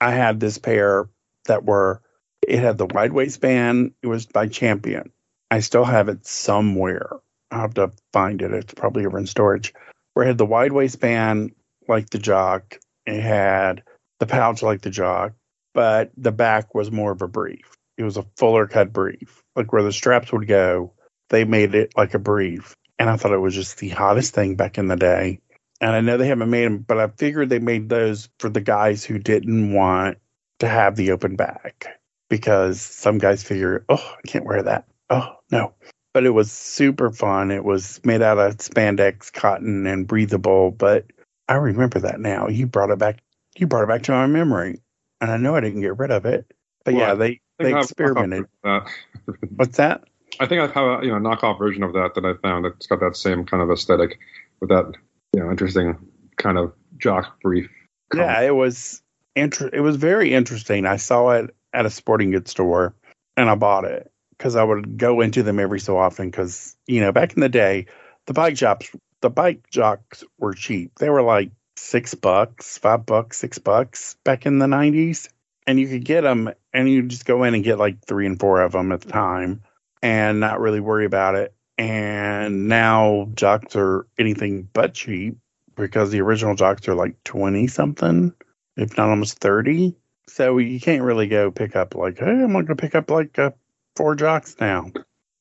I 0.00 0.12
had 0.12 0.40
this 0.40 0.58
pair 0.58 1.08
that 1.46 1.64
were, 1.64 2.02
it 2.46 2.58
had 2.58 2.78
the 2.78 2.86
wide 2.86 3.12
waistband. 3.12 3.92
It 4.02 4.06
was 4.06 4.26
by 4.26 4.48
Champion. 4.48 5.10
I 5.50 5.60
still 5.60 5.84
have 5.84 6.08
it 6.08 6.26
somewhere. 6.26 7.10
I'll 7.50 7.62
have 7.62 7.74
to 7.74 7.92
find 8.12 8.40
it. 8.42 8.52
It's 8.52 8.74
probably 8.74 9.06
over 9.06 9.18
in 9.18 9.26
storage. 9.26 9.74
Where 10.14 10.24
it 10.24 10.28
had 10.28 10.38
the 10.38 10.46
wide 10.46 10.72
waistband 10.72 11.52
like 11.88 12.10
the 12.10 12.18
jock. 12.18 12.78
It 13.06 13.20
had 13.20 13.82
the 14.18 14.26
pouch 14.26 14.62
like 14.62 14.82
the 14.82 14.90
jock, 14.90 15.32
but 15.74 16.12
the 16.16 16.32
back 16.32 16.74
was 16.74 16.90
more 16.90 17.12
of 17.12 17.22
a 17.22 17.28
brief. 17.28 17.76
It 17.96 18.04
was 18.04 18.16
a 18.16 18.26
fuller 18.36 18.66
cut 18.66 18.92
brief, 18.92 19.42
like 19.56 19.72
where 19.72 19.82
the 19.82 19.92
straps 19.92 20.32
would 20.32 20.46
go 20.46 20.92
they 21.30 21.44
made 21.44 21.74
it 21.74 21.96
like 21.96 22.12
a 22.12 22.18
brief. 22.18 22.76
And 22.98 23.08
I 23.08 23.16
thought 23.16 23.32
it 23.32 23.38
was 23.38 23.54
just 23.54 23.78
the 23.78 23.88
hottest 23.88 24.34
thing 24.34 24.56
back 24.56 24.76
in 24.76 24.88
the 24.88 24.96
day. 24.96 25.40
And 25.80 25.92
I 25.92 26.02
know 26.02 26.18
they 26.18 26.26
haven't 26.26 26.50
made 26.50 26.66
them, 26.66 26.78
but 26.78 26.98
I 26.98 27.06
figured 27.06 27.48
they 27.48 27.58
made 27.58 27.88
those 27.88 28.28
for 28.38 28.50
the 28.50 28.60
guys 28.60 29.02
who 29.02 29.18
didn't 29.18 29.72
want 29.72 30.18
to 30.60 30.68
have 30.68 30.96
the 30.96 31.10
open 31.10 31.36
back 31.36 31.98
because 32.28 32.80
some 32.80 33.18
guys 33.18 33.42
figure, 33.42 33.84
oh, 33.88 34.14
I 34.16 34.28
can't 34.28 34.44
wear 34.44 34.62
that. 34.62 34.86
Oh, 35.10 35.36
no. 35.50 35.74
But 36.14 36.24
it 36.24 36.30
was 36.30 36.50
super 36.50 37.10
fun. 37.10 37.50
It 37.50 37.64
was 37.64 38.00
made 38.04 38.22
out 38.22 38.38
of 38.38 38.56
spandex, 38.58 39.32
cotton, 39.32 39.86
and 39.86 40.06
breathable. 40.06 40.70
But 40.70 41.06
I 41.48 41.54
remember 41.54 42.00
that 42.00 42.20
now. 42.20 42.48
You 42.48 42.66
brought 42.66 42.90
it 42.90 42.98
back. 42.98 43.20
You 43.56 43.66
brought 43.66 43.82
it 43.84 43.88
back 43.88 44.02
to 44.04 44.12
my 44.12 44.26
memory, 44.26 44.80
and 45.20 45.30
I 45.30 45.36
know 45.36 45.54
I 45.54 45.60
didn't 45.60 45.80
get 45.82 45.98
rid 45.98 46.10
of 46.10 46.24
it. 46.24 46.46
But 46.84 46.94
Well, 46.94 47.08
yeah, 47.08 47.14
they 47.14 47.40
they 47.58 47.72
I've- 47.72 47.80
experimented. 47.82 48.46
Uh, 48.64 48.80
What's 49.56 49.76
that? 49.76 50.04
I 50.38 50.46
think 50.46 50.60
I 50.60 50.66
have 50.66 51.02
a 51.02 51.04
you 51.04 51.10
know 51.10 51.18
knockoff 51.18 51.58
version 51.58 51.82
of 51.82 51.92
that 51.92 52.14
that 52.14 52.24
I 52.24 52.34
found. 52.40 52.66
It's 52.66 52.86
got 52.86 53.00
that 53.00 53.16
same 53.16 53.44
kind 53.44 53.62
of 53.62 53.70
aesthetic 53.70 54.18
with 54.60 54.70
that 54.70 54.92
you 55.32 55.40
know 55.40 55.50
interesting 55.50 55.96
kind 56.36 56.58
of 56.58 56.72
jock 56.98 57.40
brief. 57.40 57.68
Yeah, 58.14 58.40
it 58.40 58.54
was 58.54 59.02
inter- 59.34 59.70
It 59.72 59.80
was 59.80 59.96
very 59.96 60.32
interesting. 60.32 60.86
I 60.86 60.96
saw 60.96 61.30
it 61.30 61.54
at 61.72 61.86
a 61.86 61.90
sporting 61.90 62.30
goods 62.30 62.50
store, 62.50 62.94
and 63.36 63.48
I 63.48 63.54
bought 63.54 63.84
it 63.84 64.10
because 64.36 64.56
I 64.56 64.64
would 64.64 64.98
go 64.98 65.20
into 65.20 65.42
them 65.42 65.58
every 65.58 65.80
so 65.80 65.96
often. 65.98 66.30
Because 66.30 66.76
you 66.86 67.00
know, 67.00 67.12
back 67.12 67.34
in 67.34 67.40
the 67.40 67.48
day, 67.48 67.86
the 68.26 68.32
bike 68.34 68.56
shops, 68.56 68.90
the 69.20 69.30
bike 69.30 69.68
jocks 69.70 70.24
were 70.38 70.54
cheap. 70.54 70.98
They 70.98 71.10
were 71.10 71.22
like 71.22 71.50
six 71.76 72.14
bucks, 72.14 72.78
five 72.78 73.06
bucks, 73.06 73.38
six 73.38 73.58
bucks 73.58 74.16
back 74.24 74.46
in 74.46 74.58
the 74.58 74.68
nineties, 74.68 75.28
and 75.66 75.78
you 75.78 75.88
could 75.88 76.04
get 76.04 76.22
them, 76.22 76.50
and 76.72 76.88
you 76.88 77.02
just 77.02 77.24
go 77.24 77.44
in 77.44 77.54
and 77.54 77.64
get 77.64 77.78
like 77.78 78.04
three 78.04 78.26
and 78.26 78.38
four 78.38 78.60
of 78.62 78.72
them 78.72 78.92
at 78.92 79.00
the 79.02 79.12
time, 79.12 79.62
and 80.02 80.40
not 80.40 80.60
really 80.60 80.80
worry 80.80 81.06
about 81.06 81.34
it. 81.34 81.54
And 81.78 82.68
now 82.68 83.30
jocks 83.34 83.74
are 83.74 84.06
anything 84.18 84.68
but 84.70 84.92
cheap 84.92 85.38
because 85.76 86.10
the 86.10 86.20
original 86.20 86.54
jocks 86.54 86.86
are 86.88 86.94
like 86.94 87.22
20 87.24 87.68
something, 87.68 88.34
if 88.76 88.96
not 88.96 89.10
almost 89.10 89.38
30. 89.38 89.96
So 90.28 90.58
you 90.58 90.80
can't 90.80 91.02
really 91.02 91.26
go 91.28 91.50
pick 91.50 91.76
up 91.76 91.94
like, 91.94 92.18
hey, 92.18 92.26
I'm 92.30 92.52
going 92.52 92.66
to 92.66 92.76
pick 92.76 92.94
up 92.94 93.10
like 93.10 93.38
uh, 93.38 93.50
four 93.96 94.14
jocks 94.14 94.56
now 94.60 94.92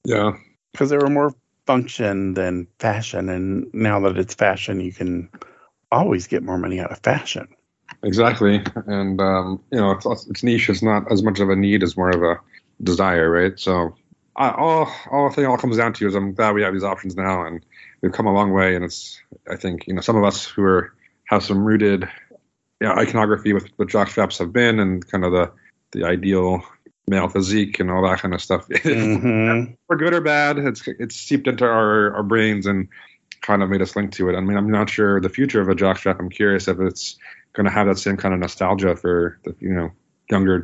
Yeah, 0.04 0.32
because 0.74 0.90
they 0.90 0.98
were 0.98 1.10
more 1.10 1.34
function 1.68 2.34
than 2.34 2.68
fashion. 2.80 3.30
And 3.30 3.74
now 3.74 4.00
that 4.02 4.18
it's 4.18 4.34
fashion, 4.36 4.80
you 4.80 4.92
can 4.92 5.30
always 5.92 6.28
get 6.28 6.44
more 6.44 6.58
money 6.58 6.80
out 6.80 6.92
of 6.92 7.00
fashion. 7.00 7.48
exactly. 8.04 8.64
And 8.88 9.20
um, 9.22 9.62
you 9.72 9.80
know, 9.80 9.92
it's, 9.92 10.06
it's 10.28 10.44
niche. 10.44 10.70
It's 10.70 10.82
not 10.84 11.12
as 11.12 11.24
much 11.24 11.40
of 11.40 11.50
a 11.50 11.56
need 11.56 11.84
as 11.84 11.98
more 11.98 12.10
of 12.12 12.24
a 12.24 12.42
desire, 12.84 13.30
right? 13.30 13.58
So 13.60 13.96
I, 14.36 14.52
all 14.52 14.92
all 15.12 15.30
I 15.30 15.34
think 15.34 15.48
all 15.48 15.58
comes 15.58 15.78
down 15.78 15.94
to 15.94 16.08
is 16.08 16.16
I'm 16.16 16.34
glad 16.34 16.54
we 16.56 16.64
have 16.64 16.74
these 16.74 16.84
options 16.84 17.16
now, 17.16 17.46
and 17.46 17.66
we've 18.02 18.12
come 18.12 18.28
a 18.28 18.34
long 18.34 18.52
way. 18.54 18.76
And 18.76 18.86
it's 18.86 19.22
I 19.50 19.56
think 19.56 19.88
you 19.88 19.94
know 19.94 20.02
some 20.02 20.16
of 20.16 20.24
us 20.24 20.46
who 20.46 20.64
are 20.64 20.94
have 21.26 21.44
some 21.44 21.64
rooted 21.64 22.10
you 22.80 22.88
know, 22.88 22.94
iconography 22.94 23.54
with 23.54 23.68
what 23.76 23.90
jock 23.90 24.10
straps 24.10 24.38
have 24.38 24.54
been, 24.54 24.80
and 24.80 25.06
kind 25.10 25.26
of 25.26 25.32
the 25.32 25.52
the 25.92 26.06
ideal 26.06 26.64
male 27.08 27.28
physique 27.28 27.80
and 27.80 27.90
all 27.90 28.04
that 28.04 28.20
kind 28.20 28.34
of 28.34 28.42
stuff. 28.42 28.68
hmm 28.84 29.66
for 29.88 29.96
good 29.98 30.14
or 30.14 30.22
bad, 30.22 30.58
it's 30.58 30.88
it's 30.88 31.16
seeped 31.16 31.48
into 31.48 31.66
our, 31.66 32.14
our 32.16 32.24
brains 32.24 32.66
and 32.66 32.88
kind 33.42 33.64
of 33.64 33.70
made 33.70 33.82
us 33.82 33.96
link 33.96 34.12
to 34.14 34.30
it. 34.30 34.36
I 34.36 34.42
mean, 34.42 34.58
I'm 34.58 34.72
not 34.72 34.90
sure 34.90 35.20
the 35.20 35.30
future 35.30 35.62
of 35.62 35.70
a 35.70 35.76
jockstrap. 35.76 36.20
I'm 36.20 36.30
curious 36.30 36.68
if 36.68 36.80
it's 36.80 37.18
going 37.54 37.66
to 37.66 37.72
have 37.72 37.88
that 37.88 37.98
same 37.98 38.18
kind 38.18 38.34
of 38.34 38.40
nostalgia 38.40 38.96
for 38.96 39.40
the 39.44 39.56
you 39.60 39.74
know 39.74 39.92
younger 40.30 40.62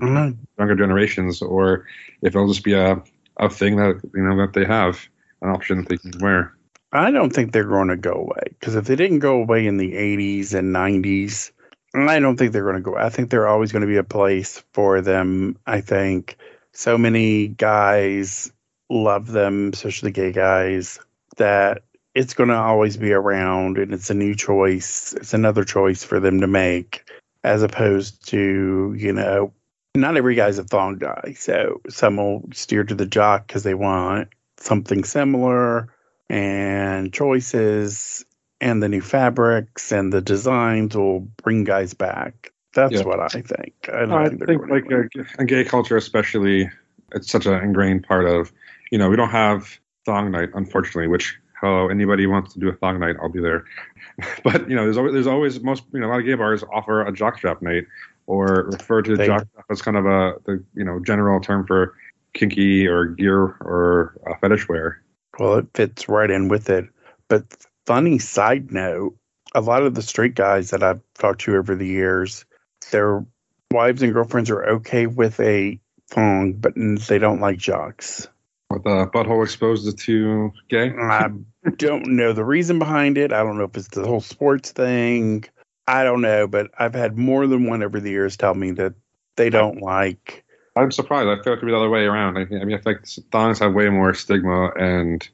younger 0.58 0.75
generations, 0.75 1.41
or 1.41 1.86
if 2.21 2.36
it'll 2.36 2.47
just 2.47 2.63
be 2.63 2.73
a 2.73 3.01
a 3.38 3.49
thing 3.49 3.78
that 3.78 3.99
you 4.13 4.21
know 4.21 4.38
that 4.38 4.54
they 4.54 4.65
have 4.65 5.08
an 5.41 5.49
option 5.49 5.80
that 5.80 5.89
they 5.89 5.97
can 5.97 6.19
wear. 6.19 6.54
I 6.91 7.12
don't 7.12 7.32
think 7.32 7.51
they're 7.51 7.66
going 7.66 7.89
to 7.89 7.97
go 7.97 8.13
away 8.13 8.55
because 8.57 8.76
if 8.76 8.86
they 8.86 8.95
didn't 8.95 9.20
go 9.20 9.41
away 9.41 9.68
in 9.68 9.76
the 9.78 9.93
80s 9.93 10.53
and 10.53 10.74
90s, 10.74 11.51
I 11.96 12.20
don't 12.20 12.38
think 12.38 12.52
they're 12.52 12.64
going 12.64 12.76
to 12.76 12.82
go. 12.82 12.96
I 12.96 13.10
think 13.10 13.30
they're 13.30 13.48
always 13.48 13.72
going 13.72 13.82
to 13.82 13.88
be 13.88 13.98
a 13.98 14.04
place 14.04 14.64
for 14.74 15.02
them. 15.02 15.58
I 15.66 15.82
think 15.82 16.38
so 16.74 16.98
many 16.98 17.48
guys 17.48 18.52
love 18.89 19.28
them, 19.28 19.72
especially 19.74 20.12
gay 20.12 20.32
guys, 20.32 21.00
that 21.38 21.84
it's 22.14 22.34
going 22.34 22.50
to 22.50 22.56
always 22.56 22.98
be 22.98 23.14
around 23.14 23.78
and 23.78 23.93
it's 23.93 24.10
a 24.10 24.14
new 24.14 24.36
choice. 24.36 25.14
It's 25.14 25.34
another 25.34 25.64
choice 25.64 26.04
for 26.04 26.20
them 26.20 26.41
to 26.41 26.48
make 26.48 27.10
as 27.43 27.62
opposed 27.62 28.28
to, 28.30 28.96
you 28.98 29.14
know, 29.14 29.54
not 29.96 30.18
every 30.18 30.36
guy's 30.36 30.58
a 30.58 30.64
thong 30.64 30.98
guy. 30.98 31.36
So 31.38 31.82
some 31.89 32.18
will 32.18 32.50
steer 32.54 32.84
to 32.84 32.96
the 32.96 33.06
jock 33.06 33.48
because 33.48 33.64
they 33.64 33.74
want 33.74 34.30
something 34.58 35.04
similar 35.04 35.89
and 36.30 37.14
choices 37.14 38.26
and 38.66 38.82
the 38.82 38.89
new 38.89 38.99
fabrics 39.01 39.91
and 39.91 40.11
the 40.11 40.22
designs 40.22 40.97
will 40.97 41.20
bring 41.22 41.63
guys 41.63 41.93
back. 41.93 42.51
That's 42.74 42.93
Yeah. 42.93 43.03
what 43.03 43.20
I 43.20 43.28
think. 43.41 43.74
I 43.88 43.99
don't 43.99 44.11
I 44.11 44.28
think 44.30 44.45
think 44.45 44.61
like 44.70 44.86
away. 44.91 45.07
uh, 45.20 45.24
in 45.39 45.45
gay 45.45 45.63
culture, 45.63 45.95
especially, 45.95 46.70
it's 47.13 47.30
such 47.32 47.45
an 47.45 47.53
ingrained 47.63 48.03
part 48.07 48.26
of 48.26 48.51
you 48.91 48.97
know 48.97 49.09
we 49.09 49.16
don't 49.16 49.30
have 49.30 49.80
thong 50.05 50.32
night 50.32 50.49
unfortunately. 50.55 51.07
Which 51.07 51.38
hello 51.61 51.88
anybody 51.89 52.26
wants 52.28 52.53
to 52.53 52.59
do 52.59 52.68
a 52.68 52.74
thong 52.74 52.99
night, 52.99 53.16
I'll 53.22 53.30
be 53.30 53.39
there. 53.39 53.66
but 54.43 54.68
you 54.70 54.76
know 54.76 54.84
there's 54.84 54.97
always 54.97 55.13
there's 55.13 55.28
always 55.28 55.61
most 55.61 55.84
you 55.93 55.99
know 55.99 56.07
a 56.07 56.09
lot 56.09 56.20
of 56.20 56.26
gay 56.26 56.34
bars 56.34 56.63
offer 56.74 57.01
a 57.05 57.11
jockstrap 57.13 57.61
night 57.61 57.86
or 58.26 58.70
refer 58.72 59.01
to 59.03 59.16
They- 59.16 59.28
jockstrap 59.28 59.63
as 59.70 59.82
kind 59.84 59.95
of 59.95 60.05
a 60.05 60.34
the 60.45 60.63
you 60.74 60.84
know 60.84 60.99
general 61.05 61.39
term 61.39 61.66
for 61.68 61.93
kinky 62.34 62.88
or 62.88 63.05
gear 63.05 63.39
or 63.41 64.20
uh, 64.30 64.34
fetish 64.41 64.68
wear. 64.68 65.01
Well, 65.39 65.59
it 65.59 65.68
fits 65.74 66.09
right 66.09 66.30
in 66.32 66.47
with 66.49 66.70
it. 66.70 66.89
But 67.30 67.45
funny 67.86 68.19
side 68.19 68.71
note, 68.71 69.15
a 69.53 69.61
lot 69.61 69.83
of 69.83 69.95
the 69.95 70.01
straight 70.01 70.36
guys 70.36 70.71
that 70.71 70.83
I've 70.83 71.01
talked 71.17 71.41
to 71.41 71.55
over 71.55 71.75
the 71.75 71.88
years, 71.88 72.45
their 72.91 73.25
wives 73.71 74.01
and 74.01 74.13
girlfriends 74.13 74.49
are 74.49 74.65
okay 74.65 75.07
with 75.07 75.39
a 75.39 75.79
thong, 76.09 76.53
but 76.53 76.73
they 76.75 77.17
don't 77.17 77.41
like 77.41 77.57
jocks. 77.57 78.27
With 78.69 78.83
the 78.83 79.07
butthole 79.13 79.43
exposed 79.43 79.97
to 79.97 80.51
gay? 80.69 80.91
I 80.99 81.29
don't 81.77 82.07
know 82.15 82.33
the 82.33 82.43
reason 82.43 82.79
behind 82.79 83.17
it. 83.17 83.31
I 83.31 83.43
don't 83.43 83.57
know 83.57 83.65
if 83.65 83.77
it's 83.77 83.88
the 83.89 84.05
whole 84.05 84.21
sports 84.21 84.71
thing. 84.71 85.45
I 85.88 86.03
don't 86.03 86.21
know, 86.21 86.47
but 86.47 86.71
I've 86.77 86.95
had 86.95 87.17
more 87.17 87.45
than 87.45 87.65
one 87.65 87.83
over 87.83 87.99
the 87.99 88.09
years 88.09 88.38
tell 88.38 88.55
me 88.55 88.71
that 88.71 88.93
they 89.36 89.49
don't 89.49 89.81
like. 89.81 90.43
I'm 90.75 90.91
surprised. 90.91 91.27
I 91.27 91.41
feel 91.43 91.53
like 91.53 91.57
it 91.57 91.59
could 91.59 91.65
be 91.67 91.71
the 91.71 91.77
other 91.77 91.89
way 91.89 92.05
around. 92.05 92.38
I, 92.38 92.41
I 92.41 92.65
mean, 92.65 92.73
I 92.73 92.81
feel 92.81 92.93
like 92.93 93.05
thongs 93.31 93.59
have 93.59 93.73
way 93.73 93.88
more 93.89 94.13
stigma, 94.13 94.71
and 94.71 95.27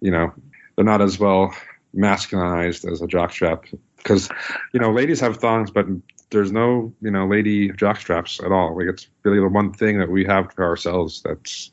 you 0.00 0.10
know, 0.10 0.32
they're 0.74 0.84
not 0.84 1.02
as 1.02 1.18
well 1.18 1.54
masculinized 1.94 2.90
as 2.90 3.02
a 3.02 3.06
jockstrap. 3.06 3.72
Because 3.96 4.28
you 4.72 4.80
know, 4.80 4.92
ladies 4.92 5.20
have 5.20 5.36
thongs, 5.36 5.70
but 5.70 5.86
there's 6.30 6.52
no 6.52 6.92
you 7.00 7.10
know 7.10 7.26
lady 7.26 7.70
jockstraps 7.70 8.44
at 8.44 8.52
all. 8.52 8.76
Like 8.76 8.86
it's 8.86 9.08
really 9.24 9.40
the 9.40 9.48
one 9.48 9.72
thing 9.72 9.98
that 9.98 10.10
we 10.10 10.24
have 10.24 10.52
for 10.52 10.64
ourselves 10.64 11.22
that's 11.22 11.70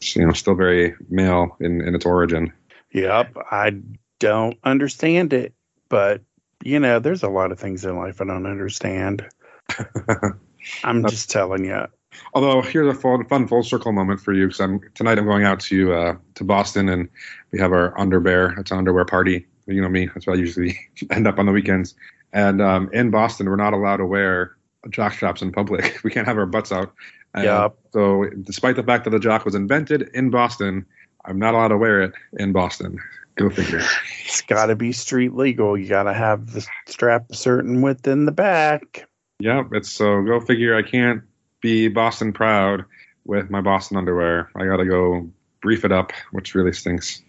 you 0.00 0.26
know 0.26 0.32
still 0.32 0.54
very 0.54 0.94
male 1.08 1.56
in 1.60 1.80
in 1.80 1.94
its 1.94 2.06
origin. 2.06 2.52
Yep, 2.92 3.36
I 3.50 3.80
don't 4.18 4.58
understand 4.64 5.32
it, 5.32 5.54
but 5.88 6.22
you 6.64 6.78
know, 6.78 6.98
there's 6.98 7.22
a 7.22 7.28
lot 7.28 7.52
of 7.52 7.58
things 7.58 7.84
in 7.84 7.96
life 7.96 8.20
I 8.20 8.24
don't 8.24 8.46
understand. 8.46 9.26
I'm 10.84 11.06
just 11.06 11.30
telling 11.30 11.64
you. 11.64 11.86
Although 12.34 12.62
here's 12.62 12.94
a 12.94 12.98
fun, 12.98 13.24
fun 13.26 13.48
full 13.48 13.62
circle 13.62 13.92
moment 13.92 14.20
for 14.20 14.32
you 14.32 14.46
because 14.46 14.60
I'm 14.60 14.80
tonight 14.94 15.18
I'm 15.18 15.24
going 15.24 15.44
out 15.44 15.60
to 15.60 15.92
uh, 15.92 16.16
to 16.34 16.44
Boston 16.44 16.88
and 16.88 17.08
we 17.52 17.60
have 17.60 17.72
our 17.72 17.98
underwear. 17.98 18.54
It's 18.58 18.70
an 18.70 18.78
underwear 18.78 19.04
party. 19.04 19.46
You 19.66 19.80
know 19.80 19.88
me. 19.88 20.08
That's 20.12 20.26
why 20.26 20.34
I 20.34 20.36
usually 20.36 20.78
end 21.10 21.26
up 21.26 21.38
on 21.38 21.46
the 21.46 21.52
weekends. 21.52 21.94
And 22.32 22.62
um, 22.62 22.90
in 22.92 23.10
Boston, 23.10 23.48
we're 23.48 23.56
not 23.56 23.74
allowed 23.74 23.98
to 23.98 24.06
wear 24.06 24.56
jock 24.90 25.12
straps 25.12 25.42
in 25.42 25.52
public. 25.52 26.00
We 26.04 26.10
can't 26.10 26.26
have 26.26 26.38
our 26.38 26.46
butts 26.46 26.72
out. 26.72 26.92
Yeah. 27.36 27.68
So 27.92 28.26
despite 28.42 28.76
the 28.76 28.82
fact 28.82 29.04
that 29.04 29.10
the 29.10 29.18
jock 29.18 29.44
was 29.44 29.54
invented 29.54 30.10
in 30.14 30.30
Boston, 30.30 30.86
I'm 31.24 31.38
not 31.38 31.54
allowed 31.54 31.68
to 31.68 31.78
wear 31.78 32.02
it 32.02 32.12
in 32.34 32.52
Boston. 32.52 32.98
Go 33.36 33.48
figure. 33.50 33.82
It's 34.24 34.40
got 34.40 34.66
to 34.66 34.76
be 34.76 34.92
street 34.92 35.34
legal. 35.34 35.76
You 35.76 35.86
got 35.86 36.04
to 36.04 36.14
have 36.14 36.50
the 36.52 36.66
strap 36.86 37.26
a 37.30 37.34
certain 37.34 37.82
width 37.82 38.06
in 38.06 38.24
the 38.24 38.32
back. 38.32 39.06
Yep. 39.40 39.68
It's 39.72 39.92
so 39.92 40.22
go 40.22 40.40
figure. 40.40 40.74
I 40.74 40.82
can't 40.82 41.22
be 41.60 41.88
Boston 41.88 42.32
proud 42.32 42.86
with 43.24 43.50
my 43.50 43.60
Boston 43.60 43.98
underwear. 43.98 44.50
I 44.56 44.64
got 44.64 44.78
to 44.78 44.86
go 44.86 45.30
brief 45.60 45.84
it 45.84 45.92
up, 45.92 46.12
which 46.30 46.54
really 46.54 46.72
stinks. 46.72 47.22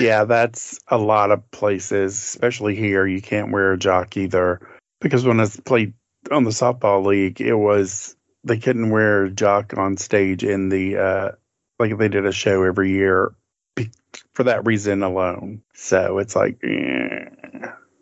Yeah, 0.00 0.24
that's 0.24 0.80
a 0.88 0.98
lot 0.98 1.30
of 1.30 1.50
places, 1.50 2.14
especially 2.14 2.76
here. 2.76 3.06
You 3.06 3.20
can't 3.20 3.52
wear 3.52 3.72
a 3.72 3.78
jock 3.78 4.16
either 4.16 4.60
because 5.00 5.24
when 5.24 5.40
I 5.40 5.46
played 5.64 5.94
on 6.30 6.44
the 6.44 6.50
softball 6.50 7.04
league, 7.04 7.40
it 7.40 7.54
was 7.54 8.16
they 8.44 8.58
couldn't 8.58 8.90
wear 8.90 9.24
a 9.24 9.30
jock 9.30 9.76
on 9.76 9.96
stage 9.96 10.44
in 10.44 10.68
the 10.68 10.96
uh, 10.96 11.30
like 11.78 11.96
they 11.98 12.08
did 12.08 12.26
a 12.26 12.32
show 12.32 12.62
every 12.62 12.90
year 12.90 13.34
for 14.34 14.44
that 14.44 14.66
reason 14.66 15.02
alone. 15.02 15.62
So 15.74 16.18
it's 16.18 16.36
like, 16.36 16.58
eh. 16.62 17.26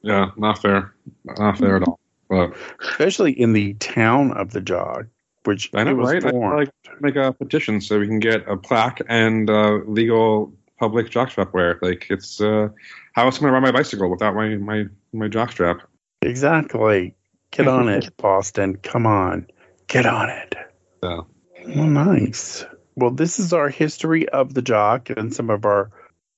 yeah, 0.02 0.30
not 0.36 0.60
fair, 0.60 0.94
not 1.24 1.58
fair 1.58 1.76
at 1.76 1.82
all. 1.82 1.98
But 2.28 2.54
especially 2.80 3.32
in 3.32 3.52
the 3.52 3.74
town 3.74 4.32
of 4.32 4.50
the 4.50 4.60
jock, 4.60 5.06
which 5.44 5.70
I 5.74 5.84
know, 5.84 5.94
right? 5.94 6.24
I 6.24 6.30
like 6.30 6.70
make 7.00 7.16
a 7.16 7.32
petition 7.32 7.80
so 7.80 7.98
we 7.98 8.06
can 8.06 8.18
get 8.18 8.46
a 8.48 8.56
plaque 8.56 9.00
and 9.08 9.48
uh, 9.48 9.78
legal 9.86 10.52
public 10.78 11.10
jockstrap 11.10 11.52
wear. 11.52 11.78
Like 11.82 12.06
it's 12.10 12.40
uh, 12.40 12.68
how 13.12 13.26
else 13.26 13.38
am 13.38 13.46
I 13.46 13.48
gonna 13.48 13.60
ride 13.60 13.72
my 13.72 13.78
bicycle 13.78 14.10
without 14.10 14.34
my 14.34 14.56
my 14.56 14.84
my 15.12 15.28
jockstrap? 15.28 15.80
Exactly. 16.22 17.14
Get 17.50 17.68
on 17.68 17.88
it, 17.88 18.14
Boston. 18.16 18.76
Come 18.76 19.06
on, 19.06 19.46
get 19.86 20.06
on 20.06 20.28
it. 20.30 20.54
Yeah. 21.02 21.20
Well, 21.66 21.86
nice. 21.86 22.64
Well, 22.96 23.10
this 23.10 23.38
is 23.38 23.52
our 23.52 23.68
history 23.68 24.28
of 24.28 24.54
the 24.54 24.62
jock 24.62 25.10
and 25.10 25.32
some 25.32 25.50
of 25.50 25.64
our 25.64 25.90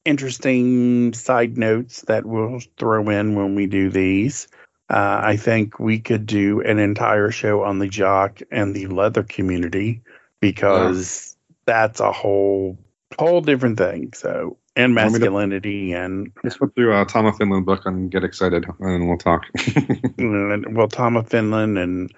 interesting 0.05 1.13
side 1.13 1.57
notes 1.57 2.03
that 2.03 2.27
we'll 2.27 2.61
throw 2.79 3.09
in 3.09 3.35
when 3.35 3.55
we 3.55 3.67
do 3.67 3.91
these. 3.91 4.49
Uh, 4.89 5.21
I 5.23 5.37
think 5.37 5.79
we 5.79 6.01
could 6.01 6.27
do 6.27 6.61
an 6.63 6.79
entire 6.79 7.31
show 7.31 7.63
on 7.63 7.79
the 7.79 7.87
jock 7.87 8.41
and 8.51 8.75
the 8.75 8.89
leather 8.89 9.23
community 9.23 10.03
because 10.41 11.37
yeah. 11.39 11.55
that's 11.67 12.01
a 12.01 12.13
whole 12.13 12.77
whole 13.21 13.41
different 13.43 13.79
thing. 13.79 14.13
So 14.15 14.57
and 14.77 14.95
masculinity 14.95 15.93
and 15.93 16.33
let's 16.43 16.57
go 16.57 16.69
through 16.69 16.99
a 16.99 17.05
Tom 17.05 17.27
of 17.27 17.37
Finland 17.37 17.67
book 17.67 17.85
and 17.85 18.11
get 18.11 18.25
excited 18.25 18.65
and 18.79 19.09
we'll 19.09 19.19
talk. 19.19 19.45
well, 20.19 20.89
Tom 20.89 21.17
of 21.17 21.29
Finland 21.29 21.79
and 21.79 22.13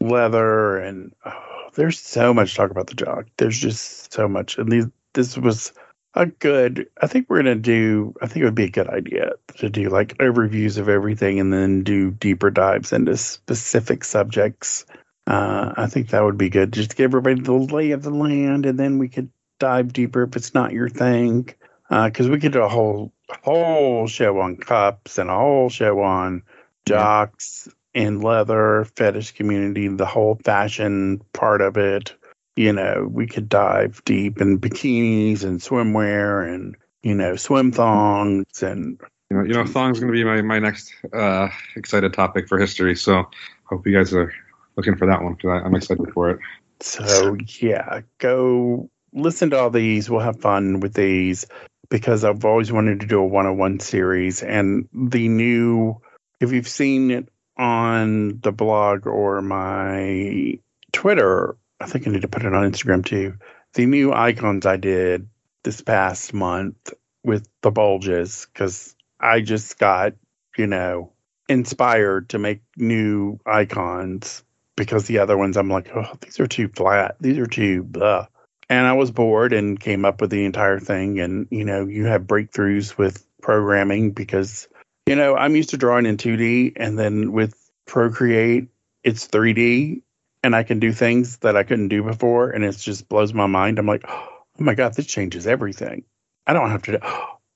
leather 0.00 0.78
and 0.78 1.14
oh, 1.24 1.68
there's 1.74 1.98
so 1.98 2.34
much 2.34 2.50
to 2.50 2.56
talk 2.56 2.70
about 2.70 2.88
the 2.88 2.94
jock. 2.94 3.26
There's 3.38 3.58
just 3.58 4.12
so 4.12 4.28
much, 4.28 4.58
and 4.58 4.70
these 4.70 4.86
this 5.14 5.36
was 5.36 5.72
a 6.14 6.26
good 6.26 6.88
i 7.00 7.06
think 7.06 7.28
we're 7.28 7.42
going 7.42 7.54
to 7.56 7.60
do 7.60 8.14
i 8.22 8.26
think 8.26 8.42
it 8.42 8.44
would 8.44 8.54
be 8.54 8.64
a 8.64 8.70
good 8.70 8.88
idea 8.88 9.32
to 9.56 9.68
do 9.68 9.90
like 9.90 10.16
overviews 10.18 10.78
of 10.78 10.88
everything 10.88 11.38
and 11.38 11.52
then 11.52 11.82
do 11.82 12.10
deeper 12.10 12.50
dives 12.50 12.92
into 12.92 13.16
specific 13.16 14.04
subjects 14.04 14.86
uh, 15.26 15.72
i 15.76 15.86
think 15.86 16.08
that 16.08 16.24
would 16.24 16.38
be 16.38 16.48
good 16.48 16.72
just 16.72 16.90
to 16.90 16.96
give 16.96 17.10
everybody 17.10 17.40
the 17.40 17.52
lay 17.52 17.90
of 17.90 18.02
the 18.02 18.10
land 18.10 18.64
and 18.64 18.78
then 18.78 18.98
we 18.98 19.08
could 19.08 19.30
dive 19.58 19.92
deeper 19.92 20.22
if 20.24 20.36
it's 20.36 20.54
not 20.54 20.72
your 20.72 20.88
thing 20.88 21.48
because 21.88 22.26
uh, 22.26 22.30
we 22.30 22.40
could 22.40 22.52
do 22.52 22.62
a 22.62 22.68
whole 22.68 23.12
whole 23.42 24.06
show 24.06 24.40
on 24.40 24.56
cups 24.56 25.18
and 25.18 25.30
a 25.30 25.34
whole 25.34 25.68
show 25.68 26.00
on 26.00 26.42
jocks 26.86 27.68
and 27.94 28.22
leather 28.22 28.86
fetish 28.96 29.32
community 29.32 29.88
the 29.88 30.06
whole 30.06 30.38
fashion 30.44 31.20
part 31.32 31.60
of 31.60 31.76
it 31.76 32.14
you 32.58 32.72
know, 32.72 33.08
we 33.08 33.28
could 33.28 33.48
dive 33.48 34.02
deep 34.04 34.40
in 34.40 34.58
bikinis 34.58 35.44
and 35.44 35.60
swimwear 35.60 36.52
and, 36.52 36.74
you 37.02 37.14
know, 37.14 37.36
swim 37.36 37.70
thongs 37.70 38.62
and. 38.64 39.00
You 39.30 39.36
know, 39.36 39.44
you 39.44 39.52
know 39.52 39.64
thongs 39.64 40.00
going 40.00 40.12
to 40.12 40.16
be 40.16 40.24
my, 40.24 40.42
my 40.42 40.58
next 40.58 40.92
uh, 41.12 41.48
excited 41.76 42.12
topic 42.14 42.48
for 42.48 42.58
history. 42.58 42.96
So 42.96 43.26
hope 43.64 43.86
you 43.86 43.96
guys 43.96 44.12
are 44.12 44.32
looking 44.74 44.96
for 44.96 45.06
that 45.06 45.22
one 45.22 45.34
because 45.34 45.62
I'm 45.64 45.74
excited 45.76 46.10
for 46.12 46.30
it. 46.30 46.40
So, 46.80 47.36
yeah, 47.60 48.00
go 48.18 48.90
listen 49.12 49.50
to 49.50 49.58
all 49.58 49.70
these. 49.70 50.08
We'll 50.08 50.20
have 50.20 50.40
fun 50.40 50.80
with 50.80 50.94
these 50.94 51.46
because 51.88 52.24
I've 52.24 52.44
always 52.44 52.70
wanted 52.70 53.00
to 53.00 53.06
do 53.06 53.20
a 53.20 53.26
one 53.26 53.46
on 53.46 53.58
one 53.58 53.80
series. 53.80 54.42
And 54.42 54.88
the 54.92 55.28
new, 55.28 56.00
if 56.40 56.52
you've 56.52 56.68
seen 56.68 57.10
it 57.10 57.28
on 57.56 58.40
the 58.40 58.52
blog 58.52 59.06
or 59.06 59.42
my 59.42 60.58
Twitter, 60.92 61.56
I 61.80 61.86
think 61.86 62.06
I 62.06 62.10
need 62.10 62.22
to 62.22 62.28
put 62.28 62.44
it 62.44 62.54
on 62.54 62.70
Instagram 62.70 63.04
too. 63.04 63.34
The 63.74 63.86
new 63.86 64.12
icons 64.12 64.66
I 64.66 64.76
did 64.76 65.28
this 65.62 65.80
past 65.80 66.32
month 66.32 66.92
with 67.24 67.48
the 67.62 67.70
bulges 67.70 68.46
because 68.52 68.94
I 69.20 69.40
just 69.40 69.78
got, 69.78 70.14
you 70.56 70.66
know, 70.66 71.12
inspired 71.48 72.30
to 72.30 72.38
make 72.38 72.62
new 72.76 73.38
icons 73.44 74.44
because 74.76 75.06
the 75.06 75.18
other 75.18 75.36
ones 75.36 75.56
I'm 75.56 75.70
like, 75.70 75.90
oh, 75.94 76.12
these 76.20 76.40
are 76.40 76.46
too 76.46 76.68
flat. 76.68 77.16
These 77.20 77.38
are 77.38 77.46
too 77.46 77.82
blah. 77.82 78.26
And 78.68 78.86
I 78.86 78.92
was 78.92 79.10
bored 79.10 79.52
and 79.52 79.80
came 79.80 80.04
up 80.04 80.20
with 80.20 80.30
the 80.30 80.44
entire 80.44 80.78
thing. 80.78 81.20
And, 81.20 81.48
you 81.50 81.64
know, 81.64 81.86
you 81.86 82.06
have 82.06 82.22
breakthroughs 82.22 82.98
with 82.98 83.24
programming 83.40 84.10
because, 84.10 84.68
you 85.06 85.16
know, 85.16 85.36
I'm 85.36 85.56
used 85.56 85.70
to 85.70 85.78
drawing 85.78 86.06
in 86.06 86.16
2D 86.16 86.74
and 86.76 86.98
then 86.98 87.32
with 87.32 87.54
Procreate, 87.86 88.68
it's 89.02 89.26
3D 89.26 90.02
and 90.42 90.54
I 90.54 90.62
can 90.62 90.78
do 90.78 90.92
things 90.92 91.38
that 91.38 91.56
I 91.56 91.62
couldn't 91.62 91.88
do 91.88 92.02
before, 92.02 92.50
and 92.50 92.64
it 92.64 92.76
just 92.76 93.08
blows 93.08 93.34
my 93.34 93.46
mind. 93.46 93.78
I'm 93.78 93.86
like, 93.86 94.04
oh 94.08 94.38
my 94.58 94.74
god, 94.74 94.94
this 94.94 95.06
changes 95.06 95.46
everything. 95.46 96.04
I 96.46 96.52
don't 96.52 96.70
have 96.70 96.82
to. 96.82 96.92
Do, 96.92 96.98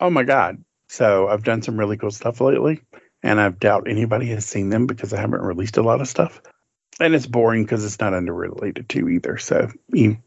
oh 0.00 0.10
my 0.10 0.24
god. 0.24 0.62
So 0.88 1.28
I've 1.28 1.44
done 1.44 1.62
some 1.62 1.78
really 1.78 1.96
cool 1.96 2.10
stuff 2.10 2.40
lately, 2.40 2.82
and 3.22 3.40
I 3.40 3.48
doubt 3.50 3.88
anybody 3.88 4.26
has 4.28 4.44
seen 4.44 4.68
them 4.68 4.86
because 4.86 5.12
I 5.12 5.20
haven't 5.20 5.42
released 5.42 5.76
a 5.76 5.82
lot 5.82 6.00
of 6.00 6.08
stuff, 6.08 6.42
and 7.02 7.16
it's 7.16 7.26
boring 7.26 7.64
because 7.64 7.84
it's 7.84 7.98
not 7.98 8.14
underrelated 8.14 8.88
to 8.90 9.08
either. 9.08 9.36
So 9.36 9.72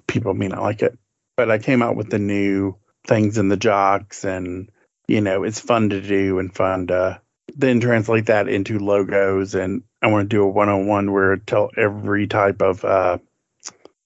people 0.07 0.33
may 0.33 0.49
not 0.49 0.61
like 0.61 0.81
it, 0.81 0.99
but 1.37 1.49
I 1.49 1.57
came 1.57 1.81
out 1.81 1.95
with 1.95 2.09
the 2.09 2.19
new 2.19 2.75
things 3.07 3.37
in 3.37 3.47
the 3.47 3.55
jocks, 3.55 4.25
and 4.25 4.69
you 5.07 5.21
know, 5.21 5.43
it's 5.43 5.59
fun 5.59 5.91
to 5.91 6.01
do 6.01 6.39
and 6.39 6.53
fun 6.53 6.87
to 6.87 7.21
then 7.55 7.79
translate 7.79 8.25
that 8.25 8.49
into 8.49 8.79
logos 8.79 9.55
and 9.55 9.83
I 10.01 10.07
want 10.07 10.29
to 10.29 10.35
do 10.35 10.43
a 10.43 10.47
one-on-one 10.47 11.11
where 11.11 11.33
I 11.33 11.37
tell 11.37 11.69
every 11.77 12.27
type 12.27 12.61
of 12.61 12.83
uh, 12.83 13.19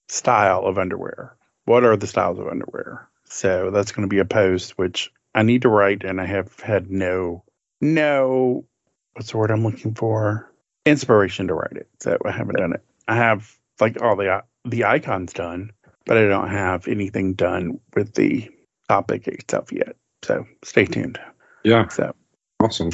style 0.08 0.66
of 0.66 0.78
underwear. 0.78 1.36
What 1.66 1.84
are 1.84 1.98
the 1.98 2.06
styles 2.06 2.38
of 2.38 2.48
underwear? 2.48 3.08
So 3.24 3.72
that's 3.72 3.94
going 3.94 4.08
to 4.08 4.14
be 4.14 4.20
a 4.20 4.26
post 4.26 4.78
which 4.78 5.12
I 5.34 5.44
need 5.44 5.64
to 5.64 5.70
write, 5.70 6.04
and 6.04 6.22
I 6.22 6.26
have 6.26 6.60
had 6.60 6.92
no 6.92 7.44
no 7.82 8.66
what's 9.14 9.32
the 9.32 9.38
word 9.38 9.50
I'm 9.50 9.64
looking 9.64 9.96
for 9.96 10.49
inspiration 10.90 11.48
to 11.48 11.54
write 11.54 11.78
it. 11.78 11.88
So 12.00 12.18
I 12.26 12.32
haven't 12.32 12.58
done 12.58 12.74
it. 12.74 12.84
I 13.08 13.16
have 13.16 13.56
like 13.80 14.02
all 14.02 14.16
the 14.16 14.44
the 14.66 14.86
icons 14.86 15.34
done, 15.34 15.72
but 16.06 16.18
I 16.18 16.28
don't 16.28 16.50
have 16.50 16.88
anything 16.88 17.34
done 17.34 17.80
with 17.96 18.14
the 18.14 18.50
topic 18.88 19.28
itself 19.28 19.72
yet. 19.72 19.96
So 20.24 20.46
stay 20.64 20.86
tuned. 20.86 21.20
Yeah. 21.64 21.88
So 21.90 22.14
Awesome. 22.60 22.92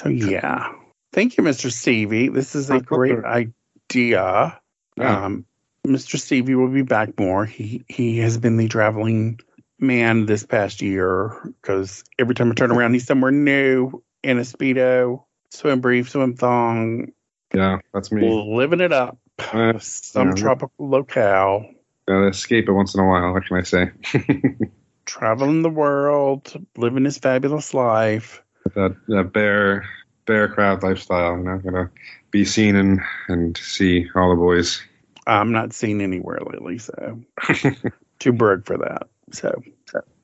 so 0.00 0.08
yeah. 0.08 0.72
Thank 1.12 1.36
you, 1.36 1.44
Mr. 1.44 1.72
Stevie. 1.72 2.28
This 2.28 2.54
is 2.54 2.70
a 2.70 2.80
great 2.80 3.24
idea. 3.24 4.60
Yeah. 4.96 5.24
Um, 5.24 5.44
Mr. 5.86 6.18
Stevie 6.18 6.54
will 6.54 6.68
be 6.68 6.82
back 6.82 7.18
more. 7.18 7.44
He 7.44 7.84
he 7.88 8.18
has 8.18 8.38
been 8.38 8.56
the 8.56 8.68
traveling 8.68 9.40
man 9.78 10.26
this 10.26 10.44
past 10.44 10.82
year 10.82 11.40
because 11.60 12.04
every 12.18 12.34
time 12.34 12.50
I 12.50 12.54
turn 12.54 12.70
around, 12.70 12.92
he's 12.92 13.06
somewhere 13.06 13.32
new 13.32 14.02
in 14.22 14.38
a 14.38 14.42
speedo, 14.42 15.24
swim 15.50 15.80
brief, 15.80 16.10
swim 16.10 16.34
thong, 16.34 17.12
Yeah, 17.54 17.78
that's 17.92 18.10
me. 18.12 18.28
living 18.28 18.80
it 18.80 18.92
up. 18.92 19.18
Uh, 19.38 19.78
Some 19.78 20.28
yeah. 20.28 20.34
tropical 20.34 20.88
locale, 20.88 21.66
Gotta 22.08 22.26
escape 22.28 22.68
it 22.68 22.72
once 22.72 22.94
in 22.94 23.00
a 23.00 23.06
while. 23.06 23.32
What 23.32 23.44
can 23.46 23.56
I 23.58 23.62
say? 23.62 23.90
traveling 25.06 25.62
the 25.62 25.70
world, 25.70 26.52
living 26.76 27.04
his 27.04 27.18
fabulous 27.18 27.72
life. 27.74 28.42
that 28.74 28.96
that 29.08 29.32
bear 29.32 29.88
bear 30.26 30.48
crowd 30.48 30.82
lifestyle. 30.82 31.36
You 31.38 31.44
know, 31.44 31.58
gonna 31.58 31.90
be 32.30 32.44
seen 32.44 32.76
and 32.76 33.00
and 33.28 33.56
see 33.56 34.08
all 34.14 34.30
the 34.30 34.36
boys. 34.36 34.82
I'm 35.26 35.52
not 35.52 35.72
seen 35.72 36.00
anywhere 36.00 36.38
lately, 36.44 36.78
so 36.78 37.20
too 38.18 38.32
broke 38.32 38.66
for 38.66 38.78
that. 38.78 39.08
So, 39.32 39.62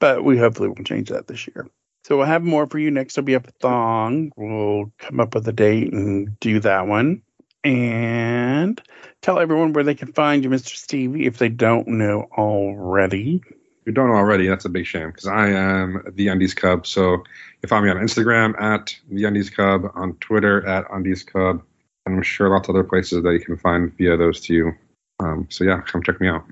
but 0.01 0.25
we 0.25 0.37
hopefully 0.39 0.69
will 0.69 0.83
change 0.85 1.11
that 1.11 1.29
this 1.29 1.47
year. 1.47 1.69
So 2.07 2.17
we'll 2.17 2.27
have 2.27 2.45
more 2.45 2.69
for 2.69 2.79
you 2.79 2.93
next. 2.93 3.17
Will 3.17 3.25
be 3.25 3.35
a 3.35 3.41
thong. 3.41 4.31
We'll 4.37 4.93
come 4.97 5.19
up 5.19 5.35
with 5.35 5.49
a 5.49 5.53
date 5.53 5.93
and 5.93 6.39
do 6.39 6.61
that 6.61 6.87
one, 6.87 7.23
and 7.65 8.81
tell 9.23 9.41
everyone 9.41 9.73
where 9.73 9.83
they 9.83 9.97
can 9.97 10.13
find 10.13 10.45
you, 10.45 10.51
Mr. 10.51 10.77
Stevie, 10.77 11.27
if 11.27 11.39
they 11.39 11.49
don't 11.49 11.89
know 11.89 12.29
already. 12.39 13.43
If 13.45 13.87
you 13.87 13.93
don't 13.93 14.07
know 14.07 14.15
already, 14.15 14.47
that's 14.47 14.65
a 14.65 14.69
big 14.69 14.87
shame 14.87 15.09
because 15.09 15.27
I 15.27 15.49
am 15.49 16.05
the 16.15 16.29
Undies 16.29 16.55
Cub. 16.55 16.87
So 16.87 17.25
you 17.61 17.69
find 17.69 17.85
me 17.85 17.91
on 17.91 17.97
Instagram 17.97 18.55
at 18.63 18.95
the 19.11 19.25
Undies 19.25 19.51
Cub, 19.51 19.91
on 19.97 20.15
Twitter 20.21 20.65
at 20.65 20.85
Undies 20.93 21.25
Cub, 21.25 21.61
and 22.07 22.15
I'm 22.15 22.23
sure 22.23 22.49
lots 22.49 22.69
of 22.69 22.77
other 22.77 22.85
places 22.85 23.25
that 23.25 23.33
you 23.33 23.41
can 23.41 23.57
find 23.57 23.93
via 23.99 24.17
those 24.17 24.41
two. 24.41 24.71
Um, 25.19 25.49
so 25.51 25.65
yeah, 25.65 25.81
come 25.81 26.05
check 26.05 26.21
me 26.21 26.29
out. 26.29 26.45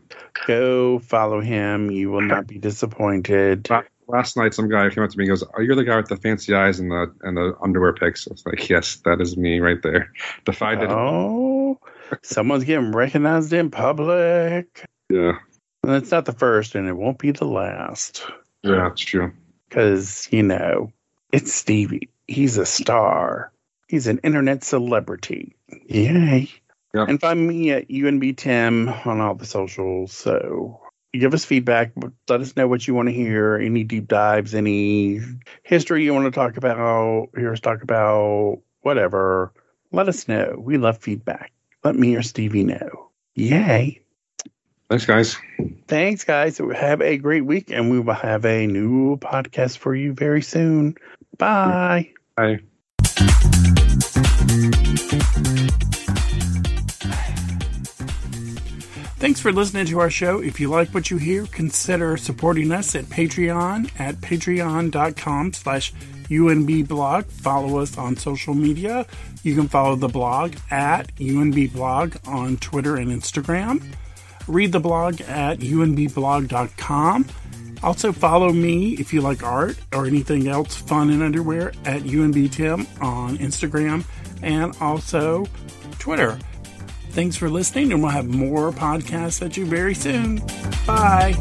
Go 0.49 0.99
follow 0.99 1.41
him. 1.41 1.93
You 1.93 2.11
will 2.11 2.23
not 2.23 2.49
be 2.49 2.59
disappointed. 2.59 3.71
La- 3.71 3.85
Last 4.07 4.37
night, 4.37 4.55
some 4.55 4.69
guy 4.69 4.91
came 4.91 5.03
up 5.05 5.11
to 5.11 5.19
me 5.19 5.25
and 5.25 5.31
goes, 5.31 5.43
oh, 5.43 5.51
"Are 5.55 5.63
you 5.63 5.75
the 5.75 5.85
guy 5.85 5.97
with 5.97 6.09
the 6.09 6.17
fancy 6.17 6.55
eyes 6.55 6.79
and 6.81 6.91
the 6.91 7.13
and 7.23 7.37
the 7.37 7.57
underwear 7.63 7.93
pics?" 7.95 8.29
I 8.29 8.33
was 8.33 8.45
like, 8.47 8.69
"Yes, 8.69 8.97
that 9.05 9.21
is 9.21 9.37
me 9.37 9.61
right 9.61 9.81
there." 9.83 10.13
Defied 10.45 10.83
it. 10.83 10.91
Oh, 10.91 11.79
someone's 12.23 12.65
getting 12.65 12.93
recognized 12.93 13.53
in 13.53 13.71
public. 13.71 14.85
Yeah, 15.11 15.39
And 15.83 15.93
it's 15.95 16.11
not 16.11 16.25
the 16.25 16.33
first, 16.33 16.75
and 16.75 16.89
it 16.89 16.97
won't 16.97 17.19
be 17.19 17.31
the 17.31 17.45
last. 17.47 18.25
yeah, 18.63 18.89
it's 18.89 19.01
true. 19.03 19.33
Because, 19.69 20.29
you 20.31 20.43
know, 20.43 20.93
it's 21.33 21.53
Stevie. 21.53 22.09
He's 22.27 22.59
a 22.59 22.67
star. 22.67 23.53
He's 23.89 24.07
an 24.07 24.19
internet 24.19 24.65
celebrity. 24.65 25.57
Yay. 25.89 26.51
Yeah. 26.95 27.07
And 27.09 27.21
find 27.21 27.47
me 27.47 27.73
at 27.73 27.89
UNB 27.89 28.37
Tim 28.37 28.89
on 28.89 29.21
all 29.21 29.35
the 29.35 29.45
socials. 29.47 30.13
So 30.13 30.81
give 31.21 31.35
us 31.35 31.45
feedback. 31.45 31.93
Let 32.29 32.41
us 32.41 32.57
know 32.57 32.69
what 32.69 32.87
you 32.87 32.95
want 32.95 33.09
to 33.09 33.15
hear. 33.15 33.57
Any 33.57 33.85
deep 33.85 34.09
dives, 34.09 34.55
any 34.55 35.21
history 35.63 36.05
you 36.05 36.15
want 36.15 36.27
to 36.27 36.31
talk 36.31 36.57
about, 36.57 37.31
hear 37.37 37.53
us 37.53 37.61
talk 37.61 37.83
about, 37.83 38.61
whatever. 38.81 39.53
Let 39.93 40.09
us 40.09 40.29
know. 40.29 40.57
We 40.59 40.79
love 40.79 40.99
feedback. 40.99 41.53
Let 41.83 41.97
me 41.97 42.17
or 42.17 42.23
Stevie 42.23 42.65
know. 42.65 43.11
Yay. 43.35 44.01
Thanks, 44.89 45.07
guys. 45.07 45.37
Thanks, 45.89 46.25
guys. 46.25 46.59
Have 46.59 47.01
a 47.01 47.17
great 47.17 47.45
week, 47.45 47.71
and 47.71 47.91
we 47.91 48.01
will 48.01 48.15
have 48.15 48.45
a 48.45 48.67
new 48.67 49.17
podcast 49.17 49.79
for 49.79 49.95
you 49.95 50.13
very 50.13 50.43
soon. 50.43 50.97
Bye. 51.39 52.13
Bye. 52.37 52.61
Thanks 59.25 59.41
for 59.41 59.53
listening 59.53 59.87
to 59.87 60.01
our 60.01 60.11
show. 60.11 60.43
If 60.43 60.61
you 60.61 60.69
like 60.69 60.91
what 60.91 61.11
you 61.11 61.17
hear, 61.17 61.47
consider 61.47 62.19
supporting 62.19 62.71
us 62.71 62.95
at 62.95 63.07
Patreon 63.07 63.91
at 63.99 64.17
patreon.com 64.17 65.55
slash 65.55 65.95
unbblog. 66.29 67.25
Follow 67.25 67.79
us 67.79 67.97
on 67.97 68.19
social 68.19 68.53
media. 68.53 69.07
You 69.43 69.55
can 69.55 69.67
follow 69.69 69.97
the 69.97 70.09
blog 70.09 70.57
at 70.71 71.07
unbblog 71.17 72.29
on 72.29 72.59
Twitter 72.59 72.97
and 72.97 73.11
Instagram. 73.11 73.83
Read 74.47 74.73
the 74.73 74.81
blog 74.81 75.23
at 75.23 75.61
unbblog.com. 75.61 77.27
Also 77.83 78.13
follow 78.13 78.53
me 78.53 78.93
if 78.97 79.15
you 79.15 79.23
like 79.23 79.43
art 79.43 79.79
or 79.95 80.05
anything 80.05 80.49
else 80.49 80.77
fun 80.77 81.09
in 81.09 81.23
underwear 81.23 81.69
at 81.87 82.03
unbtim 82.03 83.03
on 83.03 83.39
Instagram 83.39 84.05
and 84.43 84.77
also 84.83 85.47
Twitter. 85.99 86.39
Thanks 87.15 87.37
for 87.37 87.49
listening, 87.49 87.93
and 87.93 88.03
we'll 88.03 88.11
have 88.11 88.27
more 88.27 88.73
podcasts 88.73 89.41
at 89.41 89.57
you 89.57 89.65
very 89.67 89.95
soon. 89.95 90.43
Bye. 90.85 91.35